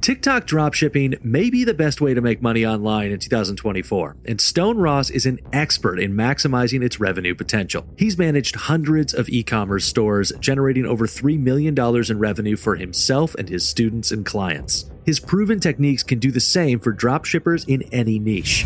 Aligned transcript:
TikTok 0.00 0.46
dropshipping 0.46 1.22
may 1.22 1.50
be 1.50 1.62
the 1.62 1.74
best 1.74 2.00
way 2.00 2.14
to 2.14 2.22
make 2.22 2.40
money 2.40 2.64
online 2.64 3.10
in 3.10 3.18
2024, 3.18 4.16
and 4.24 4.40
Stone 4.40 4.78
Ross 4.78 5.10
is 5.10 5.26
an 5.26 5.38
expert 5.52 6.00
in 6.00 6.14
maximizing 6.14 6.82
its 6.82 6.98
revenue 6.98 7.34
potential. 7.34 7.86
He's 7.98 8.16
managed 8.16 8.56
hundreds 8.56 9.12
of 9.12 9.28
e 9.28 9.42
commerce 9.42 9.84
stores, 9.84 10.32
generating 10.40 10.86
over 10.86 11.06
$3 11.06 11.38
million 11.38 11.78
in 11.78 12.18
revenue 12.18 12.56
for 12.56 12.76
himself 12.76 13.34
and 13.34 13.50
his 13.50 13.68
students 13.68 14.10
and 14.10 14.24
clients. 14.24 14.90
His 15.04 15.20
proven 15.20 15.60
techniques 15.60 16.02
can 16.02 16.18
do 16.18 16.30
the 16.30 16.40
same 16.40 16.80
for 16.80 16.94
dropshippers 16.94 17.68
in 17.68 17.82
any 17.92 18.18
niche. 18.18 18.64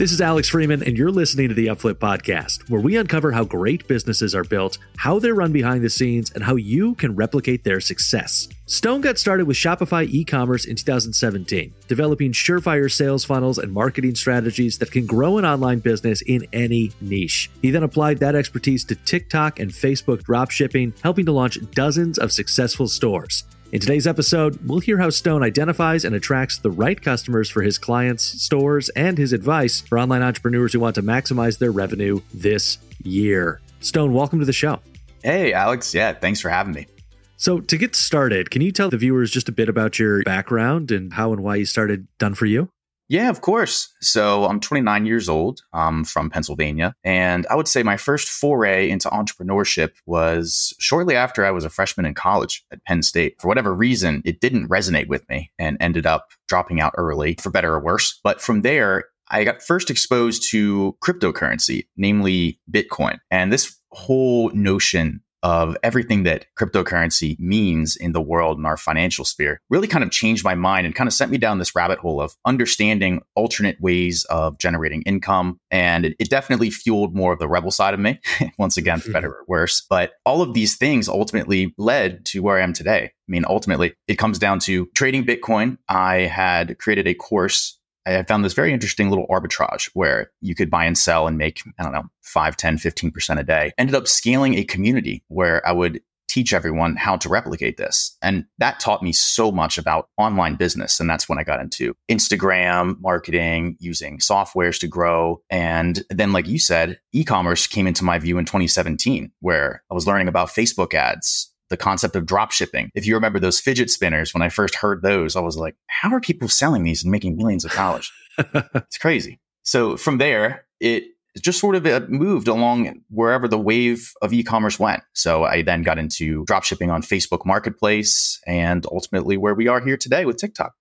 This 0.00 0.12
is 0.12 0.22
Alex 0.22 0.48
Freeman, 0.48 0.82
and 0.82 0.96
you're 0.96 1.10
listening 1.10 1.50
to 1.50 1.54
the 1.54 1.66
Upflip 1.66 1.96
Podcast, 1.96 2.70
where 2.70 2.80
we 2.80 2.96
uncover 2.96 3.32
how 3.32 3.44
great 3.44 3.86
businesses 3.86 4.34
are 4.34 4.44
built, 4.44 4.78
how 4.96 5.18
they're 5.18 5.34
run 5.34 5.52
behind 5.52 5.84
the 5.84 5.90
scenes, 5.90 6.30
and 6.30 6.42
how 6.42 6.56
you 6.56 6.94
can 6.94 7.14
replicate 7.14 7.64
their 7.64 7.82
success. 7.82 8.48
Stone 8.64 9.02
got 9.02 9.18
started 9.18 9.46
with 9.46 9.58
Shopify 9.58 10.08
e 10.08 10.24
commerce 10.24 10.64
in 10.64 10.76
2017, 10.76 11.74
developing 11.86 12.32
surefire 12.32 12.90
sales 12.90 13.26
funnels 13.26 13.58
and 13.58 13.74
marketing 13.74 14.14
strategies 14.14 14.78
that 14.78 14.90
can 14.90 15.04
grow 15.04 15.36
an 15.36 15.44
online 15.44 15.80
business 15.80 16.22
in 16.22 16.46
any 16.50 16.92
niche. 17.02 17.50
He 17.60 17.70
then 17.70 17.82
applied 17.82 18.20
that 18.20 18.34
expertise 18.34 18.86
to 18.86 18.94
TikTok 18.94 19.60
and 19.60 19.70
Facebook 19.70 20.22
dropshipping, 20.22 20.98
helping 21.02 21.26
to 21.26 21.32
launch 21.32 21.58
dozens 21.72 22.16
of 22.16 22.32
successful 22.32 22.88
stores. 22.88 23.44
In 23.72 23.78
today's 23.78 24.08
episode, 24.08 24.58
we'll 24.68 24.80
hear 24.80 24.98
how 24.98 25.10
Stone 25.10 25.44
identifies 25.44 26.04
and 26.04 26.12
attracts 26.12 26.58
the 26.58 26.72
right 26.72 27.00
customers 27.00 27.48
for 27.48 27.62
his 27.62 27.78
clients, 27.78 28.24
stores, 28.24 28.88
and 28.90 29.16
his 29.16 29.32
advice 29.32 29.80
for 29.80 29.96
online 29.96 30.22
entrepreneurs 30.22 30.72
who 30.72 30.80
want 30.80 30.96
to 30.96 31.02
maximize 31.02 31.58
their 31.58 31.70
revenue 31.70 32.20
this 32.34 32.78
year. 33.04 33.60
Stone, 33.78 34.12
welcome 34.12 34.40
to 34.40 34.44
the 34.44 34.52
show. 34.52 34.80
Hey, 35.22 35.52
Alex. 35.52 35.94
Yeah, 35.94 36.14
thanks 36.14 36.40
for 36.40 36.48
having 36.48 36.72
me. 36.72 36.88
So, 37.36 37.60
to 37.60 37.78
get 37.78 37.94
started, 37.94 38.50
can 38.50 38.60
you 38.60 38.72
tell 38.72 38.90
the 38.90 38.98
viewers 38.98 39.30
just 39.30 39.48
a 39.48 39.52
bit 39.52 39.68
about 39.68 40.00
your 40.00 40.24
background 40.24 40.90
and 40.90 41.12
how 41.12 41.32
and 41.32 41.40
why 41.40 41.54
you 41.54 41.64
started 41.64 42.08
Done 42.18 42.34
For 42.34 42.46
You? 42.46 42.70
Yeah, 43.10 43.28
of 43.28 43.40
course. 43.40 43.92
So 44.00 44.44
I'm 44.44 44.60
29 44.60 45.04
years 45.04 45.28
old. 45.28 45.62
I'm 45.72 46.04
from 46.04 46.30
Pennsylvania. 46.30 46.94
And 47.02 47.44
I 47.50 47.56
would 47.56 47.66
say 47.66 47.82
my 47.82 47.96
first 47.96 48.28
foray 48.28 48.88
into 48.88 49.08
entrepreneurship 49.08 49.94
was 50.06 50.72
shortly 50.78 51.16
after 51.16 51.44
I 51.44 51.50
was 51.50 51.64
a 51.64 51.70
freshman 51.70 52.06
in 52.06 52.14
college 52.14 52.64
at 52.70 52.84
Penn 52.84 53.02
State. 53.02 53.34
For 53.40 53.48
whatever 53.48 53.74
reason, 53.74 54.22
it 54.24 54.40
didn't 54.40 54.68
resonate 54.68 55.08
with 55.08 55.28
me 55.28 55.50
and 55.58 55.76
ended 55.80 56.06
up 56.06 56.28
dropping 56.46 56.80
out 56.80 56.94
early, 56.96 57.34
for 57.40 57.50
better 57.50 57.74
or 57.74 57.80
worse. 57.80 58.20
But 58.22 58.40
from 58.40 58.60
there, 58.60 59.06
I 59.28 59.42
got 59.42 59.60
first 59.60 59.90
exposed 59.90 60.48
to 60.50 60.96
cryptocurrency, 61.02 61.86
namely 61.96 62.60
Bitcoin. 62.70 63.18
And 63.28 63.52
this 63.52 63.76
whole 63.90 64.50
notion 64.50 65.20
of 65.42 65.76
everything 65.82 66.24
that 66.24 66.46
cryptocurrency 66.58 67.38
means 67.38 67.96
in 67.96 68.12
the 68.12 68.20
world 68.20 68.58
and 68.58 68.66
our 68.66 68.76
financial 68.76 69.24
sphere 69.24 69.60
really 69.70 69.88
kind 69.88 70.04
of 70.04 70.10
changed 70.10 70.44
my 70.44 70.54
mind 70.54 70.86
and 70.86 70.94
kind 70.94 71.08
of 71.08 71.14
sent 71.14 71.30
me 71.30 71.38
down 71.38 71.58
this 71.58 71.74
rabbit 71.74 71.98
hole 71.98 72.20
of 72.20 72.34
understanding 72.44 73.22
alternate 73.34 73.80
ways 73.80 74.24
of 74.24 74.58
generating 74.58 75.02
income. 75.02 75.58
And 75.70 76.04
it, 76.04 76.16
it 76.18 76.30
definitely 76.30 76.70
fueled 76.70 77.14
more 77.14 77.32
of 77.32 77.38
the 77.38 77.48
rebel 77.48 77.70
side 77.70 77.94
of 77.94 78.00
me, 78.00 78.20
once 78.58 78.76
again, 78.76 79.00
for 79.00 79.12
better 79.12 79.28
mm-hmm. 79.28 79.42
or 79.42 79.60
worse. 79.60 79.82
But 79.88 80.12
all 80.24 80.42
of 80.42 80.54
these 80.54 80.76
things 80.76 81.08
ultimately 81.08 81.74
led 81.78 82.24
to 82.26 82.42
where 82.42 82.58
I 82.58 82.62
am 82.62 82.72
today. 82.72 83.04
I 83.04 83.30
mean, 83.30 83.44
ultimately, 83.48 83.94
it 84.08 84.16
comes 84.16 84.38
down 84.38 84.58
to 84.60 84.86
trading 84.94 85.24
Bitcoin. 85.24 85.78
I 85.88 86.22
had 86.22 86.78
created 86.78 87.06
a 87.06 87.14
course 87.14 87.79
I 88.06 88.22
found 88.24 88.44
this 88.44 88.54
very 88.54 88.72
interesting 88.72 89.10
little 89.10 89.26
arbitrage 89.28 89.90
where 89.94 90.30
you 90.40 90.54
could 90.54 90.70
buy 90.70 90.84
and 90.84 90.96
sell 90.96 91.26
and 91.26 91.36
make, 91.38 91.62
I 91.78 91.82
don't 91.82 91.92
know, 91.92 92.04
5, 92.22 92.56
10, 92.56 92.78
15% 92.78 93.38
a 93.38 93.44
day. 93.44 93.72
Ended 93.78 93.94
up 93.94 94.08
scaling 94.08 94.54
a 94.54 94.64
community 94.64 95.22
where 95.28 95.66
I 95.66 95.72
would 95.72 96.00
teach 96.30 96.52
everyone 96.52 96.94
how 96.94 97.16
to 97.16 97.28
replicate 97.28 97.76
this. 97.76 98.16
And 98.22 98.46
that 98.58 98.78
taught 98.78 99.02
me 99.02 99.12
so 99.12 99.50
much 99.50 99.78
about 99.78 100.08
online 100.16 100.54
business. 100.54 101.00
And 101.00 101.10
that's 101.10 101.28
when 101.28 101.38
I 101.38 101.44
got 101.44 101.60
into 101.60 101.94
Instagram 102.08 103.00
marketing, 103.00 103.76
using 103.80 104.18
softwares 104.18 104.78
to 104.80 104.86
grow. 104.86 105.42
And 105.50 106.04
then, 106.08 106.32
like 106.32 106.46
you 106.46 106.60
said, 106.60 107.00
e 107.12 107.24
commerce 107.24 107.66
came 107.66 107.88
into 107.88 108.04
my 108.04 108.18
view 108.20 108.38
in 108.38 108.44
2017, 108.44 109.32
where 109.40 109.82
I 109.90 109.94
was 109.94 110.06
learning 110.06 110.28
about 110.28 110.50
Facebook 110.50 110.94
ads, 110.94 111.52
the 111.70 111.76
concept 111.76 112.16
of 112.16 112.26
drop 112.26 112.50
shipping. 112.50 112.90
If 112.94 113.06
you 113.06 113.14
remember 113.14 113.38
those 113.38 113.60
fidget 113.60 113.90
spinners, 113.90 114.34
when 114.34 114.42
I 114.42 114.48
first 114.48 114.74
heard 114.74 115.02
those, 115.02 115.36
I 115.36 115.40
was 115.40 115.56
like, 115.56 115.76
how 115.86 116.12
are 116.12 116.20
people 116.20 116.48
selling 116.48 116.82
these 116.82 117.02
and 117.02 117.10
making 117.10 117.36
millions 117.36 117.64
of 117.64 117.72
dollars? 117.72 118.12
it's 118.38 118.98
crazy. 118.98 119.40
So 119.62 119.96
from 119.96 120.18
there, 120.18 120.66
it 120.80 121.04
just 121.40 121.60
sort 121.60 121.76
of 121.76 121.86
uh, 121.86 122.00
moved 122.08 122.48
along 122.48 123.02
wherever 123.08 123.46
the 123.46 123.58
wave 123.58 124.12
of 124.20 124.32
e-commerce 124.32 124.78
went. 124.78 125.02
So 125.14 125.44
I 125.44 125.62
then 125.62 125.82
got 125.82 125.98
into 125.98 126.44
drop 126.44 126.64
shipping 126.64 126.90
on 126.90 127.02
Facebook 127.02 127.46
Marketplace 127.46 128.40
and 128.46 128.84
ultimately 128.90 129.36
where 129.36 129.54
we 129.54 129.68
are 129.68 129.80
here 129.80 129.96
today 129.96 130.24
with 130.24 130.38
TikTok. 130.38 130.74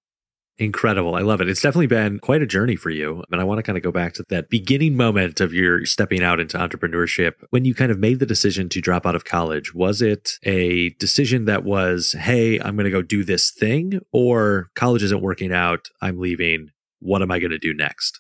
Incredible. 0.60 1.16
I 1.16 1.22
love 1.22 1.40
it. 1.40 1.48
It's 1.48 1.62
definitely 1.62 1.88
been 1.88 2.20
quite 2.20 2.42
a 2.42 2.46
journey 2.46 2.76
for 2.76 2.90
you. 2.90 3.24
And 3.32 3.40
I 3.40 3.46
want 3.46 3.60
to 3.60 3.64
kind 3.64 3.78
of 3.78 3.84
go 3.84 3.94
back 3.94 4.14
to 4.16 4.26
that 4.28 4.50
beginning 4.50 4.98
moment 4.98 5.40
of 5.40 5.54
your 5.54 5.86
stepping 5.86 6.22
out 6.22 6.42
into 6.42 6.58
entrepreneurship. 6.58 7.36
When 7.50 7.64
you 7.64 7.74
kind 7.74 7.94
of 7.94 7.98
made 7.98 8.20
the 8.20 8.26
decision 8.26 8.68
to 8.70 8.82
drop 8.82 9.06
out 9.06 9.16
of 9.16 9.24
college, 9.24 9.74
was 9.74 10.02
it 10.02 10.34
a 10.44 10.90
decision 11.00 11.46
that 11.46 11.64
was, 11.64 12.12
hey, 12.12 12.60
I'm 12.60 12.76
going 12.76 12.84
to 12.84 12.92
go 12.92 13.02
do 13.02 13.24
this 13.24 13.52
thing, 13.52 14.02
or 14.12 14.70
college 14.76 15.02
isn't 15.02 15.22
working 15.22 15.54
out, 15.54 15.88
I'm 16.02 16.20
leaving. 16.20 16.72
What 17.00 17.22
am 17.22 17.32
I 17.32 17.40
going 17.40 17.52
to 17.52 17.58
do 17.58 17.74
next? 17.74 18.20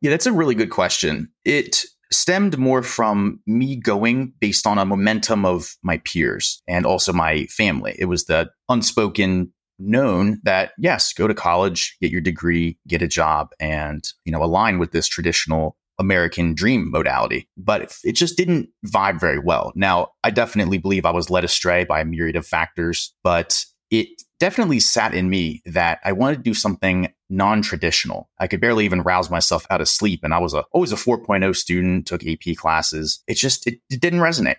Yeah, 0.00 0.10
that's 0.10 0.26
a 0.26 0.32
really 0.32 0.54
good 0.54 0.70
question. 0.70 1.32
It 1.44 1.84
stemmed 2.12 2.56
more 2.56 2.84
from 2.84 3.40
me 3.44 3.74
going 3.74 4.32
based 4.38 4.68
on 4.68 4.78
a 4.78 4.84
momentum 4.84 5.44
of 5.44 5.74
my 5.82 5.98
peers 5.98 6.62
and 6.68 6.86
also 6.86 7.12
my 7.12 7.46
family. 7.46 7.96
It 7.98 8.04
was 8.04 8.26
the 8.26 8.50
unspoken 8.68 9.52
known 9.78 10.40
that 10.44 10.72
yes, 10.78 11.12
go 11.12 11.26
to 11.26 11.34
college, 11.34 11.96
get 12.00 12.10
your 12.10 12.20
degree, 12.20 12.78
get 12.86 13.02
a 13.02 13.08
job, 13.08 13.50
and 13.60 14.06
you 14.24 14.32
know 14.32 14.42
align 14.42 14.78
with 14.78 14.92
this 14.92 15.08
traditional 15.08 15.76
American 15.98 16.54
dream 16.54 16.90
modality. 16.90 17.48
But 17.56 17.96
it 18.04 18.12
just 18.12 18.36
didn't 18.36 18.68
vibe 18.86 19.20
very 19.20 19.38
well. 19.38 19.72
Now, 19.74 20.08
I 20.24 20.30
definitely 20.30 20.78
believe 20.78 21.06
I 21.06 21.10
was 21.10 21.30
led 21.30 21.44
astray 21.44 21.84
by 21.84 22.00
a 22.00 22.04
myriad 22.04 22.36
of 22.36 22.46
factors, 22.46 23.14
but 23.22 23.64
it 23.90 24.08
definitely 24.40 24.80
sat 24.80 25.14
in 25.14 25.30
me 25.30 25.62
that 25.64 26.00
I 26.04 26.12
wanted 26.12 26.36
to 26.36 26.42
do 26.42 26.54
something 26.54 27.12
non-traditional. 27.30 28.28
I 28.38 28.46
could 28.46 28.60
barely 28.60 28.84
even 28.84 29.02
rouse 29.02 29.30
myself 29.30 29.66
out 29.70 29.80
of 29.80 29.88
sleep. 29.88 30.20
And 30.22 30.34
I 30.34 30.38
was 30.38 30.54
a, 30.54 30.64
always 30.72 30.92
a 30.92 30.96
4.0 30.96 31.54
student, 31.56 32.06
took 32.06 32.26
AP 32.26 32.56
classes. 32.56 33.22
It 33.26 33.34
just, 33.34 33.66
it, 33.66 33.80
it 33.88 34.00
didn't 34.00 34.20
resonate. 34.20 34.56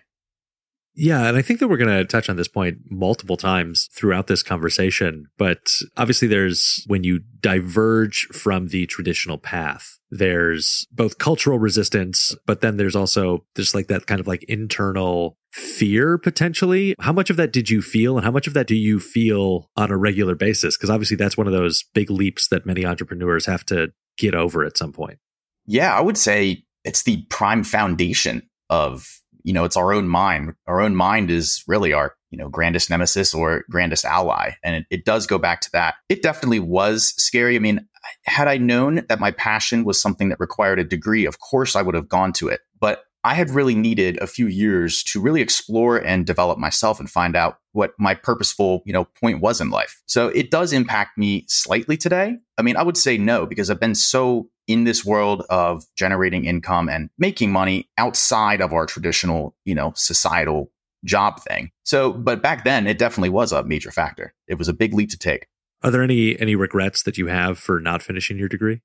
Yeah, 0.94 1.28
and 1.28 1.36
I 1.36 1.42
think 1.42 1.60
that 1.60 1.68
we're 1.68 1.76
going 1.76 1.96
to 1.96 2.04
touch 2.04 2.28
on 2.28 2.36
this 2.36 2.48
point 2.48 2.78
multiple 2.90 3.36
times 3.36 3.88
throughout 3.94 4.26
this 4.26 4.42
conversation. 4.42 5.26
But 5.38 5.70
obviously, 5.96 6.26
there's 6.26 6.82
when 6.88 7.04
you 7.04 7.20
diverge 7.40 8.26
from 8.32 8.68
the 8.68 8.86
traditional 8.86 9.38
path, 9.38 9.98
there's 10.10 10.86
both 10.90 11.18
cultural 11.18 11.58
resistance, 11.58 12.34
but 12.46 12.62
then 12.62 12.78
there's 12.78 12.96
also 12.96 13.44
just 13.54 13.74
like 13.74 13.86
that 13.88 14.06
kind 14.06 14.20
of 14.20 14.26
like 14.26 14.42
internal 14.44 15.36
fear 15.52 16.18
potentially. 16.18 16.94
How 16.98 17.12
much 17.12 17.30
of 17.30 17.36
that 17.36 17.52
did 17.52 17.70
you 17.70 17.80
feel, 17.80 18.16
and 18.16 18.24
how 18.24 18.32
much 18.32 18.48
of 18.48 18.54
that 18.54 18.66
do 18.66 18.74
you 18.74 18.98
feel 18.98 19.70
on 19.76 19.92
a 19.92 19.96
regular 19.96 20.34
basis? 20.34 20.76
Because 20.76 20.90
obviously, 20.90 21.16
that's 21.16 21.36
one 21.36 21.46
of 21.46 21.52
those 21.52 21.84
big 21.94 22.10
leaps 22.10 22.48
that 22.48 22.66
many 22.66 22.84
entrepreneurs 22.84 23.46
have 23.46 23.64
to 23.66 23.92
get 24.16 24.34
over 24.34 24.64
at 24.64 24.76
some 24.76 24.92
point. 24.92 25.18
Yeah, 25.64 25.96
I 25.96 26.00
would 26.00 26.18
say 26.18 26.64
it's 26.84 27.04
the 27.04 27.22
prime 27.28 27.62
foundation 27.62 28.48
of 28.70 29.06
you 29.48 29.54
know, 29.54 29.64
it's 29.64 29.78
our 29.78 29.94
own 29.94 30.08
mind. 30.08 30.54
Our 30.66 30.82
own 30.82 30.94
mind 30.94 31.30
is 31.30 31.64
really 31.66 31.94
our, 31.94 32.14
you 32.30 32.36
know, 32.36 32.50
grandest 32.50 32.90
nemesis 32.90 33.32
or 33.32 33.64
grandest 33.70 34.04
ally. 34.04 34.50
And 34.62 34.76
it, 34.76 34.86
it 34.90 35.04
does 35.06 35.26
go 35.26 35.38
back 35.38 35.62
to 35.62 35.70
that. 35.72 35.94
It 36.10 36.22
definitely 36.22 36.60
was 36.60 37.14
scary. 37.16 37.56
I 37.56 37.58
mean, 37.58 37.88
had 38.24 38.46
I 38.46 38.58
known 38.58 39.06
that 39.08 39.20
my 39.20 39.30
passion 39.30 39.84
was 39.84 39.98
something 39.98 40.28
that 40.28 40.38
required 40.38 40.78
a 40.78 40.84
degree, 40.84 41.24
of 41.24 41.40
course 41.40 41.76
I 41.76 41.80
would 41.80 41.94
have 41.94 42.10
gone 42.10 42.34
to 42.34 42.48
it. 42.48 42.60
But 42.78 43.04
I 43.24 43.32
had 43.32 43.48
really 43.48 43.74
needed 43.74 44.18
a 44.18 44.26
few 44.26 44.48
years 44.48 45.02
to 45.04 45.20
really 45.20 45.40
explore 45.40 45.96
and 45.96 46.26
develop 46.26 46.58
myself 46.58 47.00
and 47.00 47.08
find 47.08 47.34
out 47.34 47.58
what 47.72 47.92
my 47.98 48.14
purposeful, 48.14 48.82
you 48.84 48.92
know, 48.92 49.04
point 49.04 49.40
was 49.40 49.62
in 49.62 49.70
life. 49.70 50.02
So 50.04 50.28
it 50.28 50.50
does 50.50 50.74
impact 50.74 51.16
me 51.16 51.46
slightly 51.48 51.96
today. 51.96 52.36
I 52.58 52.62
mean, 52.62 52.76
I 52.76 52.82
would 52.82 52.98
say 52.98 53.16
no 53.16 53.46
because 53.46 53.70
I've 53.70 53.80
been 53.80 53.94
so 53.94 54.50
in 54.68 54.84
this 54.84 55.04
world 55.04 55.42
of 55.50 55.84
generating 55.96 56.44
income 56.44 56.88
and 56.88 57.10
making 57.18 57.50
money 57.50 57.88
outside 57.98 58.60
of 58.60 58.72
our 58.72 58.86
traditional, 58.86 59.56
you 59.64 59.74
know, 59.74 59.92
societal 59.96 60.70
job 61.04 61.40
thing. 61.42 61.70
So, 61.84 62.12
but 62.12 62.42
back 62.42 62.64
then 62.64 62.86
it 62.86 62.98
definitely 62.98 63.30
was 63.30 63.50
a 63.50 63.64
major 63.64 63.90
factor. 63.90 64.34
It 64.46 64.58
was 64.58 64.68
a 64.68 64.72
big 64.72 64.94
leap 64.94 65.10
to 65.10 65.18
take. 65.18 65.46
Are 65.82 65.90
there 65.90 66.02
any 66.02 66.38
any 66.38 66.54
regrets 66.54 67.04
that 67.04 67.18
you 67.18 67.28
have 67.28 67.58
for 67.58 67.80
not 67.80 68.02
finishing 68.02 68.36
your 68.36 68.48
degree? 68.48 68.82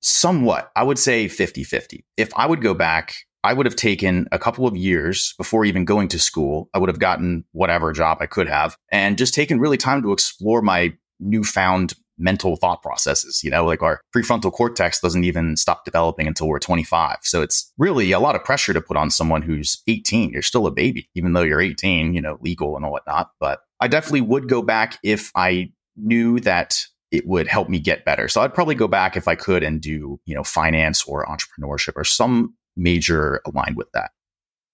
Somewhat. 0.00 0.70
I 0.76 0.82
would 0.82 0.98
say 0.98 1.26
50-50. 1.26 2.04
If 2.16 2.30
I 2.36 2.46
would 2.46 2.60
go 2.60 2.74
back, 2.74 3.14
I 3.42 3.52
would 3.52 3.66
have 3.66 3.76
taken 3.76 4.26
a 4.32 4.38
couple 4.38 4.66
of 4.66 4.76
years 4.76 5.34
before 5.38 5.64
even 5.64 5.84
going 5.84 6.08
to 6.08 6.18
school. 6.18 6.68
I 6.74 6.78
would 6.78 6.88
have 6.88 6.98
gotten 6.98 7.44
whatever 7.52 7.92
job 7.92 8.18
I 8.20 8.26
could 8.26 8.48
have 8.48 8.76
and 8.90 9.16
just 9.16 9.32
taken 9.32 9.60
really 9.60 9.76
time 9.78 10.02
to 10.02 10.12
explore 10.12 10.60
my 10.60 10.94
newfound 11.20 11.94
mental 12.18 12.56
thought 12.56 12.82
processes. 12.82 13.42
You 13.42 13.50
know, 13.50 13.64
like 13.64 13.82
our 13.82 14.00
prefrontal 14.14 14.52
cortex 14.52 15.00
doesn't 15.00 15.24
even 15.24 15.56
stop 15.56 15.84
developing 15.84 16.26
until 16.26 16.48
we're 16.48 16.58
25. 16.58 17.18
So 17.22 17.42
it's 17.42 17.72
really 17.78 18.12
a 18.12 18.20
lot 18.20 18.36
of 18.36 18.44
pressure 18.44 18.72
to 18.72 18.80
put 18.80 18.96
on 18.96 19.10
someone 19.10 19.42
who's 19.42 19.82
18. 19.86 20.30
You're 20.30 20.42
still 20.42 20.66
a 20.66 20.70
baby, 20.70 21.08
even 21.14 21.32
though 21.32 21.42
you're 21.42 21.60
18, 21.60 22.14
you 22.14 22.20
know, 22.20 22.38
legal 22.40 22.76
and 22.76 22.88
whatnot. 22.90 23.30
But 23.40 23.60
I 23.80 23.88
definitely 23.88 24.22
would 24.22 24.48
go 24.48 24.62
back 24.62 24.98
if 25.02 25.30
I 25.34 25.72
knew 25.96 26.40
that 26.40 26.84
it 27.10 27.26
would 27.26 27.46
help 27.46 27.68
me 27.68 27.78
get 27.78 28.04
better. 28.04 28.28
So 28.28 28.40
I'd 28.40 28.54
probably 28.54 28.74
go 28.74 28.88
back 28.88 29.16
if 29.16 29.28
I 29.28 29.36
could 29.36 29.62
and 29.62 29.80
do, 29.80 30.18
you 30.24 30.34
know, 30.34 30.42
finance 30.42 31.04
or 31.04 31.24
entrepreneurship 31.26 31.92
or 31.94 32.04
some 32.04 32.54
major 32.76 33.40
aligned 33.46 33.76
with 33.76 33.90
that. 33.92 34.10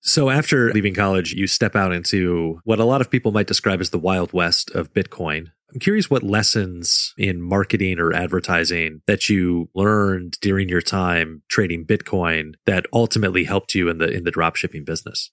So 0.02 0.30
after 0.30 0.72
leaving 0.72 0.94
college, 0.94 1.34
you 1.34 1.46
step 1.46 1.76
out 1.76 1.92
into 1.92 2.60
what 2.64 2.80
a 2.80 2.86
lot 2.86 3.02
of 3.02 3.10
people 3.10 3.32
might 3.32 3.46
describe 3.46 3.80
as 3.80 3.90
the 3.90 3.98
wild 3.98 4.32
west 4.32 4.70
of 4.70 4.92
Bitcoin. 4.94 5.48
I'm 5.72 5.80
curious 5.80 6.10
what 6.10 6.22
lessons 6.22 7.14
in 7.16 7.40
marketing 7.40 7.98
or 7.98 8.12
advertising 8.12 9.02
that 9.06 9.28
you 9.28 9.68
learned 9.74 10.38
during 10.40 10.68
your 10.68 10.80
time 10.80 11.42
trading 11.48 11.86
Bitcoin 11.86 12.54
that 12.66 12.86
ultimately 12.92 13.44
helped 13.44 13.74
you 13.74 13.88
in 13.88 13.98
the 13.98 14.10
in 14.10 14.24
the 14.24 14.32
dropshipping 14.32 14.84
business. 14.84 15.30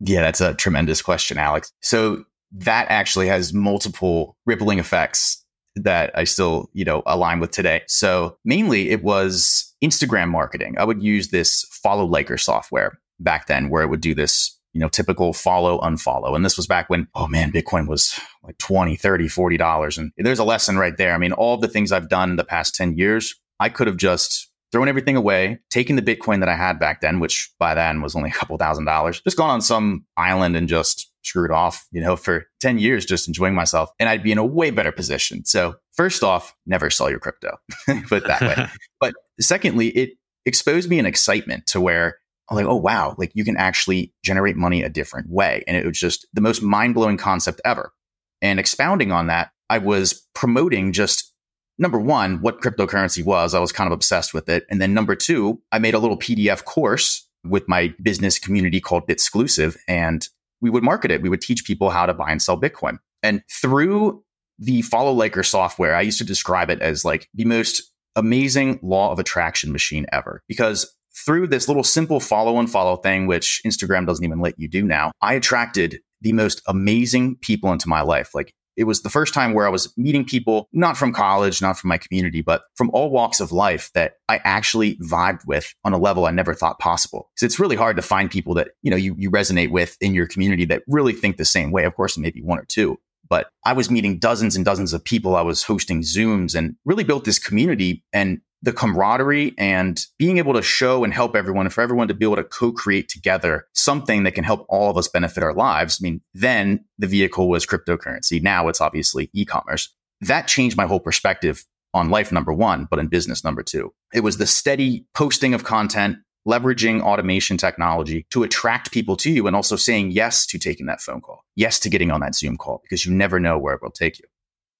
Yeah, 0.00 0.22
that's 0.22 0.40
a 0.40 0.54
tremendous 0.54 1.02
question, 1.02 1.38
Alex. 1.38 1.72
So 1.82 2.24
that 2.52 2.86
actually 2.90 3.28
has 3.28 3.52
multiple 3.52 4.36
rippling 4.44 4.78
effects 4.78 5.44
that 5.76 6.10
I 6.14 6.24
still, 6.24 6.70
you 6.72 6.84
know, 6.84 7.02
align 7.06 7.38
with 7.38 7.50
today. 7.50 7.82
So 7.86 8.36
mainly 8.44 8.90
it 8.90 9.02
was 9.02 9.74
Instagram 9.84 10.28
marketing. 10.28 10.74
I 10.78 10.84
would 10.84 11.02
use 11.02 11.28
this 11.28 11.64
follow 11.70 12.04
liker 12.04 12.38
software 12.38 12.98
back 13.20 13.46
then 13.46 13.68
where 13.68 13.82
it 13.82 13.88
would 13.88 14.00
do 14.00 14.14
this 14.14 14.55
you 14.76 14.80
know, 14.80 14.90
typical 14.90 15.32
follow, 15.32 15.80
unfollow. 15.80 16.36
And 16.36 16.44
this 16.44 16.58
was 16.58 16.66
back 16.66 16.90
when, 16.90 17.08
oh 17.14 17.26
man, 17.26 17.50
Bitcoin 17.50 17.88
was 17.88 18.20
like 18.42 18.58
20, 18.58 18.94
30, 18.94 19.26
40 19.26 19.56
dollars. 19.56 19.96
And 19.96 20.12
there's 20.18 20.38
a 20.38 20.44
lesson 20.44 20.76
right 20.76 20.94
there. 20.98 21.14
I 21.14 21.18
mean, 21.18 21.32
all 21.32 21.56
the 21.56 21.66
things 21.66 21.92
I've 21.92 22.10
done 22.10 22.28
in 22.28 22.36
the 22.36 22.44
past 22.44 22.74
10 22.74 22.98
years, 22.98 23.34
I 23.58 23.70
could 23.70 23.86
have 23.86 23.96
just 23.96 24.50
thrown 24.72 24.86
everything 24.86 25.16
away, 25.16 25.60
taken 25.70 25.96
the 25.96 26.02
Bitcoin 26.02 26.40
that 26.40 26.50
I 26.50 26.56
had 26.56 26.78
back 26.78 27.00
then, 27.00 27.20
which 27.20 27.50
by 27.58 27.74
then 27.74 28.02
was 28.02 28.14
only 28.14 28.28
a 28.28 28.34
couple 28.34 28.58
thousand 28.58 28.84
dollars, 28.84 29.22
just 29.22 29.38
gone 29.38 29.48
on 29.48 29.62
some 29.62 30.04
island 30.18 30.56
and 30.56 30.68
just 30.68 31.10
screwed 31.22 31.50
off, 31.50 31.86
you 31.90 32.02
know, 32.02 32.14
for 32.14 32.44
10 32.60 32.78
years, 32.78 33.06
just 33.06 33.28
enjoying 33.28 33.54
myself. 33.54 33.88
And 33.98 34.10
I'd 34.10 34.22
be 34.22 34.32
in 34.32 34.36
a 34.36 34.44
way 34.44 34.70
better 34.70 34.92
position. 34.92 35.46
So 35.46 35.76
first 35.94 36.22
off, 36.22 36.54
never 36.66 36.90
sell 36.90 37.08
your 37.08 37.18
crypto, 37.18 37.56
put 38.08 38.26
that 38.26 38.42
way. 38.42 38.66
but 39.00 39.14
secondly, 39.40 39.88
it 39.88 40.10
exposed 40.44 40.90
me 40.90 40.98
an 40.98 41.06
excitement 41.06 41.66
to 41.68 41.80
where 41.80 42.18
I'm 42.48 42.56
like, 42.56 42.66
oh, 42.66 42.76
wow, 42.76 43.14
like 43.18 43.32
you 43.34 43.44
can 43.44 43.56
actually 43.56 44.12
generate 44.22 44.56
money 44.56 44.82
a 44.82 44.88
different 44.88 45.30
way. 45.30 45.64
And 45.66 45.76
it 45.76 45.84
was 45.84 45.98
just 45.98 46.26
the 46.32 46.40
most 46.40 46.62
mind 46.62 46.94
blowing 46.94 47.16
concept 47.16 47.60
ever. 47.64 47.92
And 48.40 48.60
expounding 48.60 49.10
on 49.10 49.26
that, 49.26 49.50
I 49.68 49.78
was 49.78 50.26
promoting 50.34 50.92
just 50.92 51.32
number 51.78 51.98
one, 51.98 52.40
what 52.40 52.60
cryptocurrency 52.60 53.24
was. 53.24 53.54
I 53.54 53.58
was 53.58 53.72
kind 53.72 53.88
of 53.88 53.92
obsessed 53.92 54.32
with 54.32 54.48
it. 54.48 54.64
And 54.70 54.80
then 54.80 54.94
number 54.94 55.14
two, 55.14 55.60
I 55.72 55.78
made 55.78 55.94
a 55.94 55.98
little 55.98 56.18
PDF 56.18 56.64
course 56.64 57.28
with 57.44 57.68
my 57.68 57.94
business 58.02 58.38
community 58.38 58.80
called 58.80 59.06
Bitsclusive. 59.06 59.76
And 59.88 60.26
we 60.60 60.70
would 60.70 60.82
market 60.82 61.10
it. 61.10 61.22
We 61.22 61.28
would 61.28 61.40
teach 61.40 61.64
people 61.64 61.90
how 61.90 62.06
to 62.06 62.14
buy 62.14 62.30
and 62.30 62.40
sell 62.40 62.60
Bitcoin. 62.60 62.98
And 63.22 63.42
through 63.50 64.22
the 64.58 64.82
follow 64.82 65.12
liker 65.12 65.42
software, 65.42 65.94
I 65.94 66.02
used 66.02 66.18
to 66.18 66.24
describe 66.24 66.70
it 66.70 66.80
as 66.80 67.04
like 67.04 67.28
the 67.34 67.44
most 67.44 67.82
amazing 68.14 68.80
law 68.82 69.12
of 69.12 69.18
attraction 69.18 69.72
machine 69.72 70.06
ever 70.10 70.42
because 70.48 70.95
through 71.24 71.46
this 71.46 71.68
little 71.68 71.84
simple 71.84 72.20
follow 72.20 72.58
and 72.58 72.70
follow 72.70 72.96
thing, 72.96 73.26
which 73.26 73.60
Instagram 73.66 74.06
doesn't 74.06 74.24
even 74.24 74.40
let 74.40 74.58
you 74.58 74.68
do 74.68 74.84
now, 74.84 75.12
I 75.20 75.34
attracted 75.34 76.00
the 76.20 76.32
most 76.32 76.62
amazing 76.66 77.36
people 77.36 77.72
into 77.72 77.88
my 77.88 78.02
life. 78.02 78.34
Like 78.34 78.52
it 78.76 78.84
was 78.84 79.02
the 79.02 79.10
first 79.10 79.32
time 79.32 79.54
where 79.54 79.66
I 79.66 79.70
was 79.70 79.92
meeting 79.96 80.24
people, 80.24 80.68
not 80.72 80.96
from 80.96 81.12
college, 81.12 81.62
not 81.62 81.78
from 81.78 81.88
my 81.88 81.98
community, 81.98 82.42
but 82.42 82.64
from 82.74 82.90
all 82.92 83.10
walks 83.10 83.40
of 83.40 83.50
life 83.50 83.90
that 83.94 84.14
I 84.28 84.40
actually 84.44 84.96
vibed 84.96 85.46
with 85.46 85.74
on 85.84 85.94
a 85.94 85.98
level 85.98 86.26
I 86.26 86.30
never 86.30 86.54
thought 86.54 86.78
possible. 86.78 87.30
Because 87.34 87.46
it's 87.46 87.58
really 87.58 87.76
hard 87.76 87.96
to 87.96 88.02
find 88.02 88.30
people 88.30 88.54
that, 88.54 88.68
you 88.82 88.90
know, 88.90 88.96
you, 88.96 89.14
you 89.18 89.30
resonate 89.30 89.70
with 89.70 89.96
in 90.00 90.14
your 90.14 90.26
community 90.26 90.66
that 90.66 90.82
really 90.86 91.14
think 91.14 91.38
the 91.38 91.44
same 91.44 91.72
way. 91.72 91.84
Of 91.84 91.94
course, 91.94 92.18
maybe 92.18 92.42
one 92.42 92.58
or 92.58 92.66
two. 92.66 92.98
But 93.28 93.48
I 93.64 93.72
was 93.72 93.90
meeting 93.90 94.18
dozens 94.18 94.54
and 94.56 94.64
dozens 94.64 94.92
of 94.92 95.02
people. 95.02 95.34
I 95.36 95.42
was 95.42 95.64
hosting 95.64 96.02
Zooms 96.02 96.54
and 96.54 96.76
really 96.84 97.02
built 97.02 97.24
this 97.24 97.38
community. 97.38 98.04
And 98.12 98.40
the 98.62 98.72
camaraderie 98.72 99.54
and 99.58 100.04
being 100.18 100.38
able 100.38 100.54
to 100.54 100.62
show 100.62 101.04
and 101.04 101.12
help 101.12 101.36
everyone 101.36 101.66
and 101.66 101.72
for 101.72 101.82
everyone 101.82 102.08
to 102.08 102.14
be 102.14 102.24
able 102.24 102.36
to 102.36 102.44
co-create 102.44 103.08
together 103.08 103.66
something 103.74 104.22
that 104.22 104.34
can 104.34 104.44
help 104.44 104.66
all 104.68 104.90
of 104.90 104.96
us 104.96 105.08
benefit 105.08 105.42
our 105.42 105.54
lives. 105.54 106.00
I 106.00 106.02
mean, 106.02 106.20
then 106.34 106.84
the 106.98 107.06
vehicle 107.06 107.48
was 107.48 107.66
cryptocurrency. 107.66 108.42
Now 108.42 108.68
it's 108.68 108.80
obviously 108.80 109.30
e-commerce. 109.34 109.94
That 110.22 110.48
changed 110.48 110.76
my 110.76 110.86
whole 110.86 111.00
perspective 111.00 111.64
on 111.92 112.10
life, 112.10 112.32
number 112.32 112.52
one, 112.52 112.86
but 112.90 112.98
in 112.98 113.08
business, 113.08 113.44
number 113.44 113.62
two. 113.62 113.92
It 114.12 114.20
was 114.20 114.38
the 114.38 114.46
steady 114.46 115.06
posting 115.14 115.54
of 115.54 115.64
content, 115.64 116.18
leveraging 116.46 117.02
automation 117.02 117.56
technology 117.56 118.26
to 118.30 118.42
attract 118.42 118.92
people 118.92 119.16
to 119.16 119.30
you 119.30 119.46
and 119.46 119.56
also 119.56 119.76
saying 119.76 120.10
yes 120.10 120.46
to 120.46 120.58
taking 120.58 120.86
that 120.86 121.00
phone 121.00 121.20
call, 121.20 121.44
yes 121.56 121.78
to 121.80 121.90
getting 121.90 122.10
on 122.10 122.20
that 122.20 122.34
Zoom 122.34 122.56
call 122.56 122.80
because 122.82 123.04
you 123.04 123.12
never 123.12 123.40
know 123.40 123.58
where 123.58 123.74
it 123.74 123.82
will 123.82 123.90
take 123.90 124.18
you. 124.18 124.24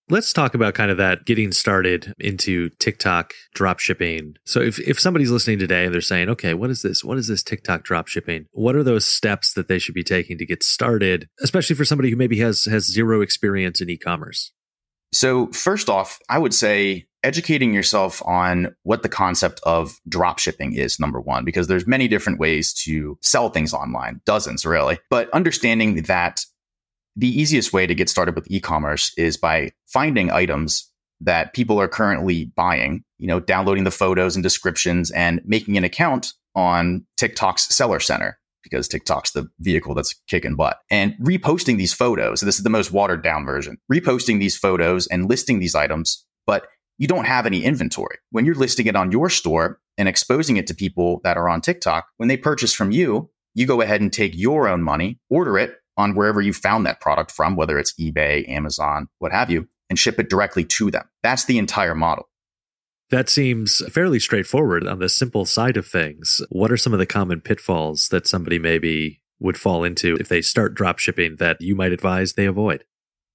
Let's 0.08 0.32
talk 0.32 0.54
about 0.54 0.74
kind 0.74 0.92
of 0.92 0.98
that 0.98 1.24
getting 1.24 1.50
started 1.50 2.14
into 2.20 2.68
TikTok 2.78 3.34
drop 3.54 3.80
shipping. 3.80 4.36
So 4.44 4.60
if, 4.60 4.78
if 4.78 5.00
somebody's 5.00 5.32
listening 5.32 5.58
today 5.58 5.84
and 5.84 5.92
they're 5.92 6.00
saying, 6.00 6.28
okay, 6.28 6.54
what 6.54 6.70
is 6.70 6.82
this? 6.82 7.02
What 7.02 7.18
is 7.18 7.26
this 7.26 7.42
TikTok 7.42 7.82
drop 7.82 8.06
shipping? 8.06 8.46
What 8.52 8.76
are 8.76 8.84
those 8.84 9.04
steps 9.04 9.54
that 9.54 9.66
they 9.66 9.80
should 9.80 9.96
be 9.96 10.04
taking 10.04 10.38
to 10.38 10.46
get 10.46 10.62
started, 10.62 11.28
especially 11.42 11.74
for 11.74 11.84
somebody 11.84 12.10
who 12.10 12.16
maybe 12.16 12.38
has 12.38 12.66
has 12.66 12.86
zero 12.86 13.20
experience 13.20 13.80
in 13.80 13.90
e-commerce? 13.90 14.52
So 15.12 15.48
first 15.48 15.88
off, 15.88 16.20
I 16.28 16.38
would 16.38 16.54
say 16.54 17.06
educating 17.26 17.74
yourself 17.74 18.22
on 18.24 18.76
what 18.84 19.02
the 19.02 19.08
concept 19.08 19.60
of 19.64 19.98
drop 20.08 20.38
shipping 20.38 20.74
is 20.74 21.00
number 21.00 21.20
one 21.20 21.44
because 21.44 21.66
there's 21.66 21.84
many 21.84 22.06
different 22.06 22.38
ways 22.38 22.72
to 22.72 23.18
sell 23.22 23.48
things 23.48 23.74
online 23.74 24.20
dozens 24.24 24.64
really 24.64 24.96
but 25.10 25.28
understanding 25.30 26.02
that 26.02 26.44
the 27.16 27.28
easiest 27.28 27.72
way 27.72 27.86
to 27.86 27.94
get 27.94 28.08
started 28.08 28.34
with 28.34 28.50
e-commerce 28.50 29.12
is 29.16 29.36
by 29.36 29.72
finding 29.86 30.30
items 30.30 30.90
that 31.20 31.54
people 31.54 31.80
are 31.80 31.88
currently 31.88 32.52
buying, 32.56 33.02
you 33.18 33.26
know, 33.26 33.40
downloading 33.40 33.84
the 33.84 33.90
photos 33.90 34.36
and 34.36 34.42
descriptions 34.42 35.10
and 35.10 35.40
making 35.44 35.76
an 35.76 35.84
account 35.84 36.32
on 36.54 37.06
TikTok's 37.16 37.74
seller 37.74 38.00
center 38.00 38.38
because 38.62 38.88
TikTok's 38.88 39.30
the 39.30 39.48
vehicle 39.60 39.94
that's 39.94 40.14
kicking 40.28 40.56
butt 40.56 40.78
and 40.90 41.14
reposting 41.22 41.78
these 41.78 41.94
photos. 41.94 42.40
So 42.40 42.46
this 42.46 42.56
is 42.56 42.64
the 42.64 42.70
most 42.70 42.92
watered 42.92 43.22
down 43.22 43.46
version. 43.46 43.78
Reposting 43.90 44.40
these 44.40 44.56
photos 44.56 45.06
and 45.06 45.28
listing 45.28 45.60
these 45.60 45.74
items, 45.74 46.26
but 46.46 46.66
you 46.98 47.06
don't 47.06 47.26
have 47.26 47.46
any 47.46 47.62
inventory. 47.62 48.18
When 48.30 48.44
you're 48.44 48.54
listing 48.54 48.86
it 48.86 48.96
on 48.96 49.12
your 49.12 49.30
store 49.30 49.78
and 49.96 50.08
exposing 50.08 50.56
it 50.56 50.66
to 50.66 50.74
people 50.74 51.20
that 51.24 51.36
are 51.36 51.48
on 51.48 51.60
TikTok, 51.60 52.06
when 52.16 52.28
they 52.28 52.36
purchase 52.36 52.74
from 52.74 52.90
you, 52.90 53.30
you 53.54 53.66
go 53.66 53.80
ahead 53.80 54.00
and 54.00 54.12
take 54.12 54.32
your 54.34 54.68
own 54.68 54.82
money, 54.82 55.18
order 55.30 55.56
it, 55.58 55.76
on 55.96 56.14
wherever 56.14 56.40
you 56.40 56.52
found 56.52 56.86
that 56.86 57.00
product 57.00 57.30
from, 57.30 57.56
whether 57.56 57.78
it's 57.78 57.94
eBay, 57.94 58.48
Amazon, 58.48 59.08
what 59.18 59.32
have 59.32 59.50
you, 59.50 59.68
and 59.88 59.98
ship 59.98 60.18
it 60.18 60.30
directly 60.30 60.64
to 60.64 60.90
them. 60.90 61.04
That's 61.22 61.44
the 61.44 61.58
entire 61.58 61.94
model. 61.94 62.28
That 63.10 63.28
seems 63.28 63.82
fairly 63.92 64.18
straightforward 64.18 64.86
on 64.86 64.98
the 64.98 65.08
simple 65.08 65.44
side 65.44 65.76
of 65.76 65.86
things. 65.86 66.42
What 66.50 66.72
are 66.72 66.76
some 66.76 66.92
of 66.92 66.98
the 66.98 67.06
common 67.06 67.40
pitfalls 67.40 68.08
that 68.08 68.26
somebody 68.26 68.58
maybe 68.58 69.20
would 69.38 69.56
fall 69.56 69.84
into 69.84 70.16
if 70.16 70.28
they 70.28 70.42
start 70.42 70.74
drop 70.74 70.98
shipping 70.98 71.36
that 71.36 71.60
you 71.60 71.76
might 71.76 71.92
advise 71.92 72.32
they 72.32 72.46
avoid? 72.46 72.84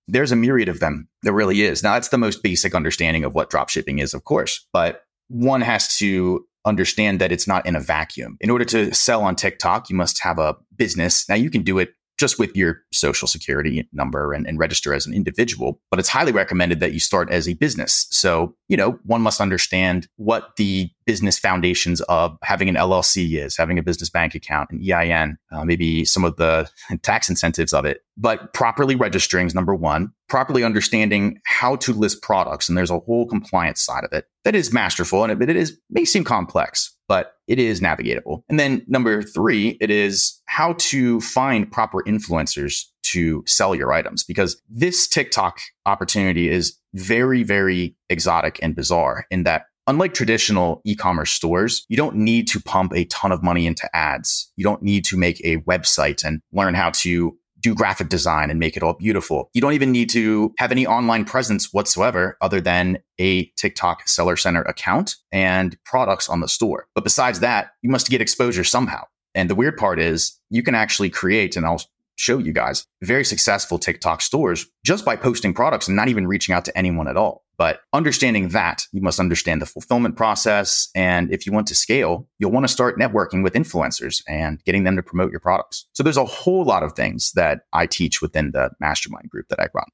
There's 0.07 0.31
a 0.31 0.35
myriad 0.35 0.67
of 0.67 0.81
them. 0.81 1.07
There 1.23 1.31
really 1.31 1.61
is. 1.61 1.83
Now, 1.83 1.93
that's 1.93 2.09
the 2.09 2.17
most 2.17 2.43
basic 2.43 2.75
understanding 2.75 3.23
of 3.23 3.33
what 3.33 3.49
drop 3.49 3.69
shipping 3.69 3.99
is, 3.99 4.13
of 4.13 4.25
course, 4.25 4.67
but 4.73 5.03
one 5.29 5.61
has 5.61 5.95
to 5.97 6.45
understand 6.65 7.21
that 7.21 7.31
it's 7.31 7.47
not 7.47 7.65
in 7.65 7.75
a 7.75 7.79
vacuum. 7.79 8.37
In 8.41 8.49
order 8.49 8.65
to 8.65 8.93
sell 8.93 9.23
on 9.23 9.35
TikTok, 9.37 9.89
you 9.89 9.95
must 9.95 10.21
have 10.23 10.37
a 10.37 10.57
business. 10.75 11.27
Now, 11.29 11.35
you 11.35 11.49
can 11.49 11.63
do 11.63 11.79
it 11.79 11.93
just 12.21 12.37
with 12.37 12.55
your 12.55 12.83
social 12.93 13.27
security 13.27 13.89
number 13.91 14.31
and, 14.31 14.47
and, 14.47 14.59
register 14.59 14.93
as 14.93 15.07
an 15.07 15.13
individual. 15.13 15.81
But 15.89 15.99
it's 15.99 16.07
highly 16.07 16.31
recommended 16.31 16.79
that 16.79 16.93
you 16.93 16.99
start 16.99 17.31
as 17.31 17.49
a 17.49 17.55
business. 17.55 18.05
So, 18.11 18.55
you 18.69 18.77
know, 18.77 18.99
one 19.03 19.21
must 19.21 19.41
understand 19.41 20.07
what 20.17 20.55
the 20.55 20.91
business 21.11 21.37
foundations 21.37 21.99
of 22.03 22.37
having 22.41 22.69
an 22.69 22.75
LLC 22.75 23.37
is, 23.37 23.57
having 23.57 23.77
a 23.77 23.83
business 23.83 24.09
bank 24.09 24.33
account, 24.33 24.69
an 24.69 24.79
EIN, 24.81 25.37
uh, 25.51 25.65
maybe 25.65 26.05
some 26.05 26.23
of 26.23 26.37
the 26.37 26.69
tax 27.01 27.29
incentives 27.29 27.73
of 27.73 27.83
it. 27.83 28.05
But 28.15 28.53
properly 28.53 28.95
registering 28.95 29.45
is 29.45 29.53
number 29.53 29.75
one, 29.75 30.13
properly 30.29 30.63
understanding 30.63 31.41
how 31.45 31.75
to 31.77 31.91
list 31.91 32.21
products. 32.21 32.69
And 32.69 32.77
there's 32.77 32.89
a 32.89 32.99
whole 32.99 33.27
compliance 33.27 33.81
side 33.81 34.05
of 34.05 34.13
it 34.13 34.23
that 34.45 34.55
is 34.55 34.71
masterful 34.71 35.25
and 35.25 35.33
it, 35.33 35.49
it 35.49 35.57
is 35.57 35.77
may 35.89 36.05
seem 36.05 36.23
complex, 36.23 36.95
but 37.09 37.33
it 37.45 37.59
is 37.59 37.81
navigatable. 37.81 38.43
And 38.47 38.57
then 38.57 38.85
number 38.87 39.21
three, 39.21 39.77
it 39.81 39.91
is 39.91 40.41
how 40.45 40.75
to 40.77 41.19
find 41.19 41.69
proper 41.69 42.01
influencers 42.07 42.85
to 43.03 43.43
sell 43.45 43.75
your 43.75 43.91
items 43.91 44.23
because 44.23 44.61
this 44.69 45.09
TikTok 45.09 45.59
opportunity 45.85 46.49
is 46.49 46.77
very, 46.93 47.43
very 47.43 47.97
exotic 48.09 48.59
and 48.61 48.75
bizarre 48.75 49.25
in 49.29 49.43
that 49.43 49.65
Unlike 49.91 50.13
traditional 50.13 50.81
e-commerce 50.85 51.31
stores, 51.31 51.85
you 51.89 51.97
don't 51.97 52.15
need 52.15 52.47
to 52.47 52.61
pump 52.61 52.93
a 52.95 53.03
ton 53.03 53.33
of 53.33 53.43
money 53.43 53.67
into 53.67 53.93
ads. 53.93 54.49
You 54.55 54.63
don't 54.63 54.81
need 54.81 55.03
to 55.03 55.17
make 55.17 55.41
a 55.43 55.57
website 55.63 56.23
and 56.23 56.39
learn 56.53 56.75
how 56.75 56.91
to 56.91 57.37
do 57.59 57.75
graphic 57.75 58.07
design 58.07 58.49
and 58.49 58.57
make 58.57 58.77
it 58.77 58.83
all 58.83 58.93
beautiful. 58.93 59.49
You 59.53 59.59
don't 59.59 59.73
even 59.73 59.91
need 59.91 60.09
to 60.11 60.53
have 60.59 60.71
any 60.71 60.87
online 60.87 61.25
presence 61.25 61.73
whatsoever 61.73 62.37
other 62.39 62.61
than 62.61 62.99
a 63.19 63.47
TikTok 63.57 64.07
seller 64.07 64.37
center 64.37 64.61
account 64.61 65.17
and 65.29 65.77
products 65.83 66.29
on 66.29 66.39
the 66.39 66.47
store. 66.47 66.87
But 66.95 67.03
besides 67.03 67.41
that, 67.41 67.71
you 67.81 67.89
must 67.89 68.09
get 68.09 68.21
exposure 68.21 68.63
somehow. 68.63 69.03
And 69.35 69.49
the 69.49 69.55
weird 69.55 69.75
part 69.75 69.99
is 69.99 70.39
you 70.49 70.63
can 70.63 70.73
actually 70.73 71.09
create, 71.09 71.57
and 71.57 71.65
I'll 71.65 71.81
show 72.15 72.37
you 72.37 72.53
guys. 72.53 72.85
Very 73.01 73.25
successful 73.25 73.77
TikTok 73.77 74.21
stores 74.21 74.67
just 74.85 75.03
by 75.03 75.17
posting 75.17 75.53
products 75.53 75.87
and 75.87 75.97
not 75.97 76.07
even 76.07 76.27
reaching 76.27 76.55
out 76.55 76.63
to 76.65 76.77
anyone 76.77 77.09
at 77.09 77.17
all. 77.17 77.43
But 77.61 77.81
understanding 77.93 78.47
that, 78.49 78.87
you 78.91 79.03
must 79.03 79.19
understand 79.19 79.61
the 79.61 79.67
fulfillment 79.67 80.15
process. 80.15 80.89
And 80.95 81.31
if 81.31 81.45
you 81.45 81.51
want 81.51 81.67
to 81.67 81.75
scale, 81.75 82.27
you'll 82.39 82.49
want 82.49 82.63
to 82.63 82.67
start 82.67 82.97
networking 82.97 83.43
with 83.43 83.53
influencers 83.53 84.23
and 84.27 84.59
getting 84.65 84.83
them 84.83 84.95
to 84.95 85.03
promote 85.03 85.29
your 85.29 85.41
products. 85.41 85.85
So 85.93 86.01
there's 86.01 86.17
a 86.17 86.25
whole 86.25 86.65
lot 86.65 86.81
of 86.81 86.93
things 86.93 87.33
that 87.33 87.65
I 87.71 87.85
teach 87.85 88.19
within 88.19 88.49
the 88.49 88.71
mastermind 88.79 89.29
group 89.29 89.47
that 89.49 89.59
I 89.59 89.67
run. 89.75 89.85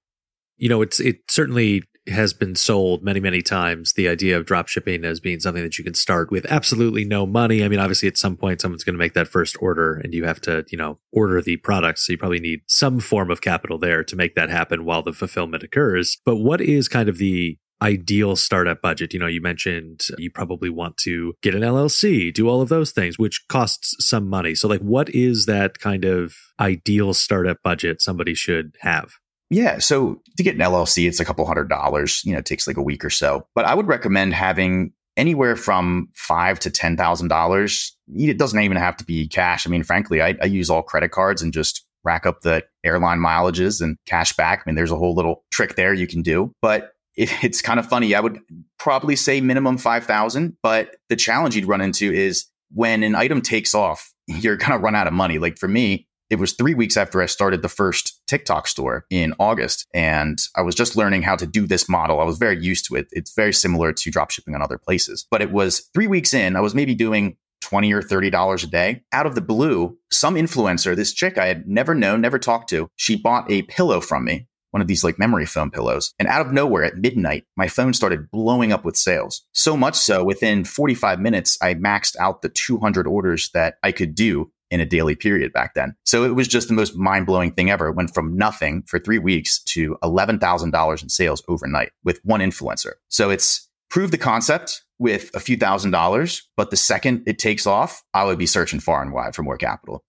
You 0.56 0.70
know, 0.70 0.82
it's 0.82 1.02
it 1.02 1.18
certainly 1.30 1.84
has 2.10 2.34
been 2.34 2.56
sold 2.56 3.04
many, 3.04 3.20
many 3.20 3.42
times. 3.42 3.94
The 3.94 4.08
idea 4.08 4.38
of 4.38 4.46
drop 4.46 4.68
shipping 4.68 5.06
as 5.06 5.20
being 5.20 5.40
something 5.40 5.64
that 5.64 5.78
you 5.78 5.84
can 5.84 5.94
start 5.94 6.32
with 6.32 6.46
absolutely 6.52 7.06
no 7.06 7.26
money. 7.26 7.64
I 7.64 7.68
mean, 7.68 7.80
obviously, 7.80 8.08
at 8.08 8.18
some 8.18 8.38
point, 8.38 8.62
someone's 8.62 8.84
going 8.84 8.96
to 8.96 9.00
make 9.00 9.14
that 9.14 9.28
first 9.28 9.58
order 9.62 9.96
and 9.96 10.14
you 10.14 10.26
have 10.26 10.42
to, 10.42 10.66
you 10.70 10.78
know, 10.78 11.00
order 11.12 11.42
the 11.42 11.58
products. 11.58 12.06
So 12.06 12.14
you 12.14 12.18
probably 12.18 12.40
need 12.40 12.62
some 12.68 13.00
form 13.00 13.32
of 13.32 13.42
capital 13.42 13.78
there 13.78 14.04
to 14.04 14.16
make 14.16 14.36
that 14.36 14.50
happen 14.50 14.86
while 14.86 15.04
the 15.04 15.14
fulfillment 15.14 15.64
occurs. 15.64 16.18
But 16.26 16.38
what 16.38 16.62
is 16.62 16.88
kind 16.88 17.10
of 17.10 17.18
the 17.18 17.58
ideal 17.82 18.36
startup 18.36 18.82
budget? 18.82 19.14
You 19.14 19.20
know, 19.20 19.28
you 19.28 19.42
mentioned 19.42 20.08
you 20.18 20.32
probably 20.32 20.70
want 20.70 20.98
to 20.98 21.34
get 21.42 21.56
an 21.56 21.62
LLC, 21.62 22.34
do 22.34 22.48
all 22.48 22.62
of 22.62 22.70
those 22.70 22.92
things, 22.92 23.20
which 23.20 23.48
costs 23.48 23.96
some 24.00 24.28
money. 24.28 24.56
So, 24.56 24.68
like, 24.68 24.82
what 24.82 25.10
is 25.10 25.46
that 25.46 25.80
kind 25.80 26.06
of 26.06 26.36
ideal 26.60 27.14
startup 27.14 27.58
budget 27.64 28.02
somebody 28.02 28.34
should 28.34 28.76
have? 28.82 29.14
Yeah. 29.50 29.80
So 29.80 30.22
to 30.36 30.44
get 30.44 30.56
an 30.56 30.62
LLC, 30.62 31.08
it's 31.08 31.20
a 31.20 31.26
couple 31.26 31.46
hundred 31.46 31.70
dollars. 31.70 32.22
You 32.26 32.34
know, 32.34 32.40
it 32.40 32.46
takes 32.46 32.68
like 32.68 32.78
a 32.78 32.82
week 32.82 33.06
or 33.06 33.10
so. 33.10 33.48
But 33.56 33.66
I 33.66 33.74
would 33.74 33.88
recommend 33.88 34.34
having 34.34 34.94
anywhere 35.16 35.56
from 35.56 36.10
five 36.14 36.60
to 36.62 36.70
ten 36.70 36.98
thousand 36.98 37.30
dollars. 37.30 37.96
It 38.14 38.38
doesn't 38.38 38.60
even 38.60 38.78
have 38.78 38.98
to 38.98 39.06
be 39.06 39.28
cash. 39.28 39.66
I 39.68 39.70
mean, 39.70 39.84
frankly, 39.84 40.22
I, 40.22 40.36
I 40.42 40.46
use 40.46 40.70
all 40.70 40.84
credit 40.84 41.12
cards 41.12 41.42
and 41.42 41.54
just 41.54 41.86
rack 42.04 42.26
up 42.26 42.42
the 42.42 42.64
airline 42.84 43.20
mileages 43.20 43.82
and 43.82 43.98
cash 44.06 44.34
back. 44.34 44.64
I 44.66 44.70
mean, 44.70 44.76
there's 44.76 44.92
a 44.92 44.98
whole 44.98 45.16
little 45.16 45.44
trick 45.52 45.76
there 45.76 45.94
you 45.94 46.08
can 46.08 46.22
do. 46.22 46.54
But 46.62 46.94
it, 47.16 47.32
it's 47.44 47.62
kind 47.62 47.80
of 47.80 47.88
funny. 47.88 48.16
I 48.16 48.20
would 48.20 48.40
probably 48.78 49.16
say 49.16 49.42
minimum 49.42 49.78
five 49.78 50.06
thousand. 50.06 50.58
But 50.62 50.96
the 51.10 51.16
challenge 51.16 51.56
you'd 51.56 51.66
run 51.66 51.82
into 51.82 52.12
is 52.12 52.46
when 52.72 53.04
an 53.04 53.16
item 53.16 53.42
takes 53.42 53.74
off, 53.74 54.14
you're 54.28 54.58
gonna 54.58 54.78
run 54.78 54.96
out 54.96 55.08
of 55.08 55.14
money. 55.14 55.40
Like 55.40 55.58
for 55.58 55.68
me, 55.68 56.07
it 56.30 56.40
was 56.40 56.54
three 56.54 56.74
weeks 56.74 56.98
after 56.98 57.22
I 57.22 57.26
started 57.26 57.62
the 57.62 57.70
first 57.70 58.22
TikTok 58.28 58.68
store 58.68 59.06
in 59.10 59.34
August. 59.40 59.88
And 59.94 60.40
I 60.56 60.62
was 60.62 60.76
just 60.76 60.96
learning 60.96 61.22
how 61.22 61.36
to 61.36 61.46
do 61.46 61.66
this 61.66 61.88
model. 61.88 62.20
I 62.20 62.26
was 62.26 62.38
very 62.38 62.62
used 62.62 62.86
to 62.86 62.96
it. 62.96 63.08
It's 63.12 63.34
very 63.34 63.54
similar 63.54 63.94
to 63.94 64.12
dropshipping 64.12 64.54
on 64.54 64.62
other 64.62 64.78
places. 64.78 65.26
But 65.32 65.42
it 65.42 65.52
was 65.52 65.90
three 65.94 66.08
weeks 66.08 66.34
in, 66.34 66.56
I 66.56 66.62
was 66.62 66.76
maybe 66.76 66.96
doing 66.96 67.38
20 67.62 67.92
or 67.94 68.02
$30 68.02 68.64
a 68.64 68.68
day. 68.68 69.04
Out 69.12 69.26
of 69.26 69.36
the 69.36 69.42
blue, 69.42 69.98
some 70.12 70.36
influencer, 70.36 70.96
this 70.96 71.14
chick 71.14 71.38
I 71.38 71.48
had 71.48 71.68
never 71.68 71.96
known, 71.96 72.22
never 72.22 72.40
talked 72.40 72.70
to, 72.70 72.90
she 72.96 73.16
bought 73.16 73.50
a 73.52 73.64
pillow 73.64 74.02
from 74.02 74.26
me. 74.26 74.48
One 74.72 74.82
of 74.82 74.88
these 74.88 75.04
like 75.04 75.18
memory 75.18 75.46
foam 75.46 75.72
pillows. 75.72 76.14
And 76.20 76.28
out 76.28 76.46
of 76.46 76.52
nowhere 76.52 76.84
at 76.84 76.98
midnight, 76.98 77.46
my 77.56 77.68
phone 77.68 77.94
started 77.94 78.30
blowing 78.30 78.72
up 78.72 78.84
with 78.86 78.98
sales. 78.98 79.44
So 79.54 79.78
much 79.78 79.96
so 79.96 80.24
within 80.24 80.66
45 80.66 81.20
minutes, 81.20 81.58
I 81.62 81.74
maxed 81.74 82.16
out 82.20 82.42
the 82.42 82.50
200 82.50 83.08
orders 83.08 83.50
that 83.54 83.76
I 83.82 83.92
could 83.92 84.14
do 84.14 84.52
in 84.70 84.80
a 84.80 84.86
daily 84.86 85.16
period 85.16 85.54
back 85.54 85.74
then. 85.74 85.96
So 86.04 86.24
it 86.24 86.36
was 86.36 86.48
just 86.48 86.68
the 86.68 86.74
most 86.74 86.96
mind 86.96 87.26
blowing 87.26 87.52
thing 87.52 87.70
ever. 87.70 87.88
It 87.88 87.96
went 87.96 88.14
from 88.14 88.38
nothing 88.38 88.84
for 88.88 89.00
three 89.00 89.20
weeks 89.20 89.60
to 89.66 89.98
$11,000 90.04 91.04
in 91.04 91.10
sales 91.10 91.44
overnight 91.48 91.92
with 92.04 92.20
one 92.24 92.42
influencer. 92.42 92.94
So 93.08 93.30
it's 93.30 93.70
proved 93.90 94.14
the 94.14 94.18
concept 94.18 94.84
with 95.00 95.30
a 95.34 95.40
few 95.40 95.58
thousand 95.58 95.92
dollars, 95.92 96.48
but 96.58 96.72
the 96.72 96.78
second 96.78 97.24
it 97.28 97.40
takes 97.40 97.68
off, 97.68 98.04
I 98.14 98.26
would 98.26 98.38
be 98.38 98.48
searching 98.48 98.80
far 98.80 99.02
and 99.02 99.14
wide 99.14 99.36
for 99.36 99.44
more 99.44 99.58
capital. 99.58 100.04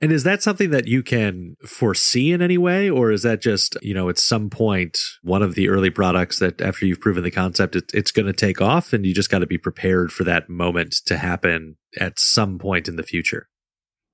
And 0.00 0.12
is 0.12 0.22
that 0.22 0.42
something 0.42 0.70
that 0.70 0.86
you 0.86 1.02
can 1.02 1.56
foresee 1.66 2.30
in 2.32 2.40
any 2.40 2.56
way? 2.56 2.88
Or 2.88 3.10
is 3.10 3.22
that 3.24 3.42
just, 3.42 3.76
you 3.82 3.94
know, 3.94 4.08
at 4.08 4.18
some 4.18 4.48
point, 4.48 4.96
one 5.22 5.42
of 5.42 5.56
the 5.56 5.68
early 5.68 5.90
products 5.90 6.38
that 6.38 6.60
after 6.60 6.86
you've 6.86 7.00
proven 7.00 7.24
the 7.24 7.32
concept, 7.32 7.74
it, 7.74 7.90
it's 7.92 8.12
going 8.12 8.26
to 8.26 8.32
take 8.32 8.60
off 8.60 8.92
and 8.92 9.04
you 9.04 9.12
just 9.12 9.30
got 9.30 9.40
to 9.40 9.46
be 9.46 9.58
prepared 9.58 10.12
for 10.12 10.22
that 10.24 10.48
moment 10.48 10.92
to 11.06 11.16
happen 11.16 11.76
at 11.98 12.18
some 12.18 12.58
point 12.58 12.86
in 12.86 12.94
the 12.94 13.02
future? 13.02 13.48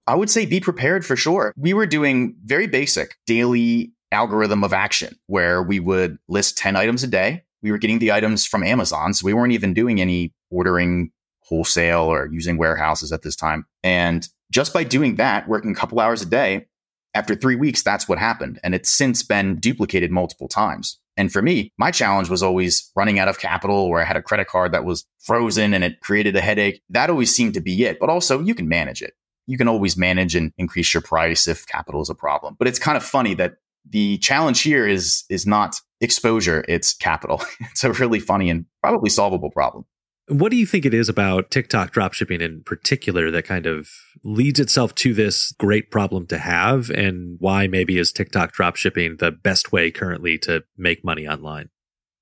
I 0.06 0.14
would 0.14 0.30
say 0.30 0.44
be 0.46 0.60
prepared 0.60 1.04
for 1.04 1.16
sure. 1.16 1.52
We 1.56 1.72
were 1.72 1.86
doing 1.86 2.36
very 2.44 2.66
basic 2.66 3.16
daily 3.26 3.92
algorithm 4.12 4.62
of 4.62 4.72
action 4.72 5.16
where 5.26 5.62
we 5.62 5.80
would 5.80 6.18
list 6.28 6.58
10 6.58 6.76
items 6.76 7.02
a 7.02 7.06
day. 7.06 7.44
We 7.62 7.72
were 7.72 7.78
getting 7.78 7.98
the 7.98 8.12
items 8.12 8.46
from 8.46 8.62
Amazon. 8.62 9.14
So 9.14 9.24
we 9.24 9.32
weren't 9.32 9.52
even 9.52 9.72
doing 9.72 10.00
any 10.00 10.34
ordering 10.50 11.10
wholesale 11.40 12.02
or 12.02 12.28
using 12.30 12.58
warehouses 12.58 13.12
at 13.12 13.22
this 13.22 13.36
time. 13.36 13.66
And 13.82 14.28
just 14.50 14.72
by 14.72 14.84
doing 14.84 15.16
that, 15.16 15.48
working 15.48 15.72
a 15.72 15.74
couple 15.74 16.00
hours 16.00 16.22
a 16.22 16.26
day, 16.26 16.66
after 17.14 17.34
three 17.34 17.56
weeks, 17.56 17.82
that's 17.82 18.08
what 18.08 18.18
happened. 18.18 18.60
And 18.62 18.74
it's 18.74 18.90
since 18.90 19.22
been 19.22 19.56
duplicated 19.56 20.10
multiple 20.10 20.48
times. 20.48 20.98
And 21.16 21.32
for 21.32 21.42
me, 21.42 21.72
my 21.78 21.90
challenge 21.90 22.28
was 22.28 22.42
always 22.42 22.90
running 22.96 23.18
out 23.18 23.28
of 23.28 23.38
capital 23.38 23.88
where 23.88 24.00
I 24.00 24.04
had 24.04 24.16
a 24.16 24.22
credit 24.22 24.48
card 24.48 24.72
that 24.72 24.84
was 24.84 25.06
frozen 25.20 25.72
and 25.72 25.84
it 25.84 26.00
created 26.00 26.34
a 26.34 26.40
headache. 26.40 26.82
That 26.90 27.10
always 27.10 27.34
seemed 27.34 27.54
to 27.54 27.60
be 27.60 27.84
it. 27.84 27.98
But 28.00 28.10
also 28.10 28.40
you 28.40 28.54
can 28.54 28.68
manage 28.68 29.00
it 29.00 29.14
you 29.46 29.58
can 29.58 29.68
always 29.68 29.96
manage 29.96 30.34
and 30.34 30.52
increase 30.58 30.92
your 30.94 31.00
price 31.00 31.46
if 31.46 31.66
capital 31.66 32.00
is 32.00 32.10
a 32.10 32.14
problem. 32.14 32.56
But 32.58 32.68
it's 32.68 32.78
kind 32.78 32.96
of 32.96 33.02
funny 33.02 33.34
that 33.34 33.54
the 33.88 34.18
challenge 34.18 34.62
here 34.62 34.86
is 34.86 35.24
is 35.28 35.46
not 35.46 35.76
exposure, 36.00 36.64
it's 36.68 36.94
capital. 36.94 37.42
it's 37.60 37.84
a 37.84 37.92
really 37.92 38.20
funny 38.20 38.50
and 38.50 38.66
probably 38.82 39.10
solvable 39.10 39.50
problem. 39.50 39.84
What 40.28 40.50
do 40.50 40.56
you 40.56 40.64
think 40.64 40.86
it 40.86 40.94
is 40.94 41.10
about 41.10 41.50
TikTok 41.50 41.92
dropshipping 41.92 42.40
in 42.40 42.62
particular 42.64 43.30
that 43.30 43.44
kind 43.44 43.66
of 43.66 43.90
leads 44.22 44.58
itself 44.58 44.94
to 44.96 45.12
this 45.12 45.52
great 45.58 45.90
problem 45.90 46.26
to 46.28 46.38
have? 46.38 46.88
And 46.88 47.36
why 47.40 47.66
maybe 47.66 47.98
is 47.98 48.10
TikTok 48.10 48.54
dropshipping 48.54 49.18
the 49.18 49.30
best 49.30 49.70
way 49.70 49.90
currently 49.90 50.38
to 50.38 50.64
make 50.78 51.04
money 51.04 51.28
online? 51.28 51.68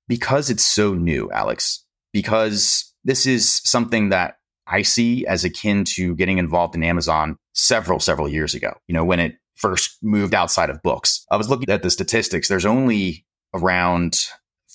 Because 0.09 0.49
it's 0.49 0.65
so 0.65 0.93
new, 0.93 1.31
Alex. 1.31 1.85
Because 2.11 2.93
this 3.05 3.25
is 3.25 3.61
something 3.63 4.09
that 4.09 4.35
I 4.67 4.81
see 4.81 5.25
as 5.25 5.43
akin 5.43 5.83
to 5.95 6.15
getting 6.15 6.37
involved 6.37 6.75
in 6.75 6.83
Amazon 6.83 7.37
several, 7.53 7.99
several 7.99 8.29
years 8.29 8.53
ago, 8.53 8.73
you 8.87 8.93
know, 8.93 9.05
when 9.05 9.19
it 9.19 9.35
first 9.55 9.97
moved 10.01 10.33
outside 10.33 10.69
of 10.69 10.81
books. 10.81 11.25
I 11.29 11.37
was 11.37 11.49
looking 11.49 11.69
at 11.69 11.83
the 11.83 11.89
statistics. 11.89 12.47
There's 12.47 12.65
only 12.65 13.25
around 13.53 14.19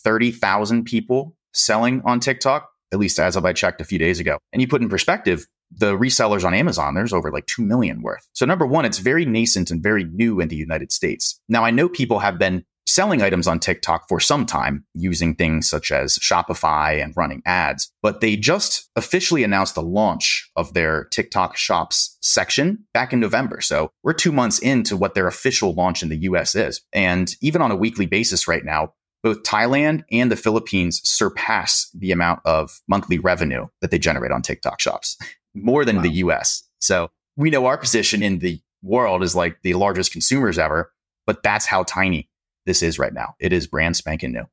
30,000 0.05 0.85
people 0.85 1.37
selling 1.53 2.03
on 2.05 2.21
TikTok, 2.21 2.69
at 2.93 2.99
least 2.99 3.19
as 3.19 3.37
of 3.37 3.45
I 3.45 3.53
checked 3.53 3.81
a 3.81 3.85
few 3.85 3.99
days 3.99 4.21
ago. 4.21 4.39
And 4.53 4.63
you 4.63 4.69
put 4.69 4.83
in 4.83 4.89
perspective, 4.89 5.47
the 5.71 5.97
resellers 5.97 6.45
on 6.45 6.55
Amazon, 6.55 6.95
there's 6.95 7.13
over 7.13 7.31
like 7.31 7.47
2 7.47 7.63
million 7.63 8.03
worth. 8.03 8.27
So 8.33 8.47
number 8.47 8.67
one, 8.67 8.85
it's 8.85 8.99
very 8.99 9.27
nascent 9.27 9.71
and 9.71 9.83
very 9.83 10.05
new 10.05 10.41
in 10.41 10.49
the 10.49 10.57
United 10.57 10.93
States. 10.93 11.41
Now 11.49 11.65
I 11.65 11.71
know 11.71 11.89
people 11.89 12.21
have 12.21 12.39
been 12.39 12.65
selling 12.99 13.23
items 13.23 13.47
on 13.47 13.61
TikTok 13.61 14.09
for 14.09 14.19
some 14.19 14.45
time 14.45 14.85
using 14.93 15.33
things 15.33 15.71
such 15.71 15.93
as 15.93 16.19
Shopify 16.19 17.01
and 17.01 17.17
running 17.17 17.43
ads, 17.47 17.93
but 18.03 18.21
they 18.21 18.35
just 18.35 18.91
officially 18.97 19.45
announced 19.45 19.77
the 19.77 19.83
launch 19.85 20.51
of 20.57 20.75
their 20.75 21.05
TikTok 21.13 21.57
shops 21.57 22.19
section 22.23 22.85
back 22.93 23.13
in 23.13 23.21
November. 23.21 23.61
So 23.61 23.93
we're 24.03 24.15
two 24.15 24.33
months 24.33 24.59
into 24.59 24.97
what 24.97 25.15
their 25.15 25.29
official 25.29 25.75
launch 25.75 26.03
in 26.03 26.09
the 26.09 26.23
US 26.23 26.57
is. 26.57 26.81
And 26.93 27.33
even 27.41 27.63
on 27.63 27.71
a 27.71 27.77
weekly 27.77 28.07
basis 28.07 28.49
right 28.49 28.65
now, 28.65 28.95
both 29.23 29.45
Thailand 29.45 30.03
and 30.11 30.29
the 30.29 30.35
Philippines 30.35 31.01
surpass 31.05 31.89
the 31.97 32.11
amount 32.11 32.41
of 32.45 32.81
monthly 32.89 33.21
revenue 33.21 33.69
that 33.81 33.93
they 33.93 34.01
generate 34.01 34.33
on 34.33 34.43
TikTok 34.43 34.81
shops 34.81 35.17
more 35.55 35.85
than 35.85 35.99
wow. 35.99 36.03
the 36.03 36.11
US. 36.25 36.65
So 36.81 37.13
we 37.37 37.51
know 37.51 37.67
our 37.67 37.79
position 37.79 38.25
in 38.25 38.41
the 38.41 38.61
world 38.83 39.23
is 39.23 39.37
like 39.37 39.59
the 39.63 39.75
largest 39.75 40.11
consumers 40.11 40.59
ever, 40.59 40.91
but 41.29 41.45
that's 41.45 41.67
how 41.67 41.85
tiny 41.85 42.28
this 42.69 42.83
is 42.83 42.99
right 42.99 43.15
now. 43.15 43.35
It 43.41 43.53
is 43.53 43.67
brand 43.67 43.97
spanking 43.97 44.33
new. 44.33 44.45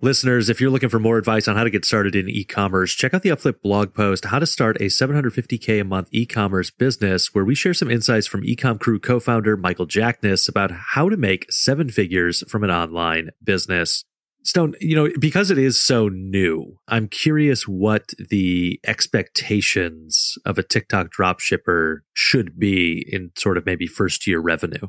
Listeners, 0.00 0.50
if 0.50 0.60
you're 0.60 0.70
looking 0.70 0.88
for 0.88 0.98
more 0.98 1.18
advice 1.18 1.46
on 1.46 1.56
how 1.56 1.64
to 1.64 1.70
get 1.70 1.84
started 1.84 2.16
in 2.16 2.28
e-commerce, 2.28 2.94
check 2.94 3.14
out 3.14 3.22
the 3.22 3.28
Upflip 3.28 3.62
blog 3.62 3.94
post, 3.94 4.24
How 4.26 4.38
to 4.38 4.46
Start 4.46 4.76
a 4.80 4.86
750K 4.86 5.80
a 5.80 5.84
Month 5.84 6.08
E-Commerce 6.12 6.70
Business, 6.70 7.32
where 7.32 7.44
we 7.44 7.54
share 7.54 7.74
some 7.74 7.90
insights 7.90 8.26
from 8.26 8.42
Ecom 8.42 8.80
Crew 8.80 8.98
co-founder 8.98 9.56
Michael 9.56 9.86
Jackness 9.86 10.48
about 10.48 10.70
how 10.70 11.08
to 11.08 11.16
make 11.16 11.50
seven 11.50 11.90
figures 11.90 12.42
from 12.50 12.64
an 12.64 12.70
online 12.70 13.30
business. 13.42 14.04
Stone, 14.42 14.74
you 14.80 14.96
know, 14.96 15.10
because 15.20 15.50
it 15.50 15.58
is 15.58 15.80
so 15.80 16.08
new, 16.08 16.78
I'm 16.88 17.08
curious 17.08 17.68
what 17.68 18.12
the 18.30 18.80
expectations 18.86 20.36
of 20.44 20.58
a 20.58 20.62
TikTok 20.62 21.10
dropshipper 21.10 22.00
should 22.12 22.58
be 22.58 23.06
in 23.10 23.30
sort 23.38 23.56
of 23.56 23.64
maybe 23.64 23.86
first 23.86 24.26
year 24.26 24.40
revenue. 24.40 24.88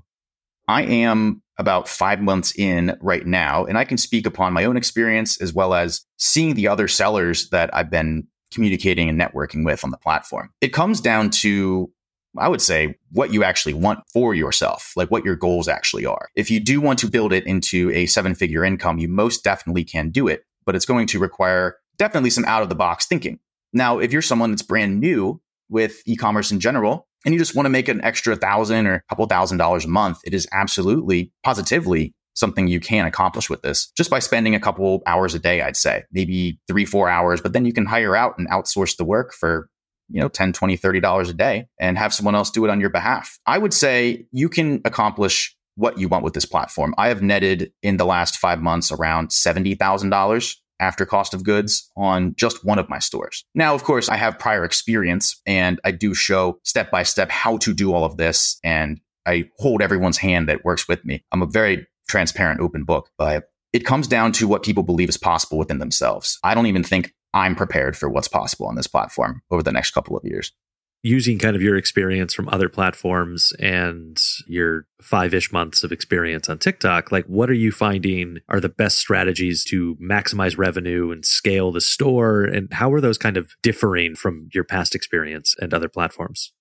I 0.68 0.84
am 0.84 1.42
about 1.58 1.88
five 1.88 2.22
months 2.22 2.54
in 2.58 2.98
right 3.02 3.26
now, 3.26 3.66
and 3.66 3.78
I 3.78 3.86
can 3.86 3.98
speak 3.98 4.26
upon 4.26 4.54
my 4.54 4.66
own 4.66 4.78
experience 4.78 5.42
as 5.42 5.54
well 5.54 5.74
as 5.74 6.02
seeing 6.18 6.56
the 6.56 6.68
other 6.68 6.88
sellers 6.88 7.50
that 7.50 7.74
I've 7.74 7.90
been 7.90 8.28
communicating 8.52 9.10
and 9.10 9.20
networking 9.20 9.66
with 9.66 9.84
on 9.84 9.92
the 9.92 9.98
platform. 9.98 10.50
It 10.62 10.70
comes 10.70 11.02
down 11.02 11.30
to 11.32 11.92
I 12.38 12.50
would 12.50 12.62
say 12.62 12.96
what 13.12 13.32
you 13.32 13.44
actually 13.44 13.74
want 13.74 14.00
for 14.12 14.36
yourself, 14.36 14.92
like 14.96 15.10
what 15.10 15.24
your 15.24 15.38
goals 15.38 15.68
actually 15.68 16.06
are. 16.06 16.28
If 16.36 16.52
you 16.52 16.60
do 16.60 16.82
want 16.82 17.00
to 17.00 17.10
build 17.10 17.32
it 17.32 17.46
into 17.46 17.92
a 17.92 18.08
seven 18.08 18.36
figure 18.36 18.66
income, 18.66 18.98
you 18.98 19.08
most 19.08 19.44
definitely 19.44 19.86
can 19.86 20.10
do 20.10 20.28
it, 20.28 20.44
but 20.66 20.76
it's 20.76 20.86
going 20.86 21.08
to 21.08 21.20
require 21.20 21.78
definitely 21.98 22.30
some 22.30 22.46
out 22.46 22.62
of 22.62 22.70
the 22.70 22.76
box 22.76 23.06
thinking. 23.06 23.40
Now, 23.72 24.00
if 24.00 24.12
you're 24.12 24.22
someone 24.22 24.52
that's 24.52 24.62
brand 24.62 25.00
new 25.00 25.42
with 25.70 26.02
e 26.06 26.16
commerce 26.16 26.52
in 26.52 26.60
general, 26.60 27.08
and 27.26 27.34
you 27.34 27.40
just 27.40 27.56
want 27.56 27.66
to 27.66 27.72
make 27.72 27.88
an 27.88 28.02
extra 28.02 28.36
thousand 28.36 28.88
or 28.88 28.96
a 28.96 29.02
couple 29.10 29.26
thousand 29.26 29.58
dollars 29.58 29.86
a 29.86 29.90
month, 29.90 30.20
it 30.24 30.34
is 30.34 30.48
absolutely 30.52 31.32
positively 31.44 32.14
something 32.36 32.68
you 32.68 32.80
can 32.80 33.06
accomplish 33.06 33.50
with 33.50 33.62
this 33.62 33.92
just 33.98 34.10
by 34.10 34.20
spending 34.20 34.56
a 34.56 34.60
couple 34.60 35.02
hours 35.08 35.34
a 35.34 35.40
day, 35.40 35.62
I'd 35.62 35.78
say, 35.78 36.04
maybe 36.12 36.60
three, 36.68 36.86
four 36.86 37.10
hours, 37.10 37.42
but 37.42 37.54
then 37.54 37.66
you 37.66 37.74
can 37.74 37.86
hire 37.86 38.16
out 38.16 38.36
and 38.38 38.50
outsource 38.50 38.98
the 38.98 39.06
work 39.06 39.34
for 39.34 39.70
you 40.10 40.22
know 40.22 40.28
10 40.28 40.54
20 40.54 40.78
30 40.78 41.00
dollars 41.00 41.30
a 41.30 41.34
day 41.34 41.66
and 41.80 41.98
have 41.98 42.14
someone 42.14 42.36
else 42.36 42.52
do 42.52 42.64
it 42.64 42.70
on 42.70 42.80
your 42.80 42.90
behalf. 42.90 43.40
I 43.46 43.58
would 43.58 43.74
say 43.74 44.28
you 44.32 44.50
can 44.50 44.82
accomplish 44.86 45.56
what 45.76 45.98
you 45.98 46.08
want 46.08 46.24
with 46.24 46.34
this 46.34 46.46
platform. 46.46 46.94
I 46.98 47.10
have 47.10 47.22
netted 47.22 47.72
in 47.82 47.98
the 47.98 48.06
last 48.06 48.38
five 48.38 48.62
months 48.62 48.92
around 48.92 49.30
$70000 49.30 50.56
after 50.80 51.06
cost 51.06 51.34
of 51.34 51.44
goods 51.44 51.90
on 51.96 52.36
just 52.36 52.66
one 52.66 52.80
of 52.80 52.90
my 52.90 53.00
stores. 53.00 53.46
Now, 53.54 53.74
of 53.74 53.84
course, 53.84 54.10
I 54.10 54.18
have 54.18 54.40
prior 54.40 54.64
experience 54.64 55.42
and 55.46 55.80
I 55.84 55.92
do 55.92 56.14
show 56.14 56.60
step 56.64 56.92
by 56.92 57.04
step 57.04 57.30
how 57.30 57.58
to 57.58 57.74
do 57.74 57.94
all 57.94 58.04
of 58.04 58.18
this. 58.18 58.60
And 58.64 59.00
I 59.26 59.50
hold 59.58 59.82
everyone's 59.82 60.18
hand 60.18 60.50
that 60.50 60.66
works 60.66 60.88
with 60.88 61.04
me. 61.06 61.24
I'm 61.32 61.42
a 61.42 61.48
very 61.48 61.88
transparent, 62.08 62.62
open 62.62 62.84
book, 62.84 63.10
but 63.18 63.50
it 63.74 63.86
comes 63.86 64.08
down 64.08 64.32
to 64.34 64.48
what 64.48 64.64
people 64.64 64.84
believe 64.84 65.10
is 65.10 65.18
possible 65.18 65.58
within 65.58 65.80
themselves. 65.80 66.40
I 66.44 66.54
don't 66.54 66.68
even 66.68 66.84
think 66.84 67.14
I'm 67.34 67.56
prepared 67.56 67.98
for 67.98 68.10
what's 68.10 68.28
possible 68.28 68.68
on 68.68 68.76
this 68.76 68.88
platform 68.88 69.42
over 69.52 69.62
the 69.62 69.72
next 69.72 69.92
couple 69.92 70.16
of 70.16 70.24
years. 70.24 70.52
Using 71.04 71.38
kind 71.38 71.56
of 71.56 71.62
your 71.62 71.76
experience 71.76 72.34
from 72.34 72.50
other 72.50 72.68
platforms 72.68 73.54
and 73.60 74.18
your 74.48 74.88
five 75.04 75.36
ish 75.36 75.52
months 75.52 75.84
of 75.84 75.92
experience 75.92 76.50
on 76.50 76.58
TikTok, 76.58 77.12
like 77.12 77.26
what 77.26 77.48
are 77.50 77.54
you 77.54 77.72
finding 77.72 78.40
are 78.50 78.60
the 78.60 78.70
best 78.70 78.98
strategies 78.98 79.64
to 79.66 79.96
maximize 79.98 80.58
revenue 80.58 81.12
and 81.12 81.24
scale 81.24 81.72
the 81.72 81.80
store? 81.80 82.44
And 82.44 82.74
how 82.74 82.92
are 82.92 83.02
those 83.02 83.20
kind 83.20 83.38
of 83.38 83.52
differing 83.62 84.16
from 84.16 84.50
your 84.52 84.64
past 84.64 84.96
experience 84.96 85.56
and 85.60 85.76
other 85.76 85.90
platforms? 85.90 86.52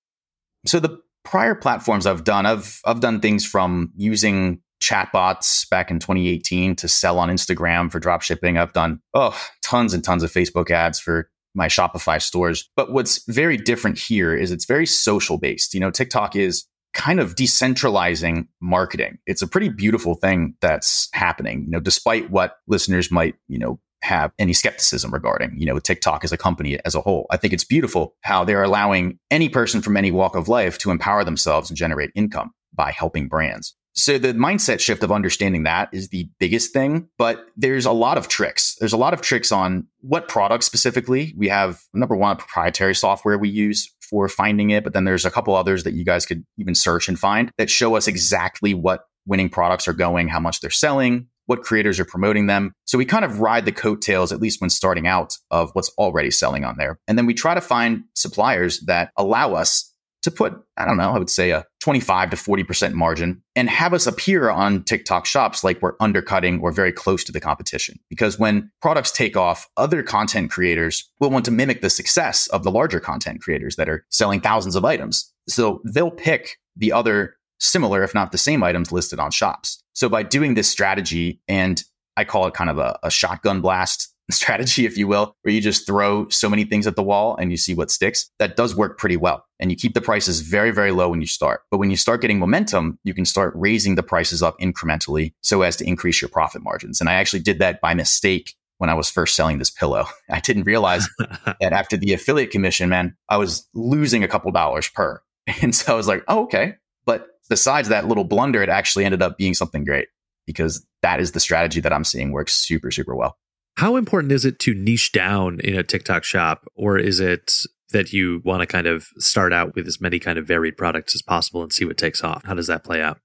So 0.67 0.79
the 0.79 1.01
prior 1.25 1.55
platforms 1.55 2.07
I've 2.07 2.25
done, 2.25 2.47
I've 2.47 2.81
I've 2.85 3.01
done 3.01 3.21
things 3.21 3.45
from 3.47 3.93
using 3.97 4.61
chatbots 4.83 5.69
back 5.71 5.91
in 5.91 5.99
2018 5.99 6.77
to 6.77 6.89
sell 6.89 7.19
on 7.19 7.31
Instagram 7.31 7.91
for 7.91 7.99
drop 7.99 8.23
shipping. 8.23 8.59
I've 8.59 8.73
done 8.73 9.01
oh 9.15 9.39
tons 9.63 9.95
and 9.95 10.05
tons 10.05 10.23
of 10.23 10.31
Facebook 10.31 10.71
ads 10.71 11.01
for 11.01 11.31
my 11.55 11.69
Shopify 11.69 12.21
stores. 12.21 12.69
But 12.77 12.93
what's 12.93 13.25
very 13.27 13.57
different 13.57 13.99
here 13.99 14.35
is 14.35 14.51
it's 14.51 14.65
very 14.65 14.87
social 14.87 15.39
based. 15.39 15.75
You 15.75 15.81
know, 15.81 15.91
TikTok 15.91 16.37
is 16.37 16.67
kind 16.93 17.21
of 17.21 17.35
decentralizing 17.35 18.47
marketing. 18.61 19.19
It's 19.27 19.43
a 19.43 19.49
pretty 19.49 19.69
beautiful 19.69 20.15
thing 20.15 20.55
that's 20.61 21.09
happening, 21.13 21.65
you 21.65 21.71
know, 21.71 21.81
despite 21.81 22.31
what 22.31 22.59
listeners 22.69 23.11
might, 23.11 23.35
you 23.49 23.59
know, 23.59 23.81
have 24.03 24.33
any 24.39 24.53
skepticism 24.53 25.13
regarding, 25.13 25.55
you 25.59 25.67
know, 25.67 25.79
TikTok 25.79 26.25
as 26.25 26.33
a 26.33 26.37
company 26.37 26.79
as 26.85 26.95
a 26.95 27.01
whole. 27.01 27.27
I 27.31 27.37
think 27.37 27.53
it's 27.53 27.65
beautiful 27.65 28.15
how 28.21 28.45
they're 28.45 28.63
allowing 28.63 29.19
any 29.31 29.49
person 29.49 29.81
from 29.81 29.97
any 29.97 30.11
walk 30.11 30.37
of 30.37 30.49
life 30.49 30.79
to 30.79 30.91
empower 30.91 31.25
themselves 31.25 31.71
and 31.71 31.77
generate 31.77 32.11
income 32.15 32.53
by 32.73 32.91
helping 32.91 33.29
brands. 33.29 33.75
So 33.95 34.19
the 34.19 34.35
mindset 34.35 34.81
shift 34.81 35.05
of 35.05 35.13
understanding 35.13 35.63
that 35.65 35.89
is 35.93 36.09
the 36.09 36.29
biggest 36.41 36.73
thing, 36.73 37.09
but 37.17 37.47
there's 37.57 37.87
a 37.87 37.93
lot 37.93 38.19
of 38.19 38.27
tricks. 38.27 38.77
There's 38.81 38.93
a 38.93 38.97
lot 38.99 39.15
of 39.15 39.21
tricks 39.21 39.53
on 39.53 39.87
what 40.01 40.29
product 40.29 40.65
specifically. 40.65 41.33
We 41.37 41.49
have 41.49 41.81
number 41.95 42.17
one 42.17 42.37
proprietary 42.37 42.95
software 42.97 43.39
we 43.39 43.49
use 43.49 43.95
for 44.01 44.29
finding 44.29 44.71
it, 44.71 44.85
but 44.85 44.95
then 44.95 45.05
there's 45.05 45.25
a 45.25 45.31
couple 45.31 45.55
others 45.55 45.85
that 45.85 45.95
you 45.95 46.05
guys 46.05 46.27
could 46.27 46.45
even 46.59 46.75
search 46.75 47.09
and 47.09 47.19
find 47.19 47.53
that 47.57 47.71
show 47.71 47.95
us 47.95 48.09
exactly 48.09 48.75
what 48.75 49.05
winning 49.27 49.49
products 49.49 49.87
are 49.87 49.95
going, 49.95 50.29
how 50.29 50.41
much 50.41 50.61
they're 50.61 50.71
selling, 50.71 51.29
what 51.47 51.63
creators 51.63 52.01
are 52.01 52.05
promoting 52.05 52.47
them. 52.47 52.73
So 52.85 52.99
we 52.99 53.05
kind 53.05 53.25
of 53.25 53.41
ride 53.41 53.65
the 53.65 53.73
coattails, 53.73 54.33
at 54.33 54.41
least 54.41 54.61
when 54.61 54.71
starting 54.71 55.07
out, 55.07 55.39
of 55.51 55.71
what's 55.75 55.91
already 55.99 56.31
selling 56.31 56.65
on 56.65 56.77
there. 56.79 56.99
And 57.07 57.17
then 57.17 57.27
we 57.27 57.35
try 57.35 57.55
to 57.55 57.61
find 57.61 58.05
suppliers 58.15 58.81
that 58.81 59.11
allow 59.17 59.55
us 59.55 59.94
to 60.25 60.31
put, 60.31 60.55
I 60.79 60.87
don't 60.87 60.97
know, 60.97 61.11
I 61.11 61.19
would 61.19 61.29
say 61.29 61.51
a 61.51 61.65
25 61.81 62.31
to 62.31 62.37
40% 62.37 62.95
margin 62.95 63.43
and 63.55 63.69
have 63.69 63.93
us 63.93 64.07
appear 64.07 64.49
on 64.49 64.83
TikTok 64.83 65.27
shops 65.27 65.63
like 65.63 65.83
we're 65.83 65.97
undercutting 66.01 66.61
or 66.61 66.73
very 66.73 66.93
close 66.93 67.23
to 67.25 67.33
the 67.33 67.41
competition. 67.41 67.99
Because 68.09 68.39
when 68.39 68.71
products 68.81 69.13
take 69.13 69.37
off, 69.37 69.69
other 69.77 70.03
content 70.03 70.51
creators 70.51 71.11
will 71.21 71.29
want 71.29 71.45
to 71.45 71.51
mimic 71.51 71.83
the 71.83 71.91
success 71.91 72.47
of 72.49 72.63
the 72.63 72.71
larger 72.71 73.01
content 73.01 73.43
creators 73.43 73.77
that 73.77 73.89
are 73.89 74.07
selling 74.09 74.41
thousands 74.41 74.77
of 74.77 74.85
items. 74.85 75.31
So 75.47 75.83
they'll 75.85 76.11
pick 76.11 76.57
the 76.75 76.93
other 76.93 77.37
similar, 77.61 78.03
if 78.03 78.15
not 78.15 78.33
the 78.33 78.39
same 78.39 78.63
items 78.63 78.93
listed 78.93 79.21
on 79.21 79.31
shops. 79.31 79.83
So 79.93 80.09
by 80.09 80.23
doing 80.23 80.55
this 80.55 80.71
strategy, 80.71 81.41
and 81.49 81.83
I 82.17 82.25
call 82.25 82.47
it 82.47 82.55
kind 82.55 82.71
of 82.71 82.79
a, 82.79 82.99
a 83.03 83.11
shotgun 83.11 83.61
blast 83.61 84.14
strategy, 84.31 84.87
if 84.87 84.97
you 84.97 85.07
will, 85.07 85.37
where 85.43 85.53
you 85.53 85.61
just 85.61 85.87
throw 85.87 86.29
so 86.29 86.49
many 86.49 86.65
things 86.65 86.87
at 86.87 86.97
the 86.97 87.03
wall 87.03 87.37
and 87.37 87.51
you 87.51 87.57
see 87.57 87.75
what 87.75 87.91
sticks, 87.91 88.31
that 88.39 88.57
does 88.57 88.75
work 88.75 88.99
pretty 88.99 89.17
well. 89.17 89.45
And 89.61 89.71
you 89.71 89.77
keep 89.77 89.95
the 89.95 90.01
prices 90.01 90.41
very, 90.41 90.71
very 90.71 90.93
low 90.93 91.09
when 91.09 91.21
you 91.21 91.27
start. 91.27 91.63
But 91.71 91.79
when 91.79 91.91
you 91.91 91.97
start 91.97 92.21
getting 92.21 92.39
momentum, 92.39 92.99
you 93.05 93.15
can 93.15 93.25
start 93.25 93.53
raising 93.57 93.95
the 93.95 94.03
prices 94.03 94.43
up 94.43 94.59
incrementally 94.59 95.33
so 95.43 95.63
as 95.63 95.77
to 95.77 95.87
increase 95.87 96.21
your 96.21 96.29
profit 96.29 96.63
margins. 96.63 97.01
And 97.01 97.09
I 97.09 97.15
actually 97.15 97.41
did 97.41 97.59
that 97.59 97.81
by 97.81 97.95
mistake 97.95 98.55
when 98.79 98.91
I 98.91 98.95
was 98.95 99.11
first 99.11 99.37
selling 99.37 99.59
this 99.59 99.71
pillow. 99.71 100.07
I 100.31 100.41
didn't 100.41 100.65
realize 100.65 101.09
that 101.19 101.73
after 101.73 101.97
the 101.97 102.13
affiliate 102.13 102.51
commission, 102.51 102.89
man, 102.89 103.17
I 103.29 103.37
was 103.37 103.69
losing 103.75 104.25
a 104.25 104.29
couple 104.29 104.51
dollars 104.53 104.89
per. 104.89 105.21
And 105.61 105.75
so 105.75 105.93
I 105.93 105.97
was 105.97 106.09
like, 106.09 106.25
oh, 106.27 106.45
okay. 106.45 106.77
But 107.05 107.29
besides 107.51 107.91
that 107.91 108.09
little 108.09 108.25
blunder, 108.25 108.63
it 108.63 108.71
actually 108.71 109.05
ended 109.05 109.21
up 109.21 109.37
being 109.37 109.53
something 109.53 109.85
great 109.85 110.09
because 110.47 110.87
that 111.03 111.21
is 111.21 111.33
the 111.33 111.41
strategy 111.41 111.81
that 111.81 111.93
I'm 111.93 112.05
seeing 112.05 112.33
works 112.33 112.55
super, 112.55 112.91
super 112.91 113.15
well. 113.15 113.37
How 113.77 113.97
important 113.97 114.33
is 114.33 114.45
it 114.45 114.59
to 114.61 114.75
niche 114.75 115.13
down 115.13 115.61
in 115.61 115.75
a 115.75 115.83
TikTok 115.83 116.25
shop, 116.25 116.67
or 116.75 116.97
is 116.97 117.21
it 117.21 117.53
that 117.91 118.13
you 118.13 118.41
want 118.45 118.61
to 118.61 118.67
kind 118.67 118.87
of 118.87 119.07
start 119.19 119.53
out 119.53 119.75
with 119.75 119.87
as 119.87 120.01
many 120.01 120.19
kind 120.19 120.39
of 120.39 120.47
varied 120.47 120.77
products 120.77 121.15
as 121.15 121.23
possible 121.23 121.63
and 121.63 121.73
see 121.73 121.85
what 121.85 121.97
takes 121.97 122.23
off? 122.23 122.45
How 122.45 122.55
does 122.55 122.69
that 122.69 122.85
play 122.85 123.03
out? 123.03 123.19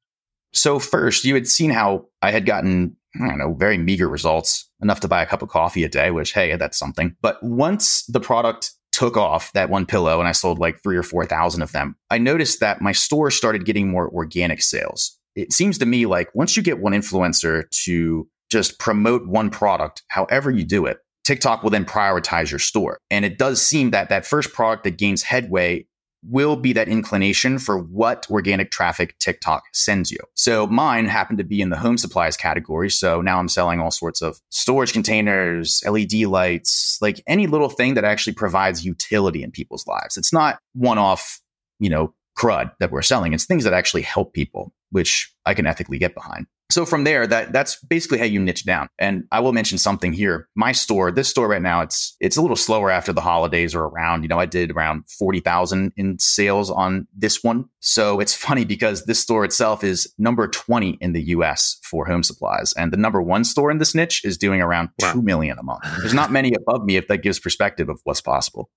So, 0.51 0.79
first, 0.79 1.23
you 1.25 1.35
had 1.35 1.47
seen 1.47 1.69
how 1.69 2.07
I 2.23 2.31
had 2.31 2.45
gotten, 2.45 2.95
I 3.15 3.27
don't 3.27 3.37
know, 3.37 3.53
very 3.53 3.77
meager 3.77 4.09
results, 4.09 4.67
enough 4.81 4.99
to 5.01 5.07
buy 5.07 5.21
a 5.21 5.27
cup 5.27 5.43
of 5.43 5.49
coffee 5.49 5.83
a 5.83 5.89
day, 5.89 6.09
which, 6.09 6.33
hey, 6.33 6.55
that's 6.55 6.77
something. 6.77 7.15
But 7.21 7.41
once 7.43 8.03
the 8.07 8.19
product 8.19 8.71
took 8.91 9.17
off 9.17 9.53
that 9.53 9.69
one 9.69 9.85
pillow 9.85 10.19
and 10.19 10.27
I 10.27 10.31
sold 10.31 10.57
like 10.57 10.81
three 10.81 10.97
or 10.97 11.03
4,000 11.03 11.61
of 11.61 11.71
them, 11.71 11.95
I 12.09 12.17
noticed 12.17 12.59
that 12.59 12.81
my 12.81 12.91
store 12.91 13.29
started 13.29 13.65
getting 13.65 13.89
more 13.89 14.09
organic 14.09 14.63
sales. 14.63 15.19
It 15.35 15.53
seems 15.53 15.77
to 15.77 15.85
me 15.85 16.07
like 16.07 16.33
once 16.33 16.57
you 16.57 16.63
get 16.63 16.79
one 16.79 16.93
influencer 16.93 17.69
to 17.85 18.27
just 18.49 18.79
promote 18.79 19.27
one 19.27 19.49
product, 19.49 20.03
however 20.07 20.51
you 20.51 20.65
do 20.65 20.85
it, 20.85 20.99
TikTok 21.23 21.63
will 21.63 21.69
then 21.69 21.85
prioritize 21.85 22.49
your 22.49 22.59
store. 22.59 22.99
And 23.11 23.23
it 23.23 23.37
does 23.37 23.61
seem 23.61 23.91
that 23.91 24.09
that 24.09 24.25
first 24.25 24.53
product 24.53 24.83
that 24.85 24.97
gains 24.97 25.23
headway 25.23 25.85
will 26.23 26.55
be 26.55 26.73
that 26.73 26.89
inclination 26.89 27.59
for 27.59 27.77
what 27.77 28.25
organic 28.29 28.71
traffic 28.71 29.17
TikTok 29.19 29.63
sends 29.73 30.11
you. 30.11 30.19
So 30.33 30.67
mine 30.67 31.05
happened 31.05 31.37
to 31.37 31.43
be 31.43 31.61
in 31.61 31.69
the 31.69 31.77
home 31.77 31.97
supplies 31.97 32.35
category. 32.35 32.89
So 32.89 33.21
now 33.21 33.39
I'm 33.39 33.47
selling 33.47 33.79
all 33.79 33.91
sorts 33.91 34.21
of 34.21 34.39
storage 34.49 34.91
containers, 34.91 35.81
LED 35.87 36.13
lights, 36.23 36.97
like 37.01 37.23
any 37.27 37.47
little 37.47 37.69
thing 37.69 37.93
that 37.93 38.03
actually 38.03 38.33
provides 38.33 38.85
utility 38.85 39.43
in 39.43 39.51
people's 39.51 39.87
lives. 39.87 40.17
It's 40.17 40.33
not 40.33 40.59
one 40.73 40.97
off, 40.97 41.39
you 41.79 41.89
know, 41.89 42.13
crud 42.37 42.71
that 42.79 42.91
we're 42.91 43.01
selling. 43.01 43.33
It's 43.33 43.45
things 43.45 43.63
that 43.63 43.73
actually 43.73 44.01
help 44.01 44.33
people, 44.33 44.73
which 44.91 45.31
I 45.45 45.53
can 45.53 45.67
ethically 45.67 45.99
get 45.99 46.15
behind. 46.15 46.47
So 46.71 46.85
from 46.85 47.03
there, 47.03 47.25
that 47.25 47.51
that's 47.51 47.77
basically 47.83 48.19
how 48.19 48.25
you 48.25 48.39
niche 48.39 48.63
down. 48.63 48.89
And 48.99 49.23
I 49.31 49.39
will 49.39 49.53
mention 49.53 49.79
something 49.79 50.13
here. 50.13 50.47
My 50.55 50.71
store, 50.71 51.11
this 51.11 51.27
store 51.27 51.47
right 51.47 51.61
now, 51.61 51.81
it's 51.81 52.15
it's 52.19 52.37
a 52.37 52.41
little 52.41 52.55
slower 52.55 52.91
after 52.91 53.11
the 53.11 53.21
holidays 53.21 53.73
are 53.73 53.85
around. 53.85 54.21
You 54.21 54.29
know, 54.29 54.39
I 54.39 54.45
did 54.45 54.71
around 54.71 55.09
forty 55.09 55.39
thousand 55.39 55.93
in 55.97 56.19
sales 56.19 56.69
on 56.69 57.07
this 57.15 57.43
one. 57.43 57.65
So 57.79 58.19
it's 58.19 58.35
funny 58.49 58.65
because 58.65 59.05
this 59.05 59.19
store 59.19 59.43
itself 59.45 59.83
is 59.83 60.13
number 60.19 60.47
twenty 60.47 60.97
in 61.01 61.13
the 61.13 61.23
U.S. 61.29 61.79
for 61.83 62.05
home 62.05 62.21
supplies, 62.21 62.73
and 62.73 62.93
the 62.93 62.97
number 62.97 63.21
one 63.21 63.43
store 63.43 63.71
in 63.71 63.79
this 63.79 63.95
niche 63.95 64.23
is 64.23 64.37
doing 64.37 64.61
around 64.61 64.89
wow. 65.01 65.13
two 65.13 65.21
million 65.23 65.57
a 65.57 65.63
month. 65.63 65.83
There's 65.99 66.13
not 66.13 66.31
many 66.39 66.53
above 66.53 66.85
me 66.85 66.97
if 66.97 67.07
that 67.07 67.23
gives 67.23 67.39
perspective 67.39 67.89
of 67.89 67.99
what's 68.03 68.21
possible. 68.21 68.69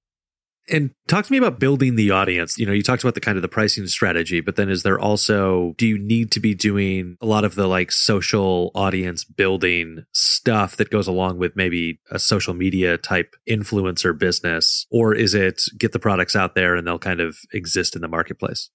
And 0.71 0.91
talk 1.09 1.27
to 1.27 1.33
me 1.33 1.39
about 1.39 1.59
building 1.59 1.97
the 1.97 2.13
audience. 2.13 2.57
You 2.59 2.67
know, 2.67 2.73
you 2.73 2.83
talked 2.83 3.03
about 3.03 3.15
the 3.15 3.21
kind 3.21 3.37
of 3.37 3.43
the 3.43 3.49
pricing 3.49 3.87
strategy, 3.89 4.41
but 4.41 4.57
then 4.57 4.69
is 4.69 4.83
there 4.83 4.99
also 4.99 5.75
do 5.77 5.87
you 5.87 5.99
need 5.99 6.31
to 6.33 6.41
be 6.41 6.55
doing 6.55 7.17
a 7.21 7.27
lot 7.27 7.45
of 7.45 7.57
the 7.57 7.67
like 7.67 7.91
social 7.91 8.71
audience 8.75 9.25
building 9.25 10.05
stuff 10.13 10.77
that 10.77 10.91
goes 10.91 11.09
along 11.09 11.39
with 11.39 11.57
maybe 11.57 12.01
a 12.11 12.19
social 12.19 12.55
media 12.55 12.97
type 12.97 13.35
influencer 13.49 14.17
business 14.17 14.87
or 14.91 15.15
is 15.15 15.35
it 15.35 15.63
get 15.79 15.93
the 15.93 15.99
products 15.99 16.37
out 16.37 16.55
there 16.55 16.77
and 16.77 16.87
they'll 16.87 16.99
kind 16.99 17.21
of 17.21 17.39
exist 17.53 17.97
in 17.97 18.03
the 18.03 18.09
marketplace? 18.09 18.71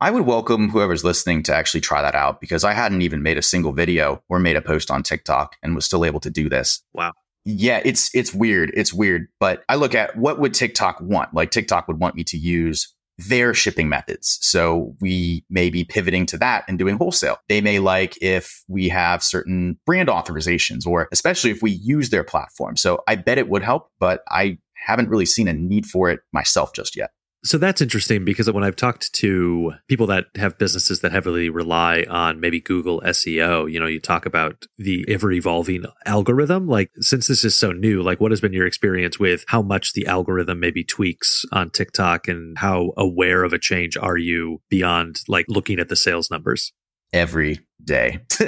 I 0.00 0.10
would 0.12 0.26
welcome 0.26 0.68
whoever's 0.68 1.02
listening 1.02 1.42
to 1.44 1.54
actually 1.54 1.80
try 1.80 2.02
that 2.02 2.14
out 2.14 2.40
because 2.40 2.62
I 2.62 2.72
hadn't 2.72 3.02
even 3.02 3.22
made 3.22 3.36
a 3.36 3.42
single 3.42 3.72
video 3.72 4.22
or 4.28 4.38
made 4.38 4.56
a 4.56 4.62
post 4.62 4.92
on 4.92 5.02
TikTok 5.02 5.56
and 5.60 5.74
was 5.74 5.84
still 5.84 6.04
able 6.04 6.20
to 6.20 6.30
do 6.30 6.48
this. 6.48 6.82
Wow. 6.92 7.14
Yeah, 7.50 7.80
it's 7.82 8.14
it's 8.14 8.34
weird. 8.34 8.72
It's 8.74 8.92
weird, 8.92 9.28
but 9.40 9.64
I 9.70 9.76
look 9.76 9.94
at 9.94 10.14
what 10.18 10.38
would 10.38 10.52
TikTok 10.52 11.00
want? 11.00 11.32
Like 11.32 11.50
TikTok 11.50 11.88
would 11.88 11.98
want 11.98 12.14
me 12.14 12.22
to 12.24 12.36
use 12.36 12.94
their 13.16 13.54
shipping 13.54 13.88
methods. 13.88 14.38
So 14.42 14.94
we 15.00 15.46
may 15.48 15.70
be 15.70 15.82
pivoting 15.82 16.26
to 16.26 16.36
that 16.38 16.66
and 16.68 16.78
doing 16.78 16.98
wholesale. 16.98 17.38
They 17.48 17.62
may 17.62 17.78
like 17.78 18.18
if 18.20 18.62
we 18.68 18.90
have 18.90 19.22
certain 19.22 19.78
brand 19.86 20.10
authorizations 20.10 20.86
or 20.86 21.08
especially 21.10 21.50
if 21.50 21.62
we 21.62 21.70
use 21.70 22.10
their 22.10 22.22
platform. 22.22 22.76
So 22.76 23.02
I 23.08 23.16
bet 23.16 23.38
it 23.38 23.48
would 23.48 23.62
help, 23.62 23.90
but 23.98 24.20
I 24.28 24.58
haven't 24.74 25.08
really 25.08 25.26
seen 25.26 25.48
a 25.48 25.54
need 25.54 25.86
for 25.86 26.10
it 26.10 26.20
myself 26.34 26.74
just 26.74 26.96
yet. 26.96 27.12
So 27.48 27.56
that's 27.56 27.80
interesting 27.80 28.26
because 28.26 28.50
when 28.50 28.62
I've 28.62 28.76
talked 28.76 29.10
to 29.14 29.72
people 29.88 30.06
that 30.08 30.26
have 30.34 30.58
businesses 30.58 31.00
that 31.00 31.12
heavily 31.12 31.48
rely 31.48 32.04
on 32.10 32.40
maybe 32.40 32.60
Google 32.60 33.00
SEO, 33.00 33.72
you 33.72 33.80
know, 33.80 33.86
you 33.86 34.00
talk 34.00 34.26
about 34.26 34.66
the 34.76 35.02
ever 35.08 35.32
evolving 35.32 35.84
algorithm. 36.04 36.68
Like, 36.68 36.90
since 37.00 37.26
this 37.26 37.46
is 37.46 37.54
so 37.54 37.72
new, 37.72 38.02
like, 38.02 38.20
what 38.20 38.32
has 38.32 38.42
been 38.42 38.52
your 38.52 38.66
experience 38.66 39.18
with 39.18 39.46
how 39.48 39.62
much 39.62 39.94
the 39.94 40.06
algorithm 40.06 40.60
maybe 40.60 40.84
tweaks 40.84 41.46
on 41.50 41.70
TikTok 41.70 42.28
and 42.28 42.58
how 42.58 42.92
aware 42.98 43.44
of 43.44 43.54
a 43.54 43.58
change 43.58 43.96
are 43.96 44.18
you 44.18 44.60
beyond 44.68 45.20
like 45.26 45.46
looking 45.48 45.80
at 45.80 45.88
the 45.88 45.96
sales 45.96 46.30
numbers? 46.30 46.74
Every 47.14 47.60
day. 47.82 48.18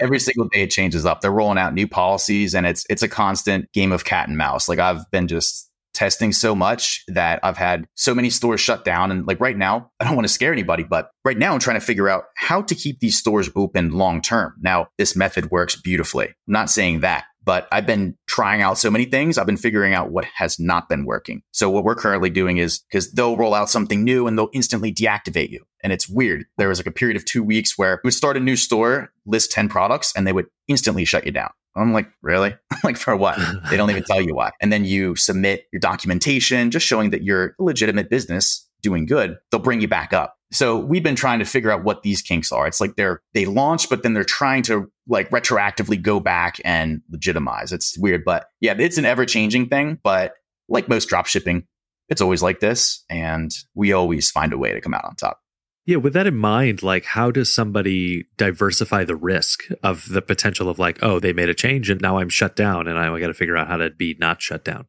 every 0.00 0.18
single 0.18 0.48
day 0.48 0.62
it 0.62 0.70
changes 0.70 1.04
up. 1.04 1.20
They're 1.20 1.30
rolling 1.30 1.58
out 1.58 1.74
new 1.74 1.86
policies 1.86 2.54
and 2.54 2.66
it's 2.66 2.86
it's 2.88 3.02
a 3.02 3.08
constant 3.08 3.70
game 3.72 3.92
of 3.92 4.06
cat 4.06 4.28
and 4.28 4.38
mouse. 4.38 4.70
Like 4.70 4.78
I've 4.78 5.08
been 5.10 5.28
just 5.28 5.67
testing 5.98 6.30
so 6.32 6.54
much 6.54 7.02
that 7.08 7.40
I've 7.42 7.56
had 7.56 7.86
so 7.96 8.14
many 8.14 8.30
stores 8.30 8.60
shut 8.60 8.84
down. 8.84 9.10
And 9.10 9.26
like 9.26 9.40
right 9.40 9.56
now, 9.56 9.90
I 9.98 10.04
don't 10.04 10.14
want 10.14 10.26
to 10.28 10.32
scare 10.32 10.52
anybody, 10.52 10.84
but 10.84 11.10
right 11.24 11.36
now 11.36 11.52
I'm 11.52 11.58
trying 11.58 11.80
to 11.80 11.84
figure 11.84 12.08
out 12.08 12.24
how 12.36 12.62
to 12.62 12.74
keep 12.76 13.00
these 13.00 13.18
stores 13.18 13.50
open 13.56 13.90
long 13.90 14.22
term. 14.22 14.54
Now, 14.60 14.88
this 14.96 15.16
method 15.16 15.50
works 15.50 15.74
beautifully. 15.74 16.26
I'm 16.26 16.34
not 16.46 16.70
saying 16.70 17.00
that, 17.00 17.24
but 17.48 17.66
I've 17.72 17.86
been 17.86 18.14
trying 18.26 18.60
out 18.60 18.76
so 18.76 18.90
many 18.90 19.06
things. 19.06 19.38
I've 19.38 19.46
been 19.46 19.56
figuring 19.56 19.94
out 19.94 20.10
what 20.10 20.26
has 20.36 20.60
not 20.60 20.86
been 20.86 21.06
working. 21.06 21.40
So 21.52 21.70
what 21.70 21.82
we're 21.82 21.94
currently 21.94 22.28
doing 22.28 22.58
is 22.58 22.80
because 22.80 23.10
they'll 23.12 23.38
roll 23.38 23.54
out 23.54 23.70
something 23.70 24.04
new 24.04 24.26
and 24.26 24.36
they'll 24.36 24.50
instantly 24.52 24.92
deactivate 24.92 25.48
you. 25.48 25.64
And 25.82 25.90
it's 25.90 26.10
weird. 26.10 26.44
There 26.58 26.68
was 26.68 26.78
like 26.78 26.86
a 26.86 26.90
period 26.90 27.16
of 27.16 27.24
two 27.24 27.42
weeks 27.42 27.78
where 27.78 28.02
we 28.04 28.08
would 28.08 28.12
start 28.12 28.36
a 28.36 28.40
new 28.40 28.54
store, 28.54 29.14
list 29.24 29.50
10 29.50 29.70
products, 29.70 30.12
and 30.14 30.26
they 30.26 30.32
would 30.34 30.48
instantly 30.66 31.06
shut 31.06 31.24
you 31.24 31.32
down. 31.32 31.48
I'm 31.74 31.94
like, 31.94 32.10
really? 32.20 32.54
like, 32.84 32.98
for 32.98 33.16
what? 33.16 33.38
they 33.70 33.78
don't 33.78 33.88
even 33.88 34.04
tell 34.04 34.20
you 34.20 34.34
why. 34.34 34.50
And 34.60 34.70
then 34.70 34.84
you 34.84 35.16
submit 35.16 35.68
your 35.72 35.80
documentation, 35.80 36.70
just 36.70 36.84
showing 36.84 37.08
that 37.12 37.22
you're 37.22 37.54
a 37.58 37.62
legitimate 37.62 38.10
business 38.10 38.67
doing 38.82 39.06
good. 39.06 39.38
They'll 39.50 39.60
bring 39.60 39.80
you 39.80 39.88
back 39.88 40.12
up. 40.12 40.34
So 40.50 40.78
we've 40.78 41.02
been 41.02 41.16
trying 41.16 41.40
to 41.40 41.44
figure 41.44 41.70
out 41.70 41.84
what 41.84 42.02
these 42.02 42.22
kinks 42.22 42.52
are. 42.52 42.66
It's 42.66 42.80
like 42.80 42.96
they're, 42.96 43.20
they 43.34 43.44
launch, 43.44 43.90
but 43.90 44.02
then 44.02 44.14
they're 44.14 44.24
trying 44.24 44.62
to 44.64 44.90
like 45.06 45.28
retroactively 45.30 46.00
go 46.00 46.20
back 46.20 46.58
and 46.64 47.02
legitimize. 47.10 47.72
It's 47.72 47.98
weird, 47.98 48.24
but 48.24 48.46
yeah, 48.60 48.74
it's 48.78 48.98
an 48.98 49.04
ever 49.04 49.26
changing 49.26 49.68
thing. 49.68 49.98
But 50.02 50.32
like 50.68 50.88
most 50.88 51.08
drop 51.08 51.26
shipping, 51.26 51.66
it's 52.08 52.22
always 52.22 52.42
like 52.42 52.60
this. 52.60 53.04
And 53.10 53.52
we 53.74 53.92
always 53.92 54.30
find 54.30 54.52
a 54.52 54.58
way 54.58 54.72
to 54.72 54.80
come 54.80 54.94
out 54.94 55.04
on 55.04 55.16
top. 55.16 55.40
Yeah, 55.84 55.96
with 55.96 56.12
that 56.12 56.26
in 56.26 56.36
mind, 56.36 56.82
like 56.82 57.04
how 57.04 57.30
does 57.30 57.50
somebody 57.50 58.26
diversify 58.36 59.04
the 59.04 59.16
risk 59.16 59.64
of 59.82 60.08
the 60.10 60.20
potential 60.20 60.68
of 60.68 60.78
like, 60.78 60.98
oh, 61.02 61.18
they 61.18 61.32
made 61.32 61.48
a 61.48 61.54
change 61.54 61.88
and 61.88 62.00
now 62.00 62.18
I'm 62.18 62.28
shut 62.28 62.56
down 62.56 62.88
and 62.88 62.98
I 62.98 63.18
got 63.18 63.28
to 63.28 63.34
figure 63.34 63.56
out 63.56 63.68
how 63.68 63.78
to 63.78 63.90
be 63.90 64.14
not 64.18 64.42
shut 64.42 64.64
down? 64.64 64.86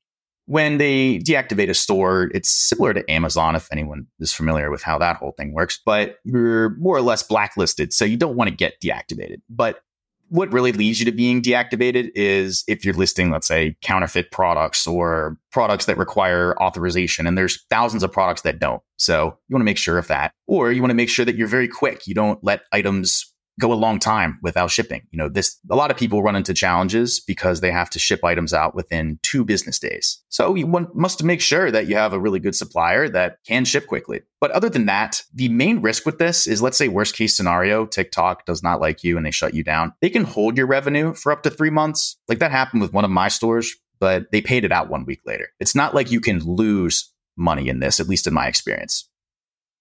When 0.49 0.79
they 0.79 1.19
deactivate 1.19 1.69
a 1.69 1.75
store, 1.75 2.31
it's 2.33 2.49
similar 2.49 2.91
to 2.95 3.07
Amazon 3.07 3.55
if 3.55 3.71
anyone 3.71 4.07
is 4.19 4.33
familiar 4.33 4.71
with 4.71 4.81
how 4.81 4.97
that 4.97 5.17
whole 5.17 5.33
thing 5.33 5.53
works, 5.53 5.79
but 5.85 6.17
you're 6.23 6.71
more 6.77 6.97
or 6.97 7.03
less 7.03 7.21
blacklisted, 7.21 7.93
so 7.93 8.03
you 8.03 8.17
don't 8.17 8.35
want 8.35 8.49
to 8.49 8.55
get 8.55 8.81
deactivated. 8.81 9.41
But 9.47 9.83
what 10.29 10.51
really 10.51 10.71
leads 10.71 10.97
you 10.97 11.05
to 11.05 11.11
being 11.11 11.43
deactivated 11.43 12.09
is 12.15 12.63
if 12.67 12.83
you're 12.83 12.95
listing, 12.95 13.29
let's 13.29 13.47
say, 13.47 13.75
counterfeit 13.83 14.31
products 14.31 14.87
or 14.87 15.37
products 15.51 15.85
that 15.85 15.99
require 15.99 16.59
authorization, 16.59 17.27
and 17.27 17.37
there's 17.37 17.63
thousands 17.69 18.01
of 18.01 18.11
products 18.11 18.41
that 18.41 18.57
don't. 18.57 18.81
So 18.97 19.37
you 19.49 19.53
want 19.53 19.61
to 19.61 19.65
make 19.65 19.77
sure 19.77 19.99
of 19.99 20.07
that. 20.07 20.33
Or 20.47 20.71
you 20.71 20.81
want 20.81 20.89
to 20.89 20.95
make 20.95 21.09
sure 21.09 21.25
that 21.25 21.35
you're 21.35 21.47
very 21.47 21.67
quick. 21.67 22.07
You 22.07 22.15
don't 22.15 22.43
let 22.43 22.63
items 22.71 23.31
go 23.59 23.71
a 23.71 23.75
long 23.75 23.99
time 23.99 24.39
without 24.41 24.71
shipping. 24.71 25.05
You 25.11 25.17
know, 25.17 25.29
this 25.29 25.59
a 25.69 25.75
lot 25.75 25.91
of 25.91 25.97
people 25.97 26.23
run 26.23 26.35
into 26.35 26.53
challenges 26.53 27.19
because 27.19 27.61
they 27.61 27.71
have 27.71 27.89
to 27.91 27.99
ship 27.99 28.23
items 28.23 28.53
out 28.53 28.73
within 28.73 29.19
two 29.21 29.45
business 29.45 29.77
days. 29.77 30.19
So 30.29 30.55
you 30.55 30.65
want, 30.65 30.95
must 30.95 31.23
make 31.23 31.41
sure 31.41 31.69
that 31.69 31.87
you 31.87 31.95
have 31.95 32.13
a 32.13 32.19
really 32.19 32.39
good 32.39 32.55
supplier 32.55 33.09
that 33.09 33.37
can 33.45 33.65
ship 33.65 33.85
quickly. 33.85 34.21
But 34.39 34.51
other 34.51 34.69
than 34.69 34.85
that, 34.85 35.21
the 35.33 35.49
main 35.49 35.81
risk 35.81 36.05
with 36.05 36.17
this 36.17 36.47
is 36.47 36.61
let's 36.61 36.77
say 36.77 36.87
worst 36.87 37.15
case 37.15 37.35
scenario, 37.35 37.85
TikTok 37.85 38.45
does 38.45 38.63
not 38.63 38.79
like 38.79 39.03
you 39.03 39.17
and 39.17 39.25
they 39.25 39.31
shut 39.31 39.53
you 39.53 39.63
down. 39.63 39.93
They 40.01 40.09
can 40.09 40.23
hold 40.23 40.57
your 40.57 40.67
revenue 40.67 41.13
for 41.13 41.31
up 41.31 41.43
to 41.43 41.49
3 41.49 41.69
months. 41.69 42.17
Like 42.27 42.39
that 42.39 42.51
happened 42.51 42.81
with 42.81 42.93
one 42.93 43.05
of 43.05 43.11
my 43.11 43.27
stores, 43.27 43.75
but 43.99 44.31
they 44.31 44.41
paid 44.41 44.63
it 44.63 44.71
out 44.71 44.89
1 44.89 45.05
week 45.05 45.21
later. 45.25 45.49
It's 45.59 45.75
not 45.75 45.93
like 45.93 46.11
you 46.11 46.21
can 46.21 46.39
lose 46.39 47.13
money 47.35 47.67
in 47.67 47.79
this, 47.79 47.99
at 47.99 48.07
least 48.07 48.27
in 48.27 48.33
my 48.33 48.47
experience. 48.47 49.09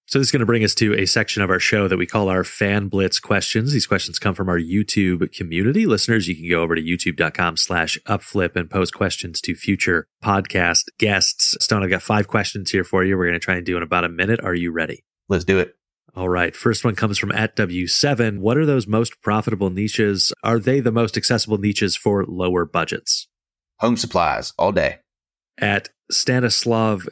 So 0.09 0.19
this 0.19 0.29
is 0.29 0.33
going 0.33 0.41
to 0.41 0.47
bring 0.47 0.65
us 0.65 0.75
to 0.77 0.95
a 0.95 1.05
section 1.05 1.43
of 1.43 1.51
our 1.51 1.61
show 1.61 1.87
that 1.87 1.99
we 1.99 2.07
call 2.07 2.31
our 2.31 2.43
fan 2.43 2.89
blitz 2.89 3.21
questions. 3.21 3.73
These 3.73 3.87
questions 3.87 4.19
come 4.19 4.35
from 4.35 4.49
our 4.49 4.59
YouTube 4.59 5.31
community. 5.35 5.85
Listeners, 5.85 6.27
you 6.27 6.35
can 6.35 6.49
go 6.49 6.63
over 6.63 6.75
to 6.75 6.81
youtube.com 6.81 7.59
slash 7.59 7.99
upflip 8.09 8.57
and 8.57 8.71
post 8.71 8.95
questions 8.95 9.43
to 9.43 9.55
future 9.55 10.07
podcast 10.25 10.85
guests. 10.99 11.55
Stone, 11.61 11.83
I've 11.83 11.91
got 11.91 12.01
five 12.01 12.27
questions 12.27 12.71
here 12.71 12.85
for 12.85 13.05
you. 13.05 13.19
We're 13.19 13.27
going 13.27 13.39
to 13.39 13.39
try 13.39 13.57
and 13.57 13.67
do 13.67 13.77
in 13.77 13.83
about 13.83 14.05
a 14.05 14.09
minute. 14.09 14.43
Are 14.43 14.55
you 14.55 14.73
ready? 14.73 15.05
Let's 15.29 15.45
do 15.45 15.59
it. 15.59 15.75
All 16.17 16.31
right. 16.31 16.57
First 16.57 16.87
one 16.87 16.95
comes 16.95 17.19
from 17.19 17.33
at 17.33 17.55
W7. 17.55 18.39
What 18.39 18.57
are 18.57 18.65
those 18.65 18.87
most 18.87 19.21
profitable 19.21 19.69
niches? 19.69 20.33
Are 20.43 20.59
they 20.59 20.81
the 20.81 20.91
most 20.91 21.19
accessible 21.19 21.59
niches 21.59 21.97
for 21.97 22.25
lower 22.25 22.65
budgets? 22.65 23.29
Home 23.81 23.99
supplies 23.99 24.55
all 24.59 24.73
day. 24.73 25.01
At 25.59 25.91
Stanislav 26.11 27.07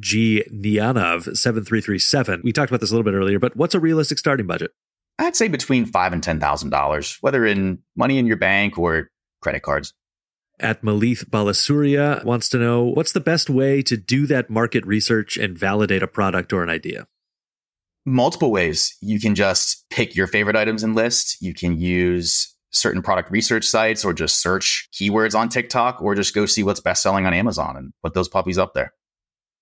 G. 0.00 0.44
Nianov 0.52 1.36
7337. 1.36 2.40
We 2.42 2.52
talked 2.52 2.70
about 2.70 2.80
this 2.80 2.90
a 2.90 2.94
little 2.94 3.10
bit 3.10 3.16
earlier, 3.16 3.38
but 3.38 3.56
what's 3.56 3.74
a 3.74 3.80
realistic 3.80 4.18
starting 4.18 4.46
budget? 4.46 4.72
I'd 5.18 5.36
say 5.36 5.48
between 5.48 5.84
five 5.84 6.12
and 6.12 6.22
ten 6.22 6.40
thousand 6.40 6.70
dollars, 6.70 7.18
whether 7.20 7.44
in 7.44 7.80
money 7.94 8.18
in 8.18 8.26
your 8.26 8.38
bank 8.38 8.78
or 8.78 9.10
credit 9.42 9.62
cards. 9.62 9.92
At 10.58 10.82
Malith 10.82 11.26
Balasuria 11.26 12.24
wants 12.24 12.48
to 12.50 12.58
know 12.58 12.84
what's 12.84 13.12
the 13.12 13.20
best 13.20 13.48
way 13.48 13.82
to 13.82 13.96
do 13.96 14.26
that 14.26 14.50
market 14.50 14.84
research 14.86 15.36
and 15.36 15.56
validate 15.56 16.02
a 16.02 16.06
product 16.06 16.52
or 16.52 16.62
an 16.62 16.68
idea? 16.68 17.06
Multiple 18.04 18.50
ways. 18.50 18.96
You 19.00 19.20
can 19.20 19.34
just 19.34 19.84
pick 19.90 20.14
your 20.14 20.26
favorite 20.26 20.56
items 20.56 20.82
and 20.82 20.94
list. 20.94 21.40
You 21.40 21.54
can 21.54 21.78
use 21.78 22.54
certain 22.72 23.02
product 23.02 23.30
research 23.30 23.64
sites 23.64 24.04
or 24.04 24.12
just 24.12 24.40
search 24.40 24.88
keywords 24.92 25.34
on 25.34 25.48
TikTok 25.48 26.00
or 26.02 26.14
just 26.14 26.34
go 26.34 26.46
see 26.46 26.62
what's 26.62 26.80
best 26.80 27.02
selling 27.02 27.26
on 27.26 27.34
Amazon 27.34 27.76
and 27.76 27.92
put 28.02 28.14
those 28.14 28.28
puppies 28.28 28.58
up 28.58 28.74
there 28.74 28.92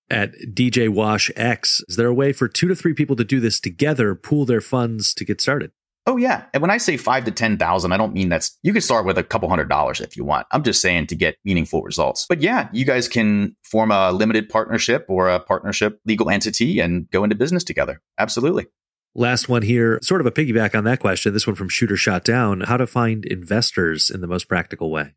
at 0.09 0.33
DJ 0.53 0.89
Wash 0.89 1.31
X. 1.35 1.81
Is 1.87 1.95
there 1.95 2.07
a 2.07 2.13
way 2.13 2.33
for 2.33 2.47
two 2.47 2.67
to 2.67 2.75
three 2.75 2.93
people 2.93 3.15
to 3.15 3.23
do 3.23 3.39
this 3.39 3.59
together, 3.59 4.15
pool 4.15 4.45
their 4.45 4.61
funds 4.61 5.13
to 5.15 5.25
get 5.25 5.41
started? 5.41 5.71
Oh 6.05 6.17
yeah, 6.17 6.45
and 6.53 6.61
when 6.61 6.71
I 6.71 6.77
say 6.77 6.97
five 6.97 7.25
to 7.25 7.31
ten 7.31 7.57
thousand, 7.57 7.91
I 7.91 7.97
don't 7.97 8.13
mean 8.13 8.29
that's 8.29 8.57
you 8.63 8.73
can 8.73 8.81
start 8.81 9.05
with 9.05 9.17
a 9.17 9.23
couple 9.23 9.47
hundred 9.47 9.69
dollars 9.69 10.01
if 10.01 10.17
you 10.17 10.23
want. 10.23 10.47
I'm 10.51 10.63
just 10.63 10.81
saying 10.81 11.07
to 11.07 11.15
get 11.15 11.35
meaningful 11.45 11.83
results. 11.83 12.25
But 12.27 12.41
yeah, 12.41 12.67
you 12.73 12.83
guys 12.83 13.07
can 13.07 13.55
form 13.63 13.91
a 13.91 14.11
limited 14.11 14.49
partnership 14.49 15.05
or 15.07 15.29
a 15.29 15.39
partnership 15.39 15.99
legal 16.05 16.29
entity 16.29 16.79
and 16.79 17.09
go 17.11 17.23
into 17.23 17.35
business 17.35 17.63
together. 17.63 18.01
Absolutely. 18.17 18.65
Last 19.13 19.49
one 19.49 19.61
here, 19.61 19.99
sort 20.01 20.21
of 20.21 20.27
a 20.27 20.31
piggyback 20.31 20.75
on 20.75 20.83
that 20.85 20.99
question. 20.99 21.33
This 21.33 21.45
one 21.45 21.55
from 21.55 21.69
Shooter 21.69 21.97
Shot 21.97 22.23
Down: 22.23 22.61
How 22.61 22.77
to 22.77 22.87
find 22.87 23.25
investors 23.25 24.09
in 24.09 24.21
the 24.21 24.27
most 24.27 24.47
practical 24.47 24.89
way? 24.89 25.13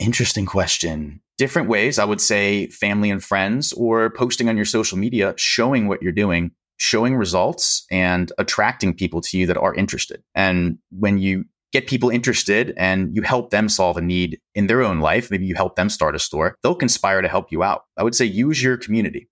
Interesting 0.00 0.46
question. 0.46 1.20
Different 1.36 1.68
ways, 1.68 1.98
I 1.98 2.04
would 2.04 2.20
say 2.20 2.68
family 2.68 3.10
and 3.10 3.22
friends, 3.22 3.72
or 3.74 4.10
posting 4.10 4.48
on 4.48 4.56
your 4.56 4.64
social 4.64 4.98
media, 4.98 5.34
showing 5.36 5.86
what 5.86 6.02
you're 6.02 6.10
doing, 6.10 6.52
showing 6.78 7.16
results, 7.16 7.84
and 7.90 8.32
attracting 8.38 8.94
people 8.94 9.20
to 9.20 9.38
you 9.38 9.46
that 9.46 9.58
are 9.58 9.74
interested. 9.74 10.22
And 10.34 10.78
when 10.90 11.18
you 11.18 11.44
get 11.72 11.86
people 11.86 12.10
interested 12.10 12.74
and 12.76 13.14
you 13.14 13.22
help 13.22 13.50
them 13.50 13.68
solve 13.68 13.96
a 13.96 14.02
need 14.02 14.40
in 14.54 14.66
their 14.66 14.82
own 14.82 15.00
life, 15.00 15.30
maybe 15.30 15.46
you 15.46 15.54
help 15.54 15.76
them 15.76 15.88
start 15.88 16.16
a 16.16 16.18
store, 16.18 16.56
they'll 16.62 16.74
conspire 16.74 17.22
to 17.22 17.28
help 17.28 17.52
you 17.52 17.62
out. 17.62 17.84
I 17.96 18.02
would 18.02 18.14
say 18.14 18.24
use 18.24 18.62
your 18.62 18.76
community. 18.76 19.28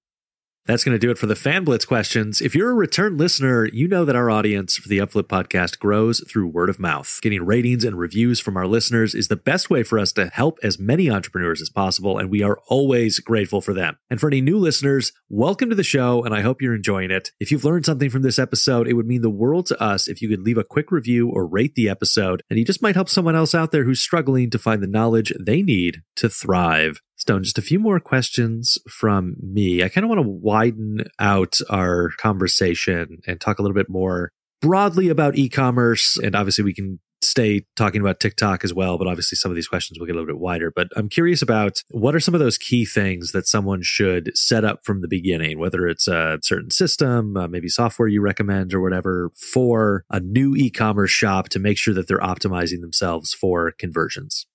That's 0.68 0.85
going 0.85 0.94
to 0.94 0.98
do 0.98 1.11
it 1.11 1.16
for 1.16 1.24
the 1.24 1.35
Fan 1.35 1.64
Blitz 1.64 1.87
questions. 1.87 2.42
If 2.42 2.54
you're 2.54 2.70
a 2.70 2.74
return 2.74 3.16
listener, 3.16 3.64
you 3.72 3.88
know 3.88 4.04
that 4.04 4.14
our 4.14 4.28
audience 4.28 4.76
for 4.76 4.87
the 4.87 4.98
Upflip 4.98 5.22
podcast 5.22 5.78
grows 5.78 6.22
through 6.28 6.48
word 6.48 6.68
of 6.68 6.78
mouth. 6.78 7.20
Getting 7.22 7.46
ratings 7.46 7.85
and 7.85 7.98
reviews 7.98 8.38
from 8.38 8.54
our 8.54 8.66
listeners 8.66 9.14
is 9.14 9.28
the 9.28 9.37
best 9.37 9.70
way 9.70 9.83
for 9.83 9.98
us 9.98 10.12
to 10.12 10.26
help 10.26 10.59
as 10.62 10.78
many 10.78 11.11
entrepreneurs 11.11 11.62
as 11.62 11.70
possible, 11.70 12.18
and 12.18 12.28
we 12.28 12.42
are 12.42 12.59
always 12.68 13.18
grateful 13.18 13.62
for 13.62 13.72
them. 13.72 13.96
And 14.11 14.20
for 14.20 14.26
any 14.26 14.42
new 14.42 14.59
listeners, 14.59 15.11
welcome 15.31 15.70
to 15.70 15.74
the 15.74 15.83
show, 15.83 16.22
and 16.22 16.35
I 16.35 16.42
hope 16.42 16.61
you're 16.61 16.74
enjoying 16.74 17.11
it. 17.11 17.31
If 17.40 17.50
you've 17.50 17.64
learned 17.64 17.87
something 17.87 18.11
from 18.11 18.20
this 18.20 18.38
episode, 18.38 18.87
it 18.88 18.92
would 18.92 19.07
mean 19.07 19.22
the 19.22 19.31
world 19.31 19.64
to 19.68 19.83
us 19.83 20.07
if 20.07 20.20
you 20.20 20.28
could 20.28 20.42
leave 20.42 20.59
a 20.59 20.64
quick 20.64 20.92
review 20.92 21.31
or 21.31 21.46
rate 21.46 21.76
the 21.76 21.88
episode, 21.88 22.42
and 22.50 22.59
you 22.59 22.66
just 22.66 22.83
might 22.83 22.94
help 22.94 23.09
someone 23.09 23.35
else 23.35 23.54
out 23.54 23.72
there 23.72 23.85
who's 23.85 24.00
struggling 24.00 24.50
to 24.50 24.59
find 24.59 24.83
the 24.83 24.87
knowledge 24.87 25.33
they 25.40 25.62
need 25.62 26.02
to 26.16 26.28
thrive. 26.28 27.00
Stone, 27.18 27.42
just 27.42 27.59
a 27.59 27.62
few 27.62 27.81
more 27.81 27.98
questions 27.98 28.78
from 28.88 29.35
me. 29.42 29.83
I 29.83 29.88
kind 29.88 30.04
of 30.04 30.09
want 30.09 30.22
to 30.22 30.28
widen 30.28 31.04
out 31.18 31.59
our 31.68 32.11
conversation 32.16 33.18
and 33.26 33.40
talk 33.40 33.59
a 33.59 33.62
little 33.62 33.74
bit 33.74 33.90
more 33.90 34.31
broadly 34.61 35.09
about 35.09 35.37
e 35.37 35.48
commerce. 35.48 36.16
And 36.16 36.37
obviously, 36.37 36.64
we 36.64 36.74
can 36.74 37.00
stay 37.20 37.64
talking 37.74 38.00
about 38.00 38.20
TikTok 38.20 38.62
as 38.62 38.72
well, 38.72 38.98
but 38.98 39.09
obviously, 39.09 39.37
some 39.37 39.50
of 39.50 39.57
these 39.57 39.66
questions 39.66 39.98
will 39.98 40.07
get 40.07 40.12
a 40.12 40.18
little 40.18 40.33
bit 40.33 40.40
wider. 40.40 40.72
But 40.74 40.88
I'm 40.94 41.09
curious 41.09 41.42
about 41.42 41.83
what 41.90 42.14
are 42.14 42.20
some 42.20 42.35
of 42.35 42.40
those 42.40 42.57
key 42.57 42.85
things 42.85 43.33
that 43.33 43.48
someone 43.48 43.81
should 43.83 44.31
set 44.37 44.64
up 44.64 44.81
from 44.85 45.00
the 45.00 45.09
beginning, 45.09 45.59
whether 45.59 45.88
it's 45.88 46.07
a 46.07 46.38
certain 46.42 46.70
system, 46.70 47.37
uh, 47.37 47.48
maybe 47.48 47.68
software 47.68 48.09
you 48.09 48.20
recommend 48.20 48.72
or 48.72 48.81
whatever, 48.81 49.31
for 49.52 50.04
a 50.11 50.20
new 50.20 50.54
e 50.54 50.70
commerce 50.70 51.11
shop 51.11 51.48
to 51.48 51.59
make 51.59 51.78
sure 51.78 51.94
that 51.94 52.07
they're 52.07 52.18
optimizing 52.18 52.81
themselves 52.81 53.35
for 53.35 53.72
conversions. 53.72 54.46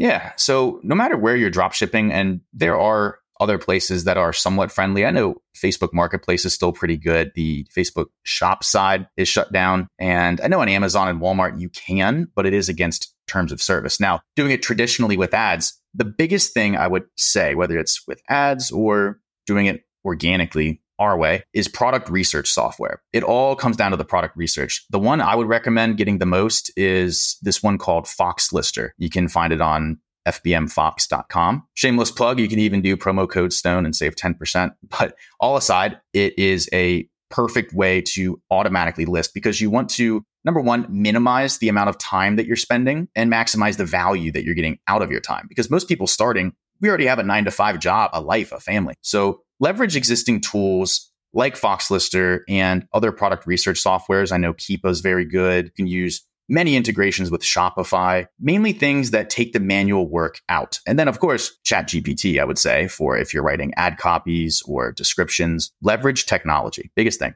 Yeah. 0.00 0.32
So 0.36 0.80
no 0.82 0.94
matter 0.94 1.18
where 1.18 1.36
you're 1.36 1.50
drop 1.50 1.74
shipping, 1.74 2.10
and 2.10 2.40
there 2.54 2.80
are 2.80 3.18
other 3.38 3.58
places 3.58 4.04
that 4.04 4.16
are 4.16 4.32
somewhat 4.32 4.72
friendly. 4.72 5.04
I 5.04 5.10
know 5.10 5.36
Facebook 5.56 5.92
Marketplace 5.92 6.44
is 6.44 6.54
still 6.54 6.72
pretty 6.72 6.96
good. 6.96 7.32
The 7.34 7.66
Facebook 7.74 8.06
shop 8.22 8.64
side 8.64 9.08
is 9.16 9.28
shut 9.28 9.52
down. 9.52 9.88
And 9.98 10.40
I 10.40 10.48
know 10.48 10.60
on 10.60 10.68
Amazon 10.68 11.08
and 11.08 11.20
Walmart 11.20 11.60
you 11.60 11.70
can, 11.70 12.28
but 12.34 12.46
it 12.46 12.54
is 12.54 12.68
against 12.68 13.14
terms 13.26 13.52
of 13.52 13.62
service. 13.62 14.00
Now, 14.00 14.20
doing 14.36 14.50
it 14.50 14.62
traditionally 14.62 15.16
with 15.16 15.34
ads, 15.34 15.80
the 15.94 16.04
biggest 16.04 16.52
thing 16.52 16.76
I 16.76 16.86
would 16.86 17.04
say, 17.16 17.54
whether 17.54 17.78
it's 17.78 18.06
with 18.06 18.20
ads 18.28 18.70
or 18.70 19.20
doing 19.46 19.66
it 19.66 19.84
organically 20.04 20.82
our 21.00 21.16
way 21.16 21.42
is 21.52 21.66
product 21.66 22.08
research 22.08 22.48
software. 22.48 23.02
It 23.12 23.24
all 23.24 23.56
comes 23.56 23.76
down 23.76 23.90
to 23.90 23.96
the 23.96 24.04
product 24.04 24.36
research. 24.36 24.84
The 24.90 24.98
one 25.00 25.20
I 25.20 25.34
would 25.34 25.48
recommend 25.48 25.96
getting 25.96 26.18
the 26.18 26.26
most 26.26 26.70
is 26.76 27.38
this 27.42 27.62
one 27.62 27.78
called 27.78 28.04
Foxlister. 28.04 28.90
You 28.98 29.10
can 29.10 29.26
find 29.26 29.52
it 29.52 29.60
on 29.60 29.98
fbmfox.com. 30.28 31.66
Shameless 31.74 32.10
plug, 32.10 32.38
you 32.38 32.48
can 32.48 32.58
even 32.58 32.82
do 32.82 32.96
promo 32.96 33.28
code 33.28 33.52
Stone 33.52 33.86
and 33.86 33.96
save 33.96 34.14
10%. 34.14 34.72
But 35.00 35.16
all 35.40 35.56
aside, 35.56 35.98
it 36.12 36.38
is 36.38 36.68
a 36.72 37.08
perfect 37.30 37.72
way 37.72 38.02
to 38.02 38.40
automatically 38.50 39.06
list 39.06 39.32
because 39.32 39.60
you 39.60 39.70
want 39.70 39.88
to, 39.88 40.22
number 40.44 40.60
one, 40.60 40.86
minimize 40.90 41.58
the 41.58 41.68
amount 41.68 41.88
of 41.88 41.96
time 41.96 42.36
that 42.36 42.44
you're 42.44 42.56
spending 42.56 43.08
and 43.14 43.32
maximize 43.32 43.76
the 43.76 43.84
value 43.84 44.30
that 44.32 44.44
you're 44.44 44.54
getting 44.54 44.78
out 44.88 45.00
of 45.00 45.10
your 45.10 45.20
time. 45.20 45.46
Because 45.48 45.70
most 45.70 45.88
people 45.88 46.06
starting, 46.06 46.52
we 46.80 46.88
already 46.88 47.06
have 47.06 47.18
a 47.18 47.22
nine 47.22 47.44
to 47.44 47.50
five 47.50 47.78
job, 47.78 48.10
a 48.12 48.20
life, 48.20 48.52
a 48.52 48.60
family. 48.60 48.94
So 49.00 49.42
leverage 49.60 49.96
existing 49.96 50.40
tools 50.40 51.10
like 51.32 51.54
Foxlister 51.54 52.40
and 52.48 52.86
other 52.92 53.12
product 53.12 53.46
research 53.46 53.82
softwares. 53.82 54.32
I 54.32 54.36
know 54.36 54.52
Keepa 54.54 54.88
is 54.88 55.00
very 55.00 55.24
good. 55.24 55.66
You 55.66 55.70
can 55.70 55.86
use 55.86 56.26
many 56.48 56.74
integrations 56.74 57.30
with 57.30 57.42
Shopify, 57.42 58.26
mainly 58.40 58.72
things 58.72 59.12
that 59.12 59.30
take 59.30 59.52
the 59.52 59.60
manual 59.60 60.08
work 60.08 60.40
out. 60.48 60.80
And 60.86 60.98
then, 60.98 61.06
of 61.06 61.20
course, 61.20 61.56
ChatGPT, 61.64 62.40
I 62.40 62.44
would 62.44 62.58
say, 62.58 62.88
for 62.88 63.16
if 63.16 63.32
you're 63.32 63.44
writing 63.44 63.72
ad 63.76 63.98
copies 63.98 64.60
or 64.66 64.90
descriptions, 64.90 65.70
leverage 65.80 66.26
technology. 66.26 66.90
Biggest 66.96 67.20
thing. 67.20 67.34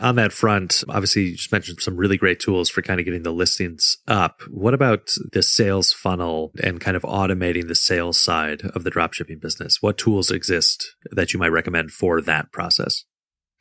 On 0.00 0.16
that 0.16 0.32
front, 0.32 0.82
obviously, 0.88 1.22
you 1.22 1.36
just 1.36 1.52
mentioned 1.52 1.80
some 1.80 1.96
really 1.96 2.16
great 2.16 2.40
tools 2.40 2.68
for 2.68 2.82
kind 2.82 2.98
of 2.98 3.06
getting 3.06 3.22
the 3.22 3.32
listings 3.32 3.98
up. 4.08 4.42
What 4.50 4.74
about 4.74 5.10
the 5.32 5.42
sales 5.42 5.92
funnel 5.92 6.52
and 6.62 6.80
kind 6.80 6.96
of 6.96 7.04
automating 7.04 7.68
the 7.68 7.76
sales 7.76 8.18
side 8.18 8.62
of 8.74 8.82
the 8.82 8.90
dropshipping 8.90 9.40
business? 9.40 9.80
What 9.80 9.96
tools 9.96 10.32
exist 10.32 10.96
that 11.12 11.32
you 11.32 11.38
might 11.38 11.52
recommend 11.52 11.92
for 11.92 12.20
that 12.22 12.50
process? 12.50 13.04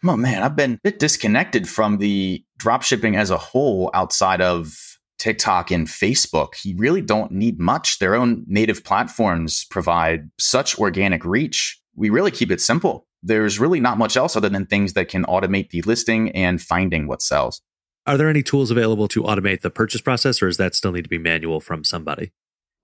Oh 0.04 0.18
man, 0.18 0.44
I've 0.44 0.56
been 0.56 0.74
a 0.74 0.80
bit 0.84 1.00
disconnected 1.00 1.70
from 1.70 1.98
the 1.98 2.44
dropshipping 2.60 3.16
as 3.16 3.30
a 3.30 3.38
whole 3.38 3.90
outside 3.94 4.42
of 4.42 4.76
TikTok 5.20 5.72
and 5.72 5.88
Facebook. 5.88 6.66
You 6.66 6.76
really 6.78 7.02
don't 7.02 7.32
need 7.32 7.60
much. 7.60 8.00
Their 8.00 8.16
own 8.16 8.44
native 8.48 8.84
platforms 8.84 9.66
provide 9.70 10.30
such 10.38 10.78
organic 10.78 11.24
reach. 11.24 11.80
We 11.96 12.10
really 12.10 12.32
keep 12.32 12.52
it 12.52 12.60
simple. 12.60 13.08
There's 13.24 13.60
really 13.60 13.80
not 13.80 13.98
much 13.98 14.18
else 14.18 14.36
other 14.36 14.50
than 14.50 14.66
things 14.66 14.94
that 14.94 15.08
can 15.08 15.24
automate 15.26 15.70
the 15.70 15.82
listing 15.84 16.30
and 16.32 16.62
finding 16.62 17.08
what 17.08 17.22
sells. 17.22 17.62
Are 18.06 18.18
there 18.18 18.30
any 18.30 18.44
tools 18.44 18.70
available 18.70 19.08
to 19.10 19.24
automate 19.24 19.62
the 19.62 19.70
purchase 19.70 20.02
process, 20.02 20.42
or 20.42 20.48
does 20.48 20.58
that 20.58 20.76
still 20.76 20.92
need 20.92 21.04
to 21.04 21.10
be 21.10 21.18
manual 21.18 21.62
from 21.62 21.86
somebody? 21.86 22.34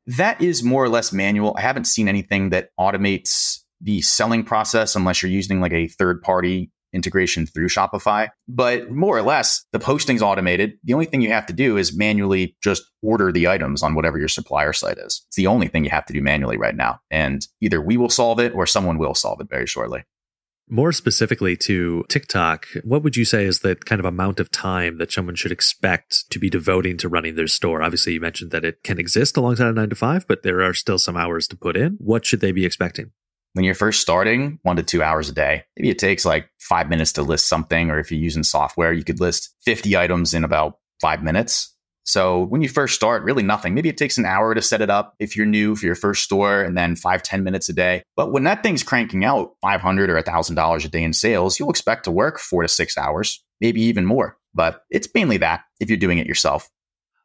That 0.08 0.42
is 0.42 0.64
more 0.64 0.84
or 0.84 0.90
less 0.90 1.12
manual. 1.12 1.54
I 1.58 1.62
haven't 1.62 1.86
seen 1.86 2.08
anything 2.08 2.50
that 2.50 2.70
automates 2.80 3.60
the 3.82 4.02
selling 4.02 4.44
process 4.44 4.96
unless 4.96 5.22
you're 5.22 5.32
using 5.32 5.60
like 5.60 5.74
a 5.74 5.88
third 5.88 6.22
party 6.22 6.72
integration 6.94 7.46
through 7.46 7.68
Shopify. 7.68 8.30
But 8.48 8.90
more 8.92 9.18
or 9.18 9.22
less, 9.22 9.66
the 9.72 9.80
posting's 9.80 10.22
automated. 10.22 10.74
The 10.84 10.94
only 10.94 11.06
thing 11.06 11.22
you 11.22 11.32
have 11.32 11.46
to 11.48 11.54
do 11.54 11.78
is 11.78 11.96
manually 11.96 12.56
just 12.64 12.84
order 13.02 13.32
the 13.32 13.48
items 13.48 13.84
on 13.84 13.94
whatever 13.94 14.18
your 14.18 14.28
supplier 14.28 14.74
site 14.74 14.98
is. 14.98 15.24
It's 15.28 15.36
the 15.36 15.48
only 15.48 15.68
thing 15.68 15.84
you 15.84 15.92
have 15.92 16.06
to 16.08 16.14
do 16.14 16.22
manually 16.22 16.58
right 16.58 16.76
now. 16.76 17.00
And 17.12 17.46
either 17.62 17.80
we 17.82 17.98
will 17.98 18.10
solve 18.10 18.40
it 18.40 18.54
or 18.56 18.66
someone 18.66 18.98
will 18.98 19.14
solve 19.14 19.40
it 19.42 19.50
very 19.50 19.68
shortly. 19.68 20.04
More 20.72 20.92
specifically 20.92 21.58
to 21.58 22.06
TikTok, 22.10 22.68
what 22.84 23.02
would 23.04 23.18
you 23.18 23.26
say 23.26 23.46
is 23.46 23.60
the 23.60 23.76
kind 23.76 24.00
of 24.00 24.06
amount 24.06 24.40
of 24.40 24.52
time 24.52 25.00
that 25.00 25.12
someone 25.12 25.36
should 25.36 25.52
expect 25.52 26.30
to 26.30 26.38
be 26.38 26.50
devoting 26.50 26.96
to 26.98 27.10
running 27.10 27.36
their 27.36 27.48
store? 27.48 27.82
Obviously, 27.82 28.14
you 28.14 28.22
mentioned 28.22 28.52
that 28.52 28.64
it 28.64 28.84
can 28.84 29.00
exist 29.00 29.36
alongside 29.36 29.68
a 29.68 29.74
nine 29.74 29.90
to 29.90 29.96
five, 29.96 30.28
but 30.28 30.44
there 30.44 30.62
are 30.62 30.76
still 30.76 31.00
some 31.00 31.18
hours 31.18 31.48
to 31.48 31.58
put 31.58 31.76
in. 31.76 31.98
What 32.00 32.26
should 32.26 32.40
they 32.40 32.52
be 32.52 32.66
expecting? 32.66 33.12
when 33.54 33.66
you're 33.66 33.76
first 33.76 34.02
starting, 34.02 34.60
one 34.64 34.76
to 34.76 34.84
two 34.84 35.02
hours 35.02 35.30
a 35.30 35.34
day. 35.34 35.64
Maybe 35.76 35.90
it 35.90 36.00
takes 36.00 36.26
like 36.26 36.50
five 36.60 36.90
minutes 36.90 37.14
to 37.14 37.24
list 37.24 37.48
something, 37.48 37.90
or 37.90 38.00
if 38.00 38.12
you're 38.12 38.20
using 38.20 38.44
software, 38.44 38.94
you 38.94 39.04
could 39.04 39.20
list 39.20 39.56
50 39.66 39.98
items 39.98 40.34
in 40.34 40.44
about 40.44 40.78
five 41.02 41.24
minutes. 41.24 41.76
So 42.10 42.46
when 42.46 42.64
you 42.64 42.70
first 42.70 42.96
start, 42.96 43.22
really 43.22 43.44
nothing. 43.44 43.76
Maybe 43.76 43.88
it 43.88 43.96
takes 43.96 44.18
an 44.18 44.26
hour 44.26 44.56
to 44.56 44.64
set 44.64 44.82
it 44.82 44.90
up 44.90 45.14
if 45.20 45.36
you're 45.36 45.46
new 45.46 45.76
for 45.76 45.86
your 45.86 45.94
first 45.94 46.24
store 46.24 46.64
and 46.64 46.76
then 46.76 46.96
five 46.96 47.22
ten 47.22 47.44
minutes 47.44 47.70
a 47.70 47.74
day. 47.74 48.02
But 48.16 48.32
when 48.32 48.46
that 48.46 48.64
thing's 48.64 48.82
cranking 48.82 49.24
out 49.24 49.52
500 49.62 50.10
or 50.10 50.20
$1,000 50.20 50.86
a 50.86 50.88
day 50.88 51.04
in 51.04 51.14
sales, 51.14 51.60
you'll 51.60 51.70
expect 51.70 52.06
to 52.06 52.12
work 52.12 52.40
four 52.40 52.64
to 52.64 52.68
six 52.68 52.98
hours, 52.98 53.44
maybe 53.62 53.82
even 53.84 54.06
more. 54.06 54.38
But 54.56 54.82
it's 54.90 55.08
mainly 55.14 55.38
that 55.38 55.62
if 55.80 55.88
you're 55.88 56.00
doing 56.00 56.18
it 56.18 56.26
yourself. 56.26 56.68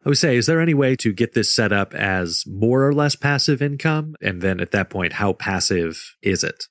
I 0.04 0.10
would 0.10 0.18
say, 0.18 0.36
is 0.36 0.44
there 0.44 0.60
any 0.60 0.74
way 0.74 0.96
to 0.96 1.14
get 1.14 1.32
this 1.32 1.52
set 1.52 1.72
up 1.72 1.94
as 1.94 2.44
more 2.46 2.86
or 2.86 2.92
less 2.92 3.16
passive 3.16 3.62
income? 3.62 4.16
And 4.20 4.42
then 4.42 4.60
at 4.60 4.72
that 4.72 4.90
point, 4.90 5.14
how 5.14 5.32
passive 5.32 6.14
is 6.20 6.44
it? 6.44 6.64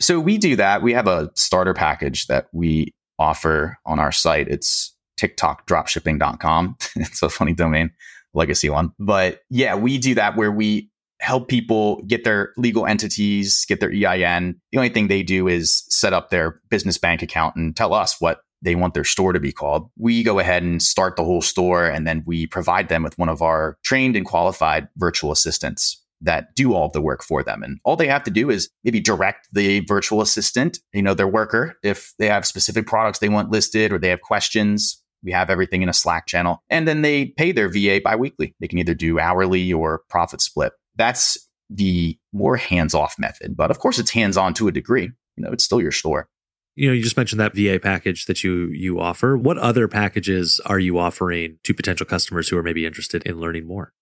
So 0.00 0.20
we 0.20 0.38
do 0.38 0.54
that. 0.54 0.82
We 0.82 0.92
have 0.92 1.08
a 1.08 1.32
starter 1.34 1.74
package 1.74 2.28
that 2.28 2.46
we 2.52 2.94
offer 3.18 3.78
on 3.84 3.98
our 3.98 4.12
site. 4.12 4.46
It's 4.46 4.95
tiktokdropshipping.com. 5.18 6.76
it's 6.96 7.22
a 7.22 7.28
funny 7.28 7.52
domain, 7.52 7.90
legacy 8.34 8.70
one. 8.70 8.92
But 8.98 9.42
yeah, 9.50 9.74
we 9.74 9.98
do 9.98 10.14
that 10.14 10.36
where 10.36 10.52
we 10.52 10.90
help 11.20 11.48
people 11.48 12.02
get 12.02 12.24
their 12.24 12.52
legal 12.56 12.86
entities, 12.86 13.64
get 13.66 13.80
their 13.80 13.92
EIN. 13.92 14.60
The 14.72 14.78
only 14.78 14.90
thing 14.90 15.08
they 15.08 15.22
do 15.22 15.48
is 15.48 15.84
set 15.88 16.12
up 16.12 16.30
their 16.30 16.60
business 16.68 16.98
bank 16.98 17.22
account 17.22 17.56
and 17.56 17.74
tell 17.74 17.94
us 17.94 18.20
what 18.20 18.40
they 18.62 18.74
want 18.74 18.94
their 18.94 19.04
store 19.04 19.32
to 19.32 19.40
be 19.40 19.52
called. 19.52 19.88
We 19.98 20.22
go 20.22 20.38
ahead 20.38 20.62
and 20.62 20.82
start 20.82 21.16
the 21.16 21.24
whole 21.24 21.42
store 21.42 21.86
and 21.86 22.06
then 22.06 22.22
we 22.26 22.46
provide 22.46 22.88
them 22.88 23.02
with 23.02 23.16
one 23.18 23.28
of 23.28 23.42
our 23.42 23.78
trained 23.84 24.16
and 24.16 24.26
qualified 24.26 24.88
virtual 24.96 25.32
assistants 25.32 26.02
that 26.22 26.54
do 26.54 26.74
all 26.74 26.88
the 26.88 27.00
work 27.00 27.22
for 27.22 27.42
them. 27.42 27.62
And 27.62 27.78
all 27.84 27.96
they 27.96 28.08
have 28.08 28.24
to 28.24 28.30
do 28.30 28.50
is 28.50 28.70
maybe 28.84 29.00
direct 29.00 29.48
the 29.52 29.80
virtual 29.80 30.22
assistant, 30.22 30.78
you 30.92 31.02
know, 31.02 31.14
their 31.14 31.28
worker, 31.28 31.76
if 31.82 32.14
they 32.18 32.26
have 32.28 32.46
specific 32.46 32.86
products 32.86 33.18
they 33.18 33.28
want 33.28 33.50
listed 33.50 33.92
or 33.92 33.98
they 33.98 34.08
have 34.08 34.22
questions. 34.22 35.02
We 35.26 35.32
have 35.32 35.50
everything 35.50 35.82
in 35.82 35.90
a 35.90 35.92
Slack 35.92 36.26
channel. 36.26 36.62
And 36.70 36.88
then 36.88 37.02
they 37.02 37.26
pay 37.26 37.52
their 37.52 37.68
VA 37.68 38.00
biweekly. 38.02 38.54
They 38.60 38.68
can 38.68 38.78
either 38.78 38.94
do 38.94 39.18
hourly 39.18 39.70
or 39.72 40.02
profit 40.08 40.40
split. 40.40 40.72
That's 40.94 41.36
the 41.68 42.18
more 42.32 42.56
hands 42.56 42.94
off 42.94 43.16
method. 43.18 43.56
But 43.56 43.70
of 43.70 43.78
course, 43.80 43.98
it's 43.98 44.10
hands 44.10 44.38
on 44.38 44.54
to 44.54 44.68
a 44.68 44.72
degree. 44.72 45.10
You 45.36 45.44
know, 45.44 45.50
it's 45.52 45.64
still 45.64 45.82
your 45.82 45.92
store 45.92 46.28
you 46.76 46.86
know 46.86 46.92
you 46.92 47.02
just 47.02 47.16
mentioned 47.16 47.40
that 47.40 47.54
va 47.54 47.80
package 47.80 48.26
that 48.26 48.44
you 48.44 48.66
you 48.68 49.00
offer 49.00 49.36
what 49.36 49.58
other 49.58 49.88
packages 49.88 50.60
are 50.66 50.78
you 50.78 50.98
offering 50.98 51.58
to 51.64 51.74
potential 51.74 52.06
customers 52.06 52.48
who 52.48 52.56
are 52.56 52.62
maybe 52.62 52.86
interested 52.86 53.22
in 53.24 53.40
learning 53.40 53.66
more 53.66 53.92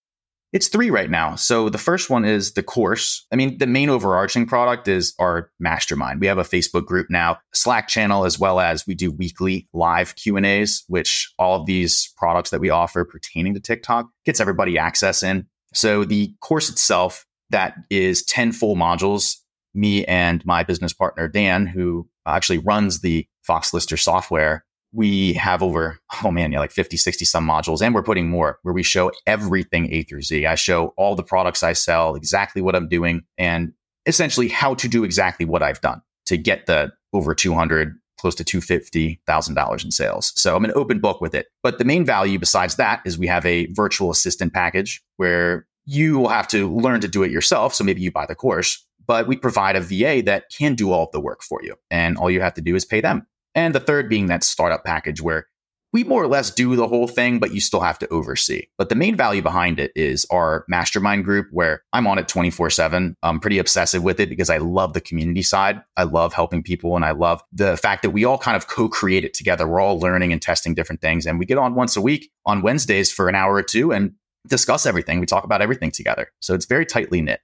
it's 0.55 0.69
three 0.69 0.88
right 0.88 1.11
now. 1.11 1.35
So 1.35 1.69
the 1.69 1.79
first 1.79 2.09
one 2.09 2.25
is 2.25 2.53
the 2.53 2.62
course. 2.62 3.27
I 3.33 3.37
mean 3.37 3.59
the 3.59 3.67
main 3.67 3.90
overarching 3.90 4.47
product 4.47 4.87
is 4.87 5.12
our 5.19 5.51
mastermind. 5.59 6.21
We 6.21 6.29
have 6.29 6.38
a 6.38 6.45
facebook 6.45 6.87
group 6.87 7.09
now 7.11 7.38
slack 7.53 7.88
channel 7.88 8.25
as 8.25 8.38
well 8.38 8.61
as 8.61 8.87
we 8.87 8.95
do 8.95 9.11
weekly 9.11 9.69
live 9.75 10.14
q 10.14 10.37
and 10.37 10.47
a's 10.47 10.85
which 10.87 11.33
all 11.38 11.61
of 11.61 11.67
these 11.67 12.14
products 12.17 12.51
that 12.51 12.61
we 12.61 12.71
offer 12.71 13.05
pertaining 13.05 13.53
to 13.55 13.61
tiktok 13.61 14.09
gets 14.25 14.40
everybody 14.40 14.79
access 14.79 15.23
in. 15.25 15.47
So 15.75 16.05
the 16.05 16.33
course 16.40 16.71
itself 16.71 17.27
that 17.51 17.75
is 17.90 18.25
10 18.25 18.53
full 18.53 18.77
modules 18.77 19.38
me 19.75 20.05
and 20.05 20.47
my 20.47 20.62
business 20.62 20.93
partner 20.93 21.27
dan 21.27 21.67
who 21.67 22.09
actually 22.27 22.59
runs 22.59 23.01
the 23.01 23.27
Foxlister 23.47 23.99
software, 23.99 24.64
we 24.94 25.33
have 25.35 25.62
over, 25.62 25.98
oh 26.22 26.30
man, 26.30 26.52
yeah, 26.52 26.61
like 26.61 26.70
50, 26.70 26.96
60 26.96 27.24
some 27.24 27.46
modules. 27.46 27.83
And 27.83 27.94
we're 27.94 28.02
putting 28.02 28.30
more 28.30 28.59
where 28.62 28.72
we 28.72 28.85
show 28.85 29.11
everything 29.26 29.92
A 29.92 30.04
through 30.04 30.22
Z. 30.22 30.46
I 30.46 30.54
show 30.54 30.94
all 30.96 31.16
the 31.16 31.24
products 31.24 31.62
I 31.62 31.72
sell, 31.72 32.14
exactly 32.14 32.62
what 32.62 32.76
I'm 32.76 32.88
doing, 32.88 33.22
and 33.37 33.72
essentially 34.07 34.48
how 34.48 34.74
to 34.74 34.88
do 34.88 35.02
exactly 35.02 35.44
what 35.44 35.62
I've 35.62 35.80
done 35.80 36.00
to 36.26 36.37
get 36.37 36.66
the 36.66 36.92
over 37.12 37.35
200, 37.35 37.94
close 38.18 38.35
to 38.37 38.44
$250,000 38.44 39.85
in 39.85 39.90
sales. 39.90 40.33
So 40.37 40.57
I'm 40.57 40.64
an 40.64 40.72
open 40.74 41.00
book 41.00 41.20
with 41.20 41.35
it. 41.35 41.46
But 41.62 41.78
the 41.78 41.85
main 41.85 42.04
value 42.04 42.38
besides 42.38 42.76
that 42.76 43.02
is 43.04 43.18
we 43.18 43.26
have 43.26 43.44
a 43.44 43.66
virtual 43.72 44.11
assistant 44.11 44.52
package 44.52 45.02
where 45.16 45.66
you 45.87 46.18
will 46.18 46.28
have 46.28 46.48
to 46.48 46.72
learn 46.72 47.00
to 47.00 47.09
do 47.09 47.22
it 47.24 47.30
yourself. 47.30 47.74
So 47.74 47.85
maybe 47.85 48.00
you 48.00 48.12
buy 48.12 48.26
the 48.26 48.35
course, 48.35 48.87
but 49.07 49.26
we 49.26 49.37
provide 49.37 49.76
a 49.76 49.80
VA 49.80 50.22
that 50.24 50.44
can 50.57 50.74
do 50.74 50.92
all 50.92 51.07
of 51.07 51.12
the 51.12 51.20
work 51.20 51.42
for 51.42 51.61
you. 51.62 51.74
And 51.90 52.16
all 52.16 52.30
you 52.30 52.40
have 52.40 52.54
to 52.54 52.62
do 52.62 52.74
is 52.74 52.85
pay 52.85 53.00
them. 53.00 53.26
And 53.55 53.75
the 53.75 53.81
third 53.81 54.09
being 54.09 54.27
that 54.27 54.45
startup 54.45 54.85
package 54.85 55.21
where 55.21 55.47
we 55.95 56.03
more 56.03 56.25
or 56.25 56.27
less 56.27 56.51
do 56.51 56.75
the 56.75 56.88
whole 56.88 57.07
thing, 57.07 57.38
but 57.38 57.55
you 57.55 57.61
still 57.61 57.79
have 57.79 58.01
to 58.01 58.09
oversee. 58.09 58.67
But 58.77 58.88
the 58.88 58.97
main 58.97 59.17
value 59.17 59.43
behind 59.43 59.79
it 59.79 59.93
is 59.95 60.27
our 60.29 60.64
mastermind 60.67 61.25
group 61.25 61.47
where 61.53 61.85
I'm 61.93 62.09
on 62.09 62.19
it 62.19 62.27
24 62.27 62.71
seven. 62.71 63.17
I'm 63.23 63.38
pretty 63.38 63.59
obsessive 63.59 64.03
with 64.03 64.19
it 64.19 64.29
because 64.29 64.51
I 64.51 64.59
love 64.59 64.93
the 64.93 65.01
community 65.01 65.43
side. 65.43 65.81
I 65.97 66.03
love 66.03 66.35
helping 66.35 66.64
people 66.64 66.97
and 66.97 67.05
I 67.05 67.12
love 67.12 67.43
the 67.53 67.77
fact 67.77 68.03
that 68.03 68.11
we 68.11 68.25
all 68.25 68.38
kind 68.38 68.57
of 68.57 68.67
co-create 68.67 69.25
it 69.25 69.35
together. 69.35 69.69
We're 69.69 69.79
all 69.79 70.01
learning 70.01 70.33
and 70.33 70.43
testing 70.43 70.75
different 70.75 71.01
things 71.01 71.27
and 71.27 71.38
we 71.38 71.47
get 71.47 71.59
on 71.59 71.77
once 71.77 71.97
a 71.97 72.01
week 72.01 72.29
on 72.45 72.61
Wednesdays 72.61 73.12
for 73.12 73.29
an 73.29 73.37
hour 73.37 73.55
or 73.55 73.62
two 73.62 73.93
and 73.93 74.14
discuss 74.49 74.87
everything. 74.87 75.21
We 75.21 75.27
talk 75.27 75.45
about 75.45 75.62
everything 75.62 75.93
together. 75.93 76.33
So 76.40 76.55
it's 76.55 76.67
very 76.67 76.87
tightly 76.87 77.23
knit. 77.23 77.40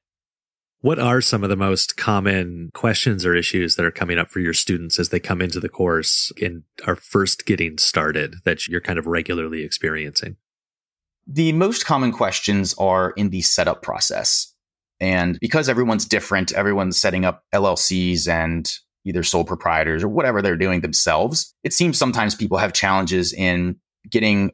What 0.83 0.99
are 0.99 1.21
some 1.21 1.43
of 1.45 1.51
the 1.51 1.57
most 1.57 1.99
common 1.99 2.71
questions 2.73 3.27
or 3.27 3.35
issues 3.35 3.77
that 3.77 3.85
are 3.85 3.91
coming 3.91 4.19
up 4.19 4.31
for 4.31 4.41
your 4.41 4.55
students 4.55 4.99
as 4.99 5.11
they 5.11 5.21
come 5.21 5.43
into 5.43 5.61
the 5.61 5.69
course 5.69 6.33
and 6.41 6.63
are 6.87 6.97
first 6.97 7.45
getting 7.45 7.77
started 7.77 8.37
that 8.45 8.67
you're 8.67 8.81
kind 8.81 8.99
of 8.99 9.07
regularly 9.07 9.63
experiencing? 9.63 10.37
The 11.27 11.53
most 11.53 11.85
common 11.85 12.13
questions 12.13 12.75
are 12.79 13.11
in 13.11 13.29
the 13.29 13.43
setup 13.43 13.83
process. 13.83 14.55
And 15.01 15.39
because 15.39 15.69
everyone's 15.69 16.07
different, 16.07 16.53
everyone's 16.53 16.99
setting 16.99 17.27
up 17.27 17.45
LLCs 17.55 18.27
and 18.27 18.71
either 19.05 19.23
sole 19.23 19.45
proprietors 19.45 20.03
or 20.03 20.09
whatever 20.09 20.41
they're 20.41 20.57
doing 20.57 20.81
themselves, 20.81 21.55
it 21.63 21.75
seems 21.75 21.99
sometimes 21.99 22.35
people 22.35 22.57
have 22.57 22.73
challenges 22.73 23.35
in 23.35 23.77
getting 24.09 24.53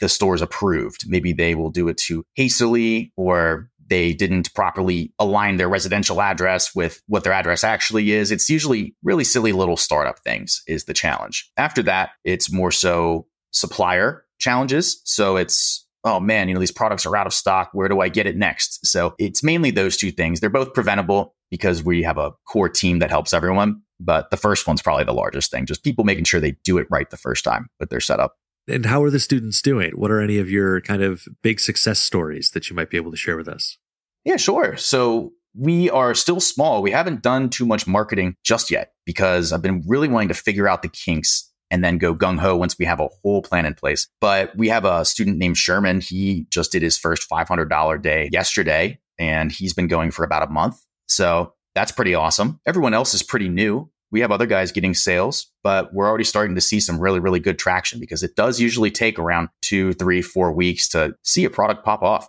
the 0.00 0.08
stores 0.08 0.40
approved. 0.40 1.04
Maybe 1.06 1.34
they 1.34 1.54
will 1.54 1.70
do 1.70 1.88
it 1.88 1.98
too 1.98 2.24
hastily 2.34 3.12
or 3.16 3.70
they 3.88 4.12
didn't 4.12 4.52
properly 4.54 5.12
align 5.18 5.56
their 5.56 5.68
residential 5.68 6.20
address 6.20 6.74
with 6.74 7.02
what 7.06 7.24
their 7.24 7.32
address 7.32 7.64
actually 7.64 8.12
is. 8.12 8.30
It's 8.30 8.50
usually 8.50 8.94
really 9.02 9.24
silly 9.24 9.52
little 9.52 9.76
startup 9.76 10.20
things 10.20 10.62
is 10.66 10.84
the 10.84 10.94
challenge. 10.94 11.50
After 11.56 11.82
that, 11.84 12.10
it's 12.24 12.52
more 12.52 12.72
so 12.72 13.26
supplier 13.52 14.24
challenges. 14.38 15.00
So 15.04 15.36
it's, 15.36 15.86
oh 16.04 16.20
man, 16.20 16.48
you 16.48 16.54
know, 16.54 16.60
these 16.60 16.72
products 16.72 17.06
are 17.06 17.16
out 17.16 17.26
of 17.26 17.32
stock. 17.32 17.70
Where 17.72 17.88
do 17.88 18.00
I 18.00 18.08
get 18.08 18.26
it 18.26 18.36
next? 18.36 18.86
So 18.86 19.14
it's 19.18 19.42
mainly 19.42 19.70
those 19.70 19.96
two 19.96 20.10
things. 20.10 20.40
They're 20.40 20.50
both 20.50 20.74
preventable 20.74 21.34
because 21.50 21.82
we 21.82 22.02
have 22.02 22.18
a 22.18 22.32
core 22.46 22.68
team 22.68 22.98
that 22.98 23.10
helps 23.10 23.32
everyone. 23.32 23.82
But 23.98 24.30
the 24.30 24.36
first 24.36 24.66
one's 24.66 24.82
probably 24.82 25.04
the 25.04 25.14
largest 25.14 25.50
thing, 25.50 25.64
just 25.64 25.82
people 25.82 26.04
making 26.04 26.24
sure 26.24 26.38
they 26.38 26.56
do 26.64 26.76
it 26.78 26.86
right 26.90 27.08
the 27.08 27.16
first 27.16 27.44
time 27.44 27.68
with 27.80 27.88
their 27.88 28.00
setup. 28.00 28.34
And 28.68 28.86
how 28.86 29.02
are 29.02 29.10
the 29.10 29.20
students 29.20 29.62
doing? 29.62 29.92
What 29.92 30.10
are 30.10 30.20
any 30.20 30.38
of 30.38 30.50
your 30.50 30.80
kind 30.80 31.02
of 31.02 31.26
big 31.42 31.60
success 31.60 32.00
stories 32.00 32.50
that 32.50 32.68
you 32.68 32.76
might 32.76 32.90
be 32.90 32.96
able 32.96 33.12
to 33.12 33.16
share 33.16 33.36
with 33.36 33.48
us? 33.48 33.78
Yeah, 34.24 34.36
sure. 34.36 34.76
So 34.76 35.32
we 35.54 35.88
are 35.90 36.14
still 36.14 36.40
small. 36.40 36.82
We 36.82 36.90
haven't 36.90 37.22
done 37.22 37.48
too 37.48 37.64
much 37.64 37.86
marketing 37.86 38.34
just 38.44 38.70
yet 38.70 38.92
because 39.04 39.52
I've 39.52 39.62
been 39.62 39.84
really 39.86 40.08
wanting 40.08 40.28
to 40.28 40.34
figure 40.34 40.68
out 40.68 40.82
the 40.82 40.88
kinks 40.88 41.50
and 41.70 41.82
then 41.82 41.98
go 41.98 42.14
gung 42.14 42.38
ho 42.38 42.56
once 42.56 42.78
we 42.78 42.84
have 42.84 43.00
a 43.00 43.08
whole 43.22 43.42
plan 43.42 43.66
in 43.66 43.74
place. 43.74 44.08
But 44.20 44.56
we 44.56 44.68
have 44.68 44.84
a 44.84 45.04
student 45.04 45.38
named 45.38 45.56
Sherman. 45.56 46.00
He 46.00 46.46
just 46.50 46.72
did 46.72 46.82
his 46.82 46.98
first 46.98 47.28
$500 47.28 48.02
day 48.02 48.28
yesterday, 48.32 48.98
and 49.18 49.50
he's 49.50 49.72
been 49.72 49.88
going 49.88 50.10
for 50.10 50.24
about 50.24 50.48
a 50.48 50.52
month. 50.52 50.80
So 51.08 51.54
that's 51.74 51.92
pretty 51.92 52.14
awesome. 52.14 52.60
Everyone 52.66 52.94
else 52.94 53.14
is 53.14 53.22
pretty 53.22 53.48
new 53.48 53.90
we 54.10 54.20
have 54.20 54.30
other 54.30 54.46
guys 54.46 54.72
getting 54.72 54.94
sales, 54.94 55.50
but 55.62 55.92
we're 55.92 56.08
already 56.08 56.24
starting 56.24 56.54
to 56.54 56.60
see 56.60 56.80
some 56.80 56.98
really, 56.98 57.20
really 57.20 57.40
good 57.40 57.58
traction 57.58 58.00
because 58.00 58.22
it 58.22 58.36
does 58.36 58.60
usually 58.60 58.90
take 58.90 59.18
around 59.18 59.48
two, 59.62 59.92
three, 59.94 60.22
four 60.22 60.52
weeks 60.52 60.88
to 60.90 61.14
see 61.22 61.44
a 61.44 61.50
product 61.50 61.84
pop 61.84 62.02
off. 62.02 62.28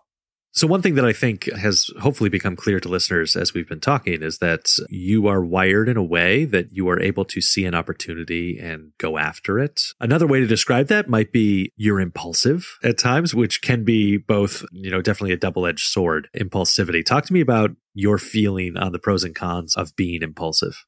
So, 0.57 0.65
one 0.65 0.81
thing 0.81 0.95
that 0.95 1.05
I 1.05 1.13
think 1.13 1.51
has 1.53 1.91
hopefully 2.01 2.31
become 2.31 2.55
clear 2.55 2.79
to 2.79 2.89
listeners 2.89 3.35
as 3.35 3.53
we've 3.53 3.67
been 3.67 3.79
talking 3.79 4.23
is 4.23 4.39
that 4.39 4.71
you 4.89 5.27
are 5.27 5.45
wired 5.45 5.87
in 5.87 5.97
a 5.97 6.03
way 6.03 6.45
that 6.45 6.71
you 6.71 6.89
are 6.89 6.99
able 6.99 7.25
to 7.25 7.41
see 7.41 7.63
an 7.65 7.75
opportunity 7.75 8.57
and 8.57 8.91
go 8.97 9.19
after 9.19 9.59
it. 9.59 9.83
Another 9.99 10.25
way 10.25 10.39
to 10.39 10.47
describe 10.47 10.87
that 10.87 11.07
might 11.07 11.31
be 11.31 11.71
you're 11.75 11.99
impulsive 11.99 12.79
at 12.83 12.97
times, 12.97 13.35
which 13.35 13.61
can 13.61 13.83
be 13.83 14.17
both, 14.17 14.65
you 14.71 14.89
know, 14.89 14.99
definitely 14.99 15.33
a 15.33 15.37
double 15.37 15.67
edged 15.67 15.85
sword, 15.85 16.27
impulsivity. 16.35 17.05
Talk 17.05 17.27
to 17.27 17.33
me 17.33 17.41
about 17.41 17.75
your 17.93 18.17
feeling 18.17 18.77
on 18.77 18.93
the 18.93 18.99
pros 18.99 19.23
and 19.23 19.35
cons 19.35 19.75
of 19.75 19.95
being 19.95 20.23
impulsive. 20.23 20.85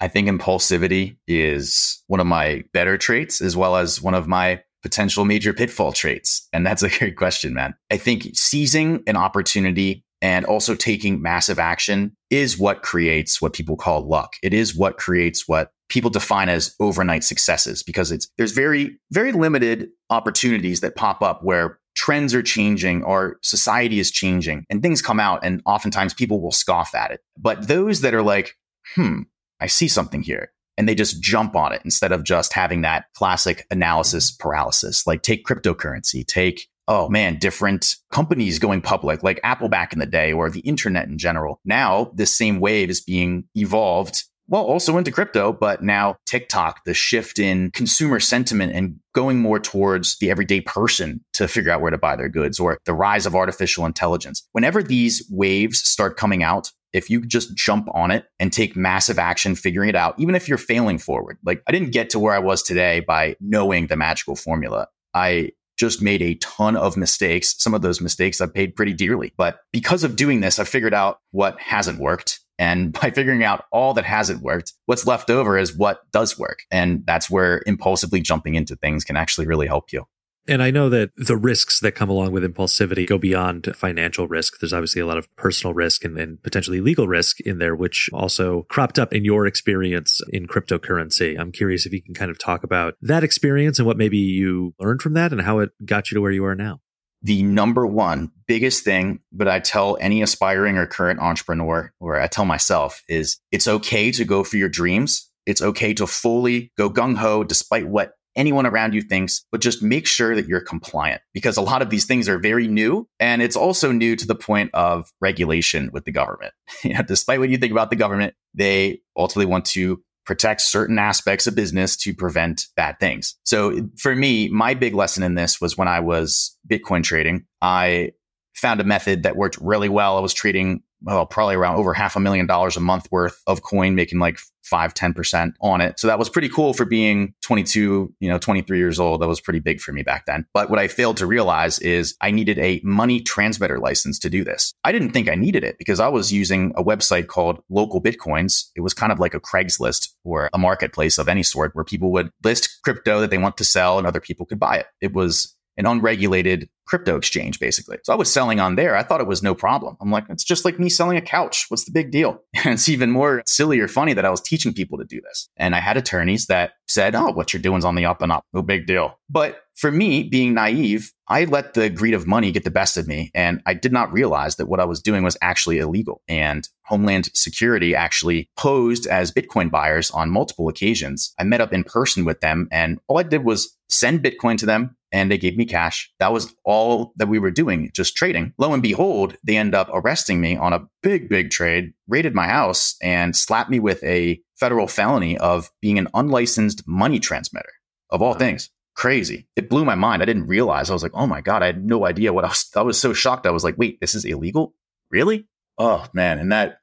I 0.00 0.08
think 0.08 0.28
impulsivity 0.28 1.16
is 1.26 2.02
one 2.06 2.20
of 2.20 2.26
my 2.26 2.64
better 2.72 2.98
traits 2.98 3.40
as 3.40 3.56
well 3.56 3.76
as 3.76 4.02
one 4.02 4.14
of 4.14 4.28
my 4.28 4.62
potential 4.82 5.24
major 5.24 5.52
pitfall 5.52 5.92
traits. 5.92 6.46
And 6.52 6.64
that's 6.64 6.82
a 6.82 6.90
great 6.98 7.16
question, 7.16 7.54
man. 7.54 7.74
I 7.90 7.96
think 7.96 8.28
seizing 8.34 9.02
an 9.06 9.16
opportunity 9.16 10.04
and 10.22 10.44
also 10.46 10.74
taking 10.74 11.20
massive 11.20 11.58
action 11.58 12.16
is 12.30 12.58
what 12.58 12.82
creates 12.82 13.42
what 13.42 13.52
people 13.52 13.76
call 13.76 14.08
luck. 14.08 14.34
It 14.42 14.54
is 14.54 14.76
what 14.76 14.96
creates 14.96 15.46
what 15.46 15.70
people 15.88 16.10
define 16.10 16.48
as 16.48 16.74
overnight 16.80 17.22
successes 17.22 17.82
because 17.82 18.10
it's 18.10 18.28
there's 18.38 18.52
very 18.52 18.98
very 19.12 19.30
limited 19.30 19.88
opportunities 20.10 20.80
that 20.80 20.96
pop 20.96 21.22
up 21.22 21.44
where 21.44 21.78
trends 21.94 22.34
are 22.34 22.42
changing 22.42 23.04
or 23.04 23.38
society 23.42 23.98
is 24.00 24.10
changing 24.10 24.64
and 24.68 24.82
things 24.82 25.00
come 25.00 25.20
out 25.20 25.40
and 25.44 25.62
oftentimes 25.64 26.12
people 26.12 26.40
will 26.40 26.50
scoff 26.50 26.94
at 26.94 27.10
it. 27.10 27.20
But 27.38 27.68
those 27.68 28.00
that 28.00 28.14
are 28.14 28.22
like, 28.22 28.56
"Hmm, 28.94 29.22
I 29.60 29.66
see 29.66 29.88
something 29.88 30.22
here. 30.22 30.52
And 30.78 30.88
they 30.88 30.94
just 30.94 31.22
jump 31.22 31.56
on 31.56 31.72
it 31.72 31.80
instead 31.84 32.12
of 32.12 32.24
just 32.24 32.52
having 32.52 32.82
that 32.82 33.06
classic 33.14 33.66
analysis 33.70 34.30
paralysis. 34.30 35.06
Like 35.06 35.22
take 35.22 35.46
cryptocurrency, 35.46 36.26
take, 36.26 36.68
oh 36.86 37.08
man, 37.08 37.38
different 37.38 37.96
companies 38.12 38.58
going 38.58 38.82
public, 38.82 39.22
like 39.22 39.40
Apple 39.42 39.70
back 39.70 39.94
in 39.94 39.98
the 39.98 40.06
day 40.06 40.32
or 40.32 40.50
the 40.50 40.60
internet 40.60 41.08
in 41.08 41.16
general. 41.16 41.60
Now, 41.64 42.12
this 42.14 42.36
same 42.36 42.60
wave 42.60 42.90
is 42.90 43.00
being 43.00 43.44
evolved 43.54 44.24
well, 44.48 44.62
also 44.62 44.96
into 44.96 45.10
crypto, 45.10 45.52
but 45.52 45.82
now 45.82 46.16
TikTok, 46.26 46.84
the 46.84 46.94
shift 46.94 47.38
in 47.38 47.72
consumer 47.72 48.20
sentiment 48.20 48.72
and 48.74 49.00
going 49.12 49.40
more 49.40 49.58
towards 49.58 50.18
the 50.18 50.30
everyday 50.30 50.60
person 50.60 51.24
to 51.32 51.48
figure 51.48 51.72
out 51.72 51.80
where 51.80 51.90
to 51.90 51.98
buy 51.98 52.14
their 52.14 52.28
goods 52.28 52.60
or 52.60 52.78
the 52.84 52.94
rise 52.94 53.26
of 53.26 53.34
artificial 53.34 53.84
intelligence. 53.86 54.46
Whenever 54.52 54.82
these 54.82 55.26
waves 55.30 55.80
start 55.80 56.16
coming 56.16 56.44
out, 56.44 56.70
if 56.92 57.10
you 57.10 57.24
just 57.24 57.54
jump 57.56 57.88
on 57.94 58.10
it 58.10 58.26
and 58.38 58.52
take 58.52 58.76
massive 58.76 59.18
action 59.18 59.54
figuring 59.54 59.88
it 59.88 59.96
out, 59.96 60.14
even 60.18 60.34
if 60.34 60.48
you're 60.48 60.58
failing 60.58 60.98
forward. 60.98 61.38
Like 61.44 61.62
I 61.66 61.72
didn't 61.72 61.92
get 61.92 62.10
to 62.10 62.18
where 62.18 62.34
I 62.34 62.38
was 62.38 62.62
today 62.62 63.00
by 63.00 63.36
knowing 63.40 63.86
the 63.86 63.96
magical 63.96 64.36
formula. 64.36 64.88
I 65.14 65.50
just 65.76 66.00
made 66.00 66.22
a 66.22 66.34
ton 66.36 66.76
of 66.76 66.96
mistakes. 66.96 67.54
Some 67.58 67.74
of 67.74 67.82
those 67.82 68.00
mistakes 68.00 68.40
I 68.40 68.46
paid 68.46 68.76
pretty 68.76 68.94
dearly. 68.94 69.32
But 69.36 69.60
because 69.72 70.04
of 70.04 70.16
doing 70.16 70.40
this, 70.40 70.58
I 70.58 70.64
figured 70.64 70.94
out 70.94 71.20
what 71.32 71.60
hasn't 71.60 72.00
worked. 72.00 72.40
And 72.58 72.92
by 73.00 73.10
figuring 73.10 73.44
out 73.44 73.64
all 73.70 73.94
that 73.94 74.04
hasn't 74.04 74.42
worked, 74.42 74.72
what's 74.86 75.06
left 75.06 75.30
over 75.30 75.58
is 75.58 75.76
what 75.76 76.00
does 76.12 76.38
work. 76.38 76.60
And 76.70 77.04
that's 77.06 77.30
where 77.30 77.62
impulsively 77.66 78.20
jumping 78.20 78.54
into 78.54 78.76
things 78.76 79.04
can 79.04 79.16
actually 79.16 79.46
really 79.46 79.66
help 79.66 79.92
you. 79.92 80.06
And 80.48 80.62
I 80.62 80.70
know 80.70 80.88
that 80.88 81.10
the 81.16 81.36
risks 81.36 81.80
that 81.80 81.92
come 81.92 82.08
along 82.08 82.32
with 82.32 82.44
impulsivity 82.44 83.06
go 83.06 83.18
beyond 83.18 83.74
financial 83.74 84.28
risk. 84.28 84.60
There's 84.60 84.72
obviously 84.72 85.02
a 85.02 85.06
lot 85.06 85.18
of 85.18 85.34
personal 85.36 85.74
risk 85.74 86.04
and, 86.04 86.18
and, 86.18 86.42
potentially 86.42 86.80
legal 86.80 87.08
risk 87.08 87.40
in 87.40 87.58
there, 87.58 87.74
which 87.74 88.08
also 88.12 88.62
cropped 88.68 88.98
up 88.98 89.12
in 89.12 89.24
your 89.24 89.46
experience 89.46 90.20
in 90.32 90.46
cryptocurrency. 90.46 91.38
I'm 91.38 91.50
curious 91.50 91.86
if 91.86 91.92
you 91.92 92.02
can 92.02 92.14
kind 92.14 92.30
of 92.30 92.38
talk 92.38 92.62
about 92.62 92.94
that 93.00 93.24
experience 93.24 93.78
and 93.78 93.86
what 93.86 93.96
maybe 93.96 94.18
you 94.18 94.74
learned 94.78 95.02
from 95.02 95.14
that 95.14 95.32
and 95.32 95.40
how 95.40 95.58
it 95.58 95.70
got 95.84 96.10
you 96.10 96.16
to 96.16 96.20
where 96.20 96.30
you 96.30 96.44
are 96.44 96.54
now. 96.54 96.80
The 97.22 97.42
number 97.42 97.86
one 97.86 98.30
biggest 98.46 98.84
thing 98.84 99.20
that 99.32 99.48
I 99.48 99.58
tell 99.58 99.96
any 100.00 100.22
aspiring 100.22 100.76
or 100.76 100.86
current 100.86 101.18
entrepreneur, 101.18 101.92
or 101.98 102.20
I 102.20 102.28
tell 102.28 102.44
myself, 102.44 103.02
is 103.08 103.38
it's 103.50 103.66
okay 103.66 104.12
to 104.12 104.24
go 104.24 104.44
for 104.44 104.56
your 104.58 104.68
dreams. 104.68 105.28
It's 105.46 105.62
okay 105.62 105.94
to 105.94 106.06
fully 106.06 106.70
go 106.76 106.90
gung 106.90 107.16
ho 107.16 107.42
despite 107.42 107.88
what 107.88 108.12
anyone 108.36 108.66
around 108.66 108.94
you 108.94 109.02
thinks, 109.02 109.44
but 109.50 109.60
just 109.60 109.82
make 109.82 110.06
sure 110.06 110.36
that 110.36 110.46
you're 110.46 110.60
compliant 110.60 111.22
because 111.32 111.56
a 111.56 111.62
lot 111.62 111.82
of 111.82 111.90
these 111.90 112.04
things 112.04 112.28
are 112.28 112.38
very 112.38 112.68
new. 112.68 113.08
And 113.18 113.42
it's 113.42 113.56
also 113.56 113.90
new 113.90 114.14
to 114.16 114.26
the 114.26 114.34
point 114.34 114.70
of 114.74 115.10
regulation 115.20 115.90
with 115.92 116.04
the 116.04 116.12
government. 116.12 116.52
despite 117.06 117.40
what 117.40 117.48
you 117.48 117.56
think 117.56 117.72
about 117.72 117.90
the 117.90 117.96
government, 117.96 118.34
they 118.54 119.00
ultimately 119.16 119.50
want 119.50 119.64
to 119.66 120.02
protect 120.26 120.60
certain 120.60 120.98
aspects 120.98 121.46
of 121.46 121.54
business 121.54 121.96
to 121.96 122.12
prevent 122.12 122.66
bad 122.76 122.98
things. 122.98 123.36
So 123.44 123.88
for 123.96 124.14
me, 124.14 124.48
my 124.48 124.74
big 124.74 124.94
lesson 124.94 125.22
in 125.22 125.36
this 125.36 125.60
was 125.60 125.78
when 125.78 125.88
I 125.88 126.00
was 126.00 126.56
Bitcoin 126.68 127.04
trading, 127.04 127.46
I 127.62 128.12
found 128.54 128.80
a 128.80 128.84
method 128.84 129.22
that 129.22 129.36
worked 129.36 129.58
really 129.60 129.88
well. 129.88 130.16
I 130.16 130.20
was 130.20 130.34
trading 130.34 130.82
well, 131.06 131.24
probably 131.24 131.54
around 131.54 131.76
over 131.76 131.94
half 131.94 132.16
a 132.16 132.20
million 132.20 132.46
dollars 132.46 132.76
a 132.76 132.80
month 132.80 133.06
worth 133.12 133.40
of 133.46 133.62
coin, 133.62 133.94
making 133.94 134.18
like 134.18 134.40
five, 134.64 134.92
10% 134.92 135.52
on 135.60 135.80
it. 135.80 136.00
So 136.00 136.08
that 136.08 136.18
was 136.18 136.28
pretty 136.28 136.48
cool 136.48 136.74
for 136.74 136.84
being 136.84 137.32
22, 137.44 138.12
you 138.18 138.28
know, 138.28 138.38
23 138.38 138.76
years 138.78 138.98
old. 138.98 139.22
That 139.22 139.28
was 139.28 139.40
pretty 139.40 139.60
big 139.60 139.80
for 139.80 139.92
me 139.92 140.02
back 140.02 140.26
then. 140.26 140.46
But 140.52 140.68
what 140.68 140.80
I 140.80 140.88
failed 140.88 141.16
to 141.18 141.26
realize 141.26 141.78
is 141.78 142.16
I 142.20 142.32
needed 142.32 142.58
a 142.58 142.80
money 142.82 143.20
transmitter 143.20 143.78
license 143.78 144.18
to 144.18 144.30
do 144.30 144.42
this. 144.42 144.74
I 144.82 144.90
didn't 144.90 145.12
think 145.12 145.28
I 145.28 145.36
needed 145.36 145.62
it 145.62 145.78
because 145.78 146.00
I 146.00 146.08
was 146.08 146.32
using 146.32 146.72
a 146.76 146.82
website 146.82 147.28
called 147.28 147.62
Local 147.70 148.02
Bitcoins. 148.02 148.64
It 148.74 148.80
was 148.80 148.92
kind 148.92 149.12
of 149.12 149.20
like 149.20 149.34
a 149.34 149.40
Craigslist 149.40 150.08
or 150.24 150.50
a 150.52 150.58
marketplace 150.58 151.18
of 151.18 151.28
any 151.28 151.44
sort 151.44 151.74
where 151.76 151.84
people 151.84 152.10
would 152.12 152.30
list 152.42 152.80
crypto 152.82 153.20
that 153.20 153.30
they 153.30 153.38
want 153.38 153.56
to 153.58 153.64
sell 153.64 153.98
and 153.98 154.08
other 154.08 154.20
people 154.20 154.44
could 154.44 154.58
buy 154.58 154.76
it. 154.76 154.86
It 155.00 155.12
was 155.12 155.55
an 155.76 155.86
unregulated 155.86 156.68
crypto 156.86 157.16
exchange, 157.16 157.58
basically. 157.58 157.98
So 158.04 158.12
I 158.12 158.16
was 158.16 158.32
selling 158.32 158.60
on 158.60 158.76
there. 158.76 158.96
I 158.96 159.02
thought 159.02 159.20
it 159.20 159.26
was 159.26 159.42
no 159.42 159.54
problem. 159.54 159.96
I'm 160.00 160.10
like, 160.10 160.24
it's 160.28 160.44
just 160.44 160.64
like 160.64 160.78
me 160.78 160.88
selling 160.88 161.16
a 161.16 161.22
couch. 161.22 161.66
What's 161.68 161.84
the 161.84 161.92
big 161.92 162.10
deal? 162.10 162.42
And 162.64 162.74
it's 162.74 162.88
even 162.88 163.10
more 163.12 163.42
silly 163.46 163.78
or 163.78 163.86
funny 163.86 164.12
that 164.14 164.24
I 164.24 164.30
was 164.30 164.40
teaching 164.40 164.72
people 164.72 164.98
to 164.98 165.04
do 165.04 165.20
this. 165.20 165.48
And 165.56 165.74
I 165.74 165.78
had 165.78 165.96
attorneys 165.96 166.46
that 166.46 166.72
said, 166.88 167.14
oh, 167.14 167.30
what 167.30 167.52
you're 167.52 167.62
doing 167.62 167.78
is 167.78 167.84
on 167.84 167.94
the 167.94 168.06
up 168.06 168.22
and 168.22 168.32
up. 168.32 168.44
No 168.52 168.62
big 168.62 168.86
deal. 168.86 169.18
But 169.30 169.60
for 169.76 169.92
me, 169.92 170.22
being 170.22 170.54
naive, 170.54 171.12
I 171.28 171.44
let 171.44 171.74
the 171.74 171.90
greed 171.90 172.14
of 172.14 172.26
money 172.26 172.50
get 172.50 172.64
the 172.64 172.70
best 172.70 172.96
of 172.96 173.06
me. 173.06 173.30
And 173.34 173.60
I 173.66 173.74
did 173.74 173.92
not 173.92 174.12
realize 174.12 174.56
that 174.56 174.66
what 174.66 174.80
I 174.80 174.86
was 174.86 175.02
doing 175.02 175.22
was 175.22 175.36
actually 175.42 175.78
illegal. 175.78 176.22
And 176.28 176.66
Homeland 176.84 177.30
Security 177.34 177.94
actually 177.94 178.48
posed 178.56 179.06
as 179.06 179.32
Bitcoin 179.32 179.70
buyers 179.70 180.10
on 180.10 180.30
multiple 180.30 180.68
occasions. 180.68 181.34
I 181.38 181.44
met 181.44 181.60
up 181.60 181.74
in 181.74 181.84
person 181.84 182.24
with 182.24 182.40
them 182.40 182.68
and 182.72 182.98
all 183.06 183.18
I 183.18 183.22
did 183.22 183.44
was 183.44 183.76
send 183.88 184.24
Bitcoin 184.24 184.56
to 184.58 184.66
them 184.66 184.96
and 185.12 185.30
they 185.30 185.38
gave 185.38 185.58
me 185.58 185.66
cash. 185.66 186.10
That 186.20 186.32
was 186.32 186.54
all 186.64 187.12
that 187.16 187.28
we 187.28 187.38
were 187.38 187.50
doing, 187.50 187.90
just 187.94 188.16
trading. 188.16 188.54
Lo 188.56 188.72
and 188.72 188.82
behold, 188.82 189.36
they 189.44 189.58
end 189.58 189.74
up 189.74 189.90
arresting 189.92 190.40
me 190.40 190.56
on 190.56 190.72
a 190.72 190.86
big, 191.02 191.28
big 191.28 191.50
trade, 191.50 191.92
raided 192.08 192.34
my 192.34 192.46
house 192.46 192.96
and 193.02 193.36
slapped 193.36 193.70
me 193.70 193.80
with 193.80 194.02
a 194.04 194.40
federal 194.54 194.86
felony 194.86 195.36
of 195.36 195.70
being 195.82 195.98
an 195.98 196.08
unlicensed 196.14 196.86
money 196.88 197.20
transmitter 197.20 197.72
of 198.10 198.22
all 198.22 198.34
things 198.34 198.70
crazy. 198.96 199.46
It 199.54 199.68
blew 199.68 199.84
my 199.84 199.94
mind. 199.94 200.22
I 200.22 200.24
didn't 200.24 200.46
realize. 200.46 200.90
I 200.90 200.94
was 200.94 201.02
like, 201.02 201.14
oh 201.14 201.26
my 201.26 201.42
God, 201.42 201.62
I 201.62 201.66
had 201.66 201.84
no 201.84 202.06
idea 202.06 202.32
what 202.32 202.44
I 202.44 202.48
was. 202.48 202.70
I 202.74 202.82
was 202.82 202.98
so 202.98 203.12
shocked. 203.12 203.46
I 203.46 203.50
was 203.50 203.62
like, 203.62 203.76
wait, 203.78 204.00
this 204.00 204.14
is 204.14 204.24
illegal? 204.24 204.74
Really? 205.10 205.46
Oh 205.78 206.06
man. 206.12 206.38
And 206.38 206.50
that, 206.50 206.78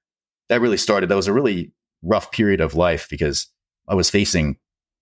that 0.50 0.62
really 0.62 0.78
started. 0.78 1.10
That 1.10 1.16
was 1.16 1.28
a 1.28 1.34
really 1.34 1.74
rough 2.04 2.32
period 2.32 2.62
of 2.62 2.76
life 2.76 3.08
because 3.10 3.48
I 3.88 3.96
was 3.96 4.10
facing 4.10 4.58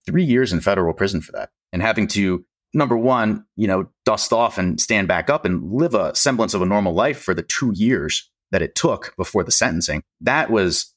three 0.06 0.24
years 0.24 0.54
in 0.54 0.62
federal 0.62 0.94
prison 0.94 1.22
for 1.22 1.34
that 1.34 1.50
and 1.74 1.82
having 1.82 2.08
to, 2.08 2.46
number 2.74 2.96
one, 2.96 3.46
you 3.58 3.68
know, 3.68 3.90
dust 4.06 4.32
off 4.32 4.58
and 4.58 4.80
stand 4.80 5.08
back 5.08 5.30
up 5.30 5.44
and 5.44 5.74
live 5.74 5.94
a 5.94 6.16
semblance 6.16 6.54
of 6.54 6.62
a 6.62 6.66
normal 6.66 6.94
life 6.94 7.22
for 7.22 7.34
the 7.34 7.44
two 7.44 7.74
years 7.76 8.32
that 8.52 8.62
it 8.62 8.76
took 8.76 9.14
before 9.18 9.44
the 9.44 9.52
sentencing. 9.52 10.02
That 10.22 10.50
was 10.50 10.94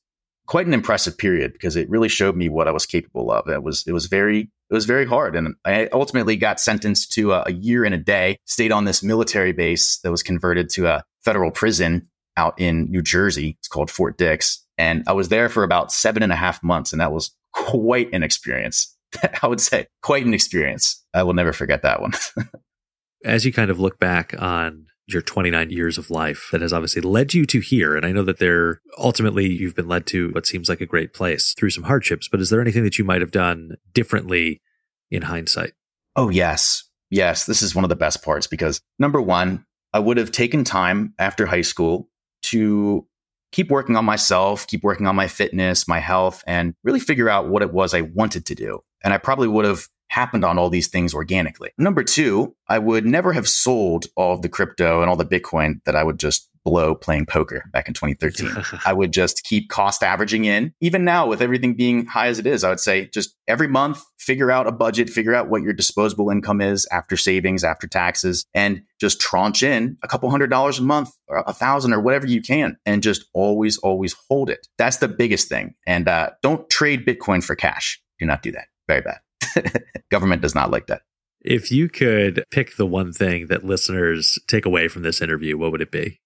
quite 0.46 0.66
an 0.66 0.74
impressive 0.74 1.18
period 1.18 1.52
because 1.52 1.74
it 1.74 1.90
really 1.90 2.08
showed 2.08 2.36
me 2.36 2.48
what 2.48 2.68
I 2.68 2.72
was 2.72 2.86
capable 2.86 3.30
of. 3.32 3.48
It 3.48 3.62
was, 3.62 3.84
it 3.86 3.92
was 3.92 4.06
very 4.06 4.50
it 4.70 4.74
was 4.74 4.86
very 4.86 5.06
hard. 5.06 5.36
And 5.36 5.54
I 5.64 5.88
ultimately 5.92 6.36
got 6.36 6.60
sentenced 6.60 7.12
to 7.12 7.32
a, 7.32 7.50
year 7.52 7.84
and 7.84 7.94
a 7.94 7.98
day, 7.98 8.38
stayed 8.46 8.72
on 8.72 8.84
this 8.84 9.02
military 9.02 9.52
base 9.52 9.98
that 9.98 10.10
was 10.10 10.22
converted 10.22 10.70
to 10.70 10.86
a 10.86 11.04
federal 11.22 11.50
prison 11.50 12.08
out 12.36 12.58
in 12.58 12.90
New 12.90 13.02
Jersey. 13.02 13.56
It's 13.58 13.68
called 13.68 13.90
Fort 13.90 14.18
Dix. 14.18 14.64
And 14.78 15.04
I 15.06 15.12
was 15.12 15.28
there 15.28 15.48
for 15.48 15.62
about 15.62 15.92
seven 15.92 16.22
and 16.22 16.32
a 16.32 16.36
half 16.36 16.62
months. 16.62 16.92
And 16.92 17.00
that 17.00 17.12
was 17.12 17.30
quite 17.52 18.12
an 18.12 18.22
experience. 18.22 18.96
I 19.42 19.46
would 19.46 19.60
say 19.60 19.86
quite 20.02 20.26
an 20.26 20.34
experience. 20.34 21.04
I 21.12 21.22
will 21.22 21.34
never 21.34 21.52
forget 21.52 21.82
that 21.82 22.00
one. 22.00 22.12
As 23.24 23.44
you 23.44 23.52
kind 23.52 23.70
of 23.70 23.80
look 23.80 23.98
back 23.98 24.34
on 24.38 24.86
your 25.06 25.22
29 25.22 25.70
years 25.70 25.98
of 25.98 26.10
life 26.10 26.48
that 26.50 26.62
has 26.62 26.72
obviously 26.72 27.02
led 27.02 27.34
you 27.34 27.44
to 27.44 27.60
here. 27.60 27.94
And 27.96 28.06
I 28.06 28.12
know 28.12 28.22
that 28.22 28.38
there 28.38 28.80
ultimately 28.98 29.46
you've 29.46 29.74
been 29.74 29.88
led 29.88 30.06
to 30.06 30.30
what 30.30 30.46
seems 30.46 30.68
like 30.68 30.80
a 30.80 30.86
great 30.86 31.12
place 31.12 31.54
through 31.58 31.70
some 31.70 31.84
hardships, 31.84 32.28
but 32.28 32.40
is 32.40 32.50
there 32.50 32.60
anything 32.60 32.84
that 32.84 32.98
you 32.98 33.04
might 33.04 33.20
have 33.20 33.30
done 33.30 33.76
differently 33.92 34.62
in 35.10 35.22
hindsight? 35.22 35.72
Oh, 36.16 36.30
yes. 36.30 36.84
Yes. 37.10 37.46
This 37.46 37.62
is 37.62 37.74
one 37.74 37.84
of 37.84 37.90
the 37.90 37.96
best 37.96 38.24
parts 38.24 38.46
because 38.46 38.80
number 38.98 39.20
one, 39.20 39.66
I 39.92 39.98
would 39.98 40.16
have 40.16 40.32
taken 40.32 40.64
time 40.64 41.14
after 41.18 41.46
high 41.46 41.62
school 41.62 42.08
to 42.44 43.06
keep 43.52 43.70
working 43.70 43.96
on 43.96 44.04
myself, 44.04 44.66
keep 44.66 44.82
working 44.82 45.06
on 45.06 45.14
my 45.14 45.28
fitness, 45.28 45.86
my 45.86 46.00
health, 46.00 46.42
and 46.46 46.74
really 46.82 46.98
figure 46.98 47.28
out 47.28 47.48
what 47.48 47.62
it 47.62 47.72
was 47.72 47.94
I 47.94 48.00
wanted 48.00 48.46
to 48.46 48.54
do. 48.54 48.80
And 49.04 49.14
I 49.14 49.18
probably 49.18 49.46
would 49.46 49.64
have 49.64 49.86
happened 50.14 50.44
on 50.44 50.58
all 50.58 50.70
these 50.70 50.86
things 50.86 51.12
organically. 51.12 51.70
Number 51.76 52.04
two, 52.04 52.54
I 52.68 52.78
would 52.78 53.04
never 53.04 53.32
have 53.32 53.48
sold 53.48 54.06
all 54.16 54.34
of 54.34 54.42
the 54.42 54.48
crypto 54.48 55.00
and 55.00 55.10
all 55.10 55.16
the 55.16 55.24
Bitcoin 55.24 55.82
that 55.86 55.96
I 55.96 56.04
would 56.04 56.20
just 56.20 56.48
blow 56.64 56.94
playing 56.94 57.26
poker 57.26 57.64
back 57.72 57.88
in 57.88 57.94
2013. 57.94 58.80
I 58.86 58.92
would 58.92 59.12
just 59.12 59.42
keep 59.42 59.68
cost 59.68 60.04
averaging 60.04 60.44
in. 60.44 60.72
Even 60.80 61.04
now, 61.04 61.26
with 61.26 61.42
everything 61.42 61.74
being 61.74 62.06
high 62.06 62.28
as 62.28 62.38
it 62.38 62.46
is, 62.46 62.62
I 62.62 62.68
would 62.70 62.80
say 62.80 63.08
just 63.12 63.34
every 63.48 63.66
month, 63.66 64.02
figure 64.18 64.52
out 64.52 64.68
a 64.68 64.72
budget, 64.72 65.10
figure 65.10 65.34
out 65.34 65.50
what 65.50 65.62
your 65.62 65.72
disposable 65.72 66.30
income 66.30 66.60
is 66.60 66.86
after 66.92 67.16
savings, 67.16 67.64
after 67.64 67.88
taxes, 67.88 68.46
and 68.54 68.82
just 69.00 69.20
tranche 69.20 69.64
in 69.64 69.98
a 70.02 70.08
couple 70.08 70.30
hundred 70.30 70.48
dollars 70.48 70.78
a 70.78 70.82
month 70.82 71.10
or 71.26 71.42
a 71.46 71.52
thousand 71.52 71.92
or 71.92 72.00
whatever 72.00 72.26
you 72.26 72.40
can 72.40 72.78
and 72.86 73.02
just 73.02 73.24
always, 73.34 73.78
always 73.78 74.14
hold 74.28 74.48
it. 74.48 74.68
That's 74.78 74.98
the 74.98 75.08
biggest 75.08 75.48
thing. 75.48 75.74
And 75.86 76.08
uh, 76.08 76.30
don't 76.40 76.70
trade 76.70 77.04
Bitcoin 77.04 77.44
for 77.44 77.56
cash. 77.56 78.00
Do 78.20 78.26
not 78.26 78.42
do 78.42 78.52
that. 78.52 78.68
Very 78.86 79.00
bad. 79.00 79.18
Government 80.10 80.42
does 80.42 80.54
not 80.54 80.70
like 80.70 80.86
that. 80.86 81.02
If 81.40 81.70
you 81.70 81.88
could 81.88 82.44
pick 82.50 82.76
the 82.76 82.86
one 82.86 83.12
thing 83.12 83.48
that 83.48 83.64
listeners 83.64 84.38
take 84.46 84.64
away 84.64 84.88
from 84.88 85.02
this 85.02 85.20
interview, 85.20 85.58
what 85.58 85.72
would 85.72 85.82
it 85.82 85.90
be? 85.90 86.20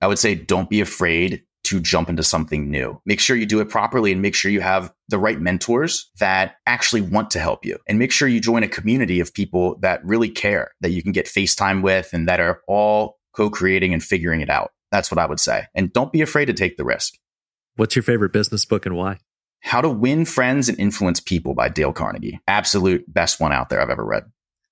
I 0.00 0.06
would 0.06 0.18
say 0.18 0.34
don't 0.34 0.68
be 0.68 0.80
afraid 0.80 1.44
to 1.64 1.80
jump 1.80 2.08
into 2.08 2.22
something 2.22 2.70
new. 2.70 3.00
Make 3.04 3.20
sure 3.20 3.36
you 3.36 3.46
do 3.46 3.60
it 3.60 3.68
properly 3.68 4.12
and 4.12 4.22
make 4.22 4.34
sure 4.34 4.50
you 4.50 4.60
have 4.60 4.92
the 5.08 5.18
right 5.18 5.40
mentors 5.40 6.10
that 6.18 6.56
actually 6.66 7.02
want 7.02 7.30
to 7.32 7.40
help 7.40 7.64
you. 7.64 7.78
And 7.86 7.98
make 7.98 8.12
sure 8.12 8.28
you 8.28 8.40
join 8.40 8.62
a 8.62 8.68
community 8.68 9.20
of 9.20 9.34
people 9.34 9.76
that 9.80 10.04
really 10.04 10.30
care, 10.30 10.70
that 10.80 10.90
you 10.90 11.02
can 11.02 11.12
get 11.12 11.26
FaceTime 11.26 11.82
with 11.82 12.10
and 12.12 12.28
that 12.28 12.40
are 12.40 12.62
all 12.68 13.18
co 13.34 13.50
creating 13.50 13.92
and 13.92 14.02
figuring 14.02 14.40
it 14.40 14.50
out. 14.50 14.72
That's 14.90 15.10
what 15.10 15.18
I 15.18 15.26
would 15.26 15.40
say. 15.40 15.66
And 15.74 15.92
don't 15.92 16.12
be 16.12 16.22
afraid 16.22 16.46
to 16.46 16.54
take 16.54 16.76
the 16.76 16.84
risk. 16.84 17.14
What's 17.76 17.94
your 17.94 18.02
favorite 18.02 18.32
business 18.32 18.64
book 18.64 18.86
and 18.86 18.96
why? 18.96 19.18
How 19.60 19.80
to 19.80 19.88
Win 19.88 20.24
Friends 20.24 20.68
and 20.68 20.78
Influence 20.78 21.20
People 21.20 21.54
by 21.54 21.68
Dale 21.68 21.92
Carnegie. 21.92 22.40
Absolute 22.46 23.04
best 23.12 23.40
one 23.40 23.52
out 23.52 23.68
there 23.68 23.80
I've 23.80 23.90
ever 23.90 24.04
read. 24.04 24.24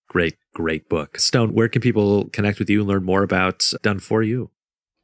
Great, 0.09 0.37
great 0.55 0.89
book. 0.89 1.18
Stone, 1.18 1.55
where 1.55 1.68
can 1.68 1.82
people 1.82 2.28
connect 2.30 2.59
with 2.59 2.70
you 2.70 2.80
and 2.80 2.89
learn 2.89 3.05
more 3.05 3.22
about 3.22 3.64
Done 3.82 3.99
For 3.99 4.22
You? 4.22 4.51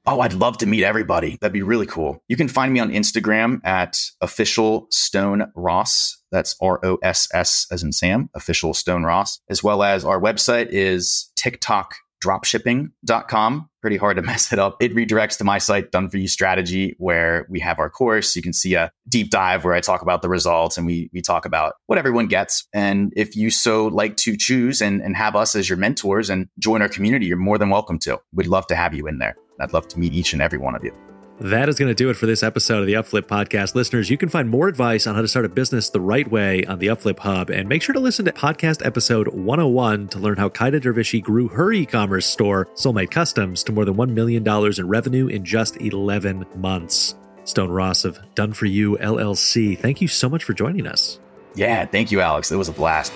Oh, 0.04 0.20
I'd 0.20 0.32
love 0.32 0.58
to 0.58 0.66
meet 0.66 0.82
everybody. 0.82 1.38
That'd 1.40 1.52
be 1.52 1.62
really 1.62 1.86
cool. 1.86 2.24
You 2.26 2.36
can 2.36 2.48
find 2.48 2.72
me 2.72 2.80
on 2.80 2.90
Instagram 2.90 3.60
at 3.64 3.98
official 4.20 4.88
Stone 4.90 5.52
Ross. 5.54 6.20
That's 6.32 6.56
R 6.60 6.80
O 6.84 6.98
S 7.02 7.28
S 7.32 7.66
as 7.70 7.84
in 7.84 7.92
Sam, 7.92 8.28
official 8.34 8.74
Stone 8.74 9.04
Ross, 9.04 9.40
as 9.48 9.62
well 9.62 9.82
as 9.82 10.04
our 10.04 10.20
website 10.20 10.68
is 10.70 11.30
TikTok 11.36 11.94
dropshipping.com. 12.22 13.68
Pretty 13.80 13.96
hard 13.96 14.16
to 14.16 14.22
mess 14.32 14.52
it 14.52 14.58
up. 14.58 14.76
It 14.80 14.94
redirects 14.94 15.38
to 15.38 15.44
my 15.44 15.58
site, 15.58 15.90
Done 15.90 16.08
For 16.08 16.18
You 16.18 16.28
Strategy, 16.28 16.94
where 16.98 17.46
we 17.48 17.60
have 17.60 17.78
our 17.78 17.90
course. 17.90 18.36
You 18.36 18.42
can 18.42 18.52
see 18.52 18.74
a 18.74 18.90
deep 19.08 19.30
dive 19.30 19.64
where 19.64 19.74
I 19.74 19.80
talk 19.80 20.02
about 20.02 20.22
the 20.22 20.28
results 20.28 20.78
and 20.78 20.86
we, 20.86 21.10
we 21.12 21.20
talk 21.20 21.44
about 21.44 21.74
what 21.86 21.98
everyone 21.98 22.26
gets. 22.26 22.66
And 22.72 23.12
if 23.16 23.36
you 23.36 23.50
so 23.50 23.86
like 23.86 24.16
to 24.18 24.36
choose 24.36 24.80
and, 24.80 25.00
and 25.02 25.16
have 25.16 25.36
us 25.36 25.56
as 25.56 25.68
your 25.68 25.78
mentors 25.78 26.30
and 26.30 26.48
join 26.58 26.82
our 26.82 26.88
community, 26.88 27.26
you're 27.26 27.36
more 27.36 27.58
than 27.58 27.70
welcome 27.70 27.98
to. 28.00 28.20
We'd 28.32 28.46
love 28.46 28.66
to 28.68 28.76
have 28.76 28.94
you 28.94 29.06
in 29.06 29.18
there. 29.18 29.36
I'd 29.60 29.72
love 29.72 29.88
to 29.88 29.98
meet 29.98 30.12
each 30.12 30.32
and 30.32 30.42
every 30.42 30.58
one 30.58 30.74
of 30.74 30.84
you. 30.84 31.11
That 31.42 31.68
is 31.68 31.76
going 31.76 31.88
to 31.88 31.94
do 31.94 32.08
it 32.08 32.14
for 32.14 32.26
this 32.26 32.44
episode 32.44 32.82
of 32.82 32.86
the 32.86 32.92
UpFlip 32.92 33.22
Podcast. 33.22 33.74
Listeners, 33.74 34.08
you 34.08 34.16
can 34.16 34.28
find 34.28 34.48
more 34.48 34.68
advice 34.68 35.08
on 35.08 35.16
how 35.16 35.22
to 35.22 35.26
start 35.26 35.44
a 35.44 35.48
business 35.48 35.90
the 35.90 36.00
right 36.00 36.30
way 36.30 36.64
on 36.66 36.78
the 36.78 36.86
UpFlip 36.86 37.18
Hub. 37.18 37.50
And 37.50 37.68
make 37.68 37.82
sure 37.82 37.92
to 37.92 37.98
listen 37.98 38.24
to 38.26 38.32
podcast 38.32 38.86
episode 38.86 39.26
101 39.26 40.06
to 40.10 40.20
learn 40.20 40.36
how 40.36 40.48
Kaida 40.48 40.80
Dervishi 40.80 41.20
grew 41.20 41.48
her 41.48 41.72
e 41.72 41.84
commerce 41.84 42.26
store, 42.26 42.66
Soulmate 42.76 43.10
Customs, 43.10 43.64
to 43.64 43.72
more 43.72 43.84
than 43.84 43.94
$1 43.94 44.10
million 44.10 44.46
in 44.46 44.88
revenue 44.88 45.26
in 45.26 45.44
just 45.44 45.80
11 45.80 46.46
months. 46.54 47.16
Stone 47.42 47.70
Ross 47.70 48.04
of 48.04 48.20
Done 48.36 48.52
For 48.52 48.66
You 48.66 48.96
LLC, 48.98 49.76
thank 49.76 50.00
you 50.00 50.06
so 50.06 50.28
much 50.28 50.44
for 50.44 50.52
joining 50.52 50.86
us. 50.86 51.18
Yeah, 51.56 51.86
thank 51.86 52.12
you, 52.12 52.20
Alex. 52.20 52.52
It 52.52 52.56
was 52.56 52.68
a 52.68 52.72
blast. 52.72 53.12